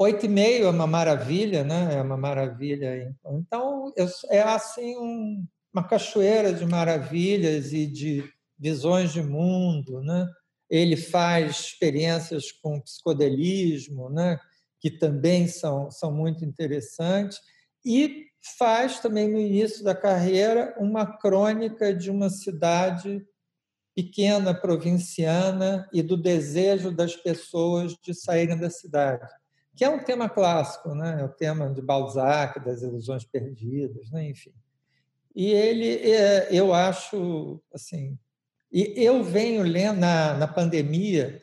[0.00, 1.96] Oito e meio é uma maravilha, né?
[1.96, 3.12] É uma maravilha.
[3.26, 3.92] Então,
[4.30, 5.44] é assim um,
[5.74, 8.22] uma cachoeira de maravilhas e de
[8.56, 10.24] visões de mundo, né?
[10.70, 14.38] Ele faz experiências com psicodelismo, né?
[14.80, 17.40] Que também são, são muito interessantes
[17.84, 18.26] e
[18.56, 23.26] faz também no início da carreira uma crônica de uma cidade
[23.96, 29.28] pequena, provinciana e do desejo das pessoas de saírem da cidade,
[29.78, 31.20] que é um tema clássico, né?
[31.20, 34.28] É o tema de Balzac, das ilusões perdidas, né?
[34.28, 34.52] enfim.
[35.32, 38.18] E ele, é, eu acho, assim,
[38.72, 41.40] e eu venho lendo na, na pandemia,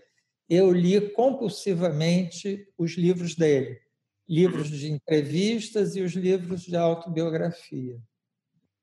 [0.49, 3.79] eu li compulsivamente os livros dele,
[4.27, 7.97] livros de entrevistas e os livros de autobiografia.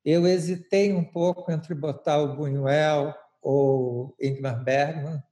[0.02, 5.22] Eu hesitei um pouco entre botar o Buñuel ou Ingmar Bergman,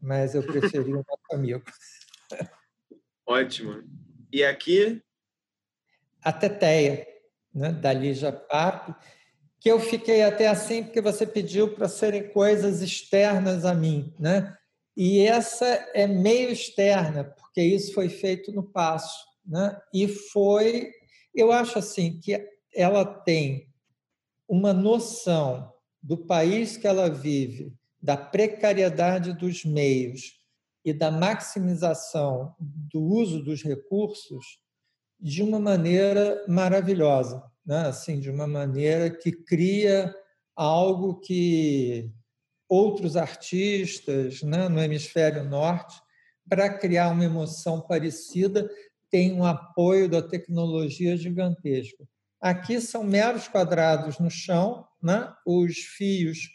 [0.00, 1.64] mas eu preferi o nosso amigo.
[3.26, 3.82] Ótimo.
[4.32, 5.02] E aqui?
[6.22, 7.06] A Teteia,
[7.54, 8.32] né, da Lígia
[9.60, 14.54] que eu fiquei até assim porque você pediu para serem coisas externas a mim, né?
[14.96, 19.80] E essa é meio externa, porque isso foi feito no passo, né?
[19.92, 20.92] E foi,
[21.34, 23.68] eu acho assim que ela tem
[24.46, 25.72] uma noção
[26.02, 27.72] do país que ela vive,
[28.02, 30.43] da precariedade dos meios
[30.84, 34.58] e da maximização do uso dos recursos
[35.18, 37.86] de uma maneira maravilhosa, né?
[37.86, 40.14] assim, de uma maneira que cria
[40.54, 42.12] algo que
[42.68, 45.96] outros artistas né, no hemisfério norte,
[46.48, 48.68] para criar uma emoção parecida,
[49.10, 52.06] têm um apoio da tecnologia gigantesco.
[52.40, 55.32] Aqui são meros quadrados no chão, né?
[55.46, 56.50] os fios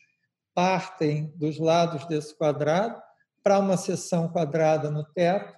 [0.53, 3.01] partem dos lados desse quadrado
[3.43, 5.53] para uma seção quadrada no teto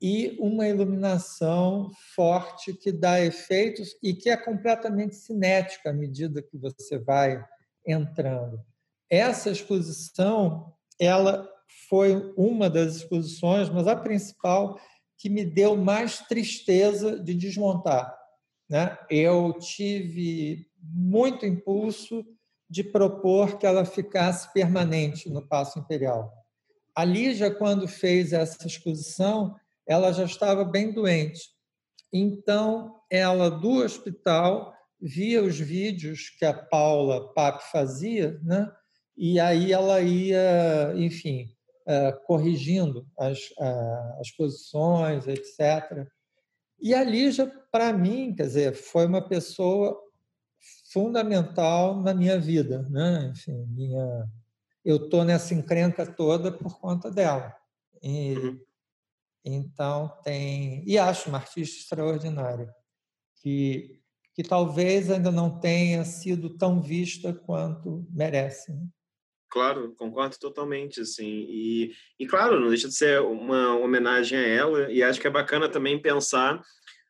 [0.00, 6.56] e uma iluminação forte que dá efeitos e que é completamente cinética à medida que
[6.56, 7.44] você vai
[7.86, 8.64] entrando.
[9.10, 11.48] Essa exposição, ela
[11.88, 14.78] foi uma das exposições, mas a principal
[15.18, 18.16] que me deu mais tristeza de desmontar,
[18.68, 18.96] né?
[19.10, 22.24] eu tive muito impulso
[22.68, 26.32] de propor que ela ficasse permanente no Paço Imperial.
[27.00, 29.56] A Lígia, quando fez essa exposição,
[29.86, 31.48] ela já estava bem doente.
[32.12, 38.70] Então, ela do hospital via os vídeos que a Paula Pape fazia, né?
[39.16, 41.48] e aí ela ia, enfim,
[41.86, 43.48] eh, corrigindo as,
[44.20, 46.06] as posições, etc.
[46.82, 49.98] E a Lígia, para mim, quer dizer, foi uma pessoa
[50.92, 53.30] fundamental na minha vida, né?
[53.32, 54.28] Enfim, minha,
[54.84, 57.54] eu estou nessa encrenca toda por conta dela.
[58.02, 58.60] E, uhum.
[59.44, 62.68] Então tem e acho uma artista extraordinária
[63.42, 64.00] que
[64.34, 68.72] que talvez ainda não tenha sido tão vista quanto merece.
[68.72, 68.86] Né?
[69.50, 71.46] Claro, concordo totalmente, assim.
[71.48, 75.30] E, e claro, não deixa de ser uma homenagem a ela, e acho que é
[75.30, 76.62] bacana também pensar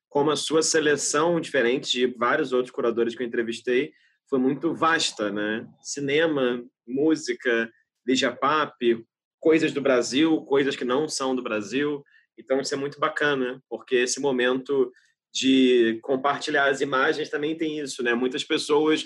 [0.09, 3.92] como a sua seleção, diferente de vários outros curadores que eu entrevistei,
[4.31, 5.69] foi muito vasta, né?
[5.82, 7.70] Cinema, música,
[8.07, 9.05] Lígia Pape,
[9.40, 12.02] coisas do Brasil, coisas que não são do Brasil.
[12.39, 14.90] Então, isso é muito bacana, porque esse momento
[15.35, 18.15] de compartilhar as imagens também tem isso, né?
[18.15, 19.05] Muitas pessoas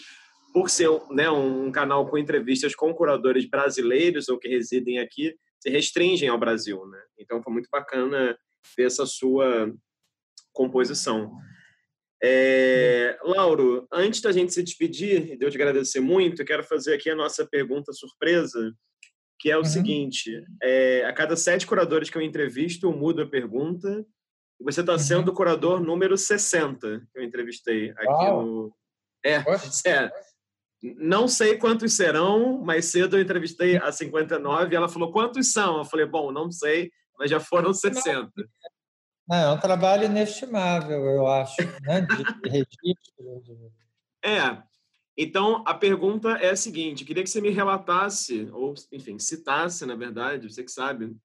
[0.53, 5.69] por ser né, um canal com entrevistas com curadores brasileiros ou que residem aqui, se
[5.69, 6.87] restringem ao Brasil.
[6.87, 7.03] Né?
[7.19, 8.39] Então foi muito bacana
[8.77, 9.75] ver essa sua
[10.53, 11.33] composição.
[12.27, 16.65] É, Lauro, antes da gente se despedir e de eu te agradecer muito, eu quero
[16.65, 18.73] fazer aqui a nossa pergunta surpresa,
[19.39, 19.65] que é o uhum.
[19.67, 24.07] seguinte: é, a cada sete curadores que eu entrevisto, eu mudo a pergunta.
[24.59, 28.47] Você está sendo o curador número 60 que eu entrevistei aqui Uau.
[28.47, 28.77] no.
[29.23, 29.45] É,
[29.87, 30.11] é,
[30.97, 35.77] não sei quantos serão, mais cedo eu entrevistei a 59 e ela falou quantos são.
[35.79, 38.31] Eu falei, bom, não sei, mas já foram 60.
[39.31, 42.03] É um trabalho inestimável, eu acho, né?
[42.03, 43.73] de registro.
[44.23, 44.63] É.
[45.17, 49.95] Então, a pergunta é a seguinte: queria que você me relatasse, ou, enfim, citasse, na
[49.95, 51.17] verdade, você que sabe,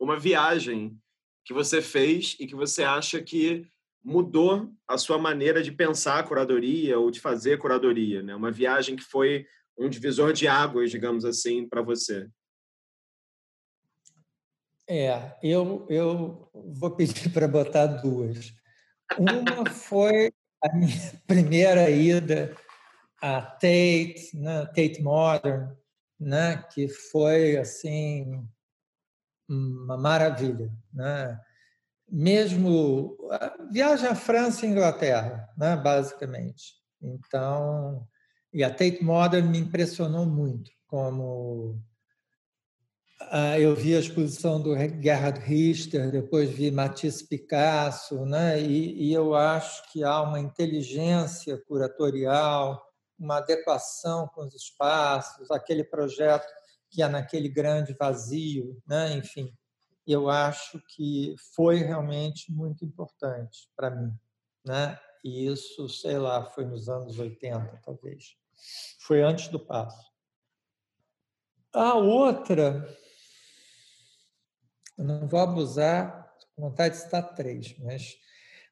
[0.00, 0.96] uma viagem
[1.44, 3.66] que você fez e que você acha que
[4.02, 8.34] mudou a sua maneira de pensar a curadoria ou de fazer curadoria, né?
[8.34, 9.46] Uma viagem que foi
[9.78, 12.28] um divisor de águas, digamos assim, para você.
[14.88, 18.52] É, eu, eu vou pedir para botar duas.
[19.18, 20.32] Uma foi
[20.62, 22.54] a minha primeira ida
[23.20, 25.74] a Tate, né, Tate Modern,
[26.20, 28.46] né, que foi assim
[29.48, 31.40] uma maravilha, né?
[32.10, 33.16] mesmo
[33.70, 36.74] viagem à França e Inglaterra, né, basicamente.
[37.00, 38.06] Então,
[38.52, 41.93] e a Tate Modern me impressionou muito, como ah,
[43.60, 48.60] eu vi a exposição do Gerhard Richter, depois vi Matisse Picasso, né?
[48.60, 52.82] E, e, eu acho que há uma inteligência curatorial,
[53.18, 56.46] uma adequação com os espaços, aquele projeto
[56.90, 59.12] que é naquele grande vazio, né?
[59.14, 59.52] Enfim,
[60.06, 64.12] eu acho que foi realmente muito importante para mim,
[64.64, 64.98] né?
[65.24, 68.36] E isso, sei lá, foi nos anos 80, talvez.
[69.00, 70.12] Foi antes do passo.
[71.72, 72.86] A outra,
[74.96, 78.16] eu não vou abusar, vontade de citar três, mas.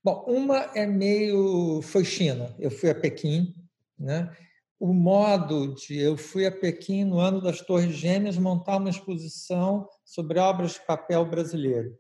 [0.05, 1.81] Bom, uma é meio.
[1.83, 2.55] Foi China.
[2.59, 3.55] Eu fui a Pequim,
[3.99, 4.35] né?
[4.79, 5.99] O modo de.
[5.99, 10.87] Eu fui a Pequim no ano das Torres Gêmeas montar uma exposição sobre obras de
[10.87, 11.97] papel brasileiro.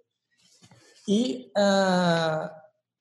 [1.08, 2.52] E ah,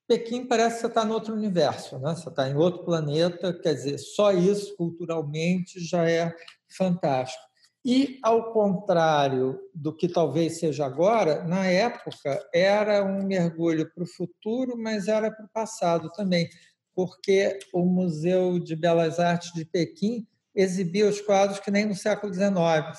[0.07, 2.15] Pequim parece que você está em outro universo, né?
[2.15, 6.35] você está em outro planeta, quer dizer, só isso culturalmente já é
[6.67, 7.50] fantástico.
[7.83, 14.07] E, ao contrário do que talvez seja agora, na época era um mergulho para o
[14.07, 16.47] futuro, mas era para o passado também,
[16.93, 22.31] porque o Museu de Belas Artes de Pequim exibia os quadros que nem no século
[22.31, 22.53] XIX,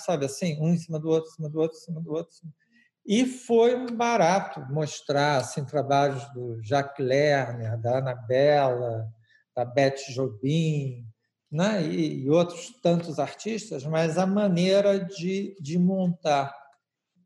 [0.04, 2.34] sabe assim, um em cima do outro, em cima do outro, em cima do outro.
[3.06, 9.06] E foi barato mostrar assim, trabalhos do Jacques Lerner, da Anabela,
[9.54, 11.04] da Beth Jobim,
[11.52, 11.86] né?
[11.86, 16.56] e, e outros tantos artistas, mas a maneira de, de montar.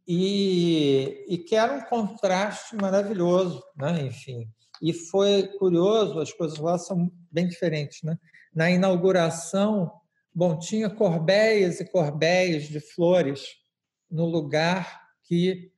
[0.07, 4.03] E, e que era um contraste maravilhoso, né?
[4.03, 4.49] enfim.
[4.83, 8.03] E foi curioso, as coisas lá são bem diferentes.
[8.03, 8.19] Né?
[8.53, 9.93] Na inauguração,
[10.35, 13.47] bom, tinha corbéias e corbéias de flores
[14.11, 15.71] no lugar que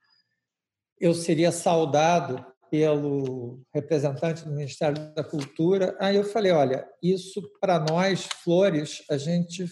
[1.00, 5.96] eu seria saudado pelo representante do Ministério da Cultura.
[6.00, 9.64] Aí eu falei: olha, isso para nós, flores, a gente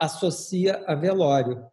[0.00, 1.64] associa a velório.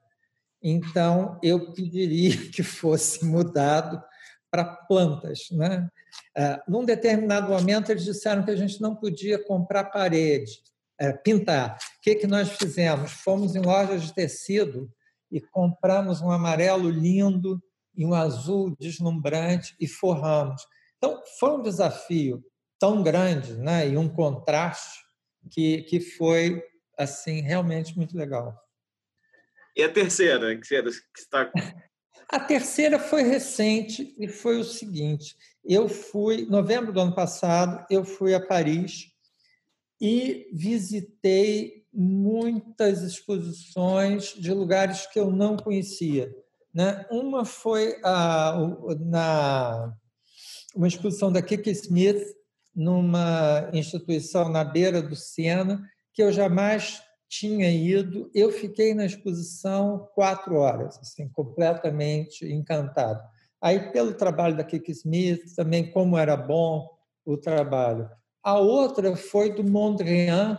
[0.61, 4.01] Então, eu pediria que fosse mudado
[4.49, 5.47] para plantas.
[5.51, 5.89] Né?
[6.37, 10.61] É, num determinado momento, eles disseram que a gente não podia comprar parede,
[10.99, 11.75] é, pintar.
[11.75, 13.11] O que, que nós fizemos?
[13.11, 14.89] Fomos em lojas de tecido
[15.31, 17.61] e compramos um amarelo lindo
[17.95, 20.65] e um azul deslumbrante e forramos.
[20.97, 22.43] Então, foi um desafio
[22.79, 24.99] tão grande né, e um contraste
[25.51, 26.63] que, que foi
[26.97, 28.57] assim realmente muito legal.
[29.75, 30.65] E a terceira, que
[31.17, 31.51] está...
[32.29, 38.03] A terceira foi recente e foi o seguinte: eu fui, novembro do ano passado, eu
[38.03, 39.11] fui a Paris
[40.01, 46.33] e visitei muitas exposições de lugares que eu não conhecia.
[46.73, 47.05] Né?
[47.11, 48.57] Uma foi a,
[48.99, 49.93] na
[50.75, 52.23] uma exposição da Kiki Smith
[52.75, 55.81] numa instituição na beira do Sena
[56.11, 58.29] que eu jamais tinha ido.
[58.33, 63.21] Eu fiquei na exposição quatro horas, assim, completamente encantado.
[63.61, 66.89] Aí, pelo trabalho da Kiki Smith, também como era bom
[67.25, 68.09] o trabalho.
[68.43, 70.57] A outra foi do Mondrian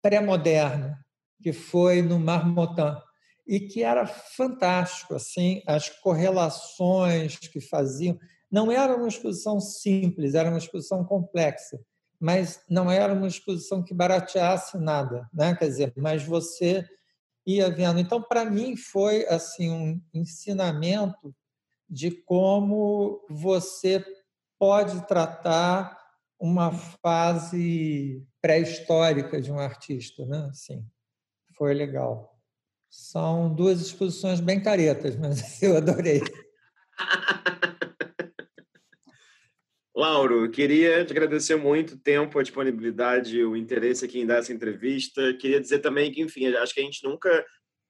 [0.00, 0.94] pré-moderno,
[1.42, 3.00] que foi no Marmottan
[3.48, 8.18] e que era fantástico, assim, as correlações que faziam.
[8.50, 11.80] Não era uma exposição simples, era uma exposição complexa,
[12.20, 15.56] mas não era uma exposição que barateasse nada, né?
[15.56, 16.86] Quer dizer, mas você
[17.46, 17.98] ia vendo.
[17.98, 21.34] Então, para mim foi assim um ensinamento
[21.88, 24.04] de como você
[24.58, 25.96] pode tratar
[26.38, 30.48] uma fase pré-histórica de um artista, né?
[30.50, 30.84] Assim,
[31.56, 32.37] foi legal.
[32.90, 36.22] São duas exposições bem caretas, mas eu adorei.
[39.94, 44.52] Lauro, queria te agradecer muito o tempo, a disponibilidade, o interesse aqui em dar essa
[44.52, 45.34] entrevista.
[45.34, 47.44] Queria dizer também que, enfim, acho que a gente nunca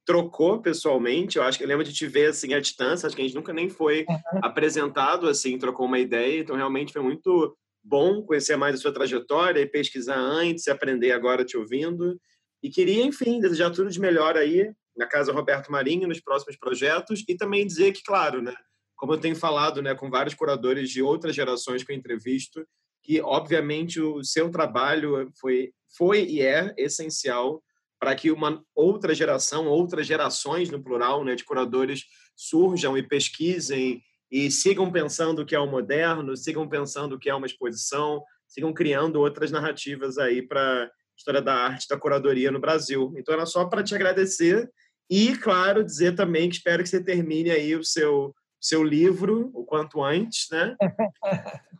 [0.07, 1.37] trocou pessoalmente.
[1.37, 3.07] Eu acho que eu lembro de te ver assim à distância.
[3.07, 4.41] Acho que a gente nunca nem foi uhum.
[4.43, 6.41] apresentado assim, trocou uma ideia.
[6.41, 7.55] Então, realmente foi muito
[7.85, 12.19] bom conhecer mais a sua trajetória e pesquisar antes, aprender agora te ouvindo.
[12.63, 17.25] E queria, enfim, desejar tudo de melhor aí na Casa Roberto Marinho nos próximos projetos
[17.29, 18.55] e também dizer que, claro, né,
[18.97, 22.67] como eu tenho falado né, com vários curadores de outras gerações que eu entrevisto,
[23.03, 27.63] que, obviamente, o seu trabalho foi, foi e é essencial
[27.99, 32.05] para que uma outra geração, outras gerações, no plural, né, de curadores
[32.37, 37.31] surjam e pesquisem e sigam pensando o que é o moderno, sigam pensando o que
[37.31, 42.61] é uma exposição, sigam criando outras narrativas aí para história da arte, da curadoria no
[42.61, 43.13] Brasil.
[43.17, 44.71] Então era só para te agradecer
[45.11, 49.65] e, claro, dizer também que espero que você termine aí o seu seu livro o
[49.65, 50.77] quanto antes, né?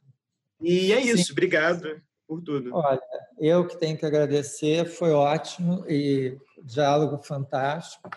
[0.61, 1.33] E é isso, Sim.
[1.33, 2.75] obrigado por tudo.
[2.75, 3.01] Olha,
[3.39, 8.11] eu que tenho que agradecer, foi ótimo e diálogo fantástico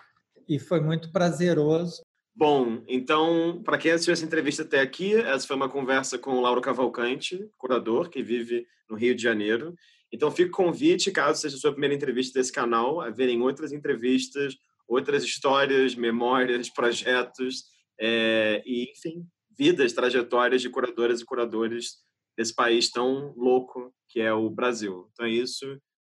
[0.50, 2.02] e foi muito prazeroso.
[2.36, 6.42] Bom, então, para quem assistiu essa entrevista até aqui, essa foi uma conversa com o
[6.42, 9.76] Lauro Cavalcante, curador que vive no Rio de Janeiro.
[10.12, 13.72] Então, fica o convite, caso seja a sua primeira entrevista desse canal, a verem outras
[13.72, 14.56] entrevistas,
[14.92, 17.64] outras histórias, memórias, projetos,
[17.98, 19.26] é, e, enfim,
[19.58, 21.94] vidas, trajetórias de curadoras e curadores
[22.38, 25.08] desse país tão louco que é o Brasil.
[25.14, 25.66] Então é isso,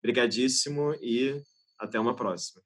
[0.03, 1.41] brigadíssimo e
[1.79, 2.63] até uma próxima.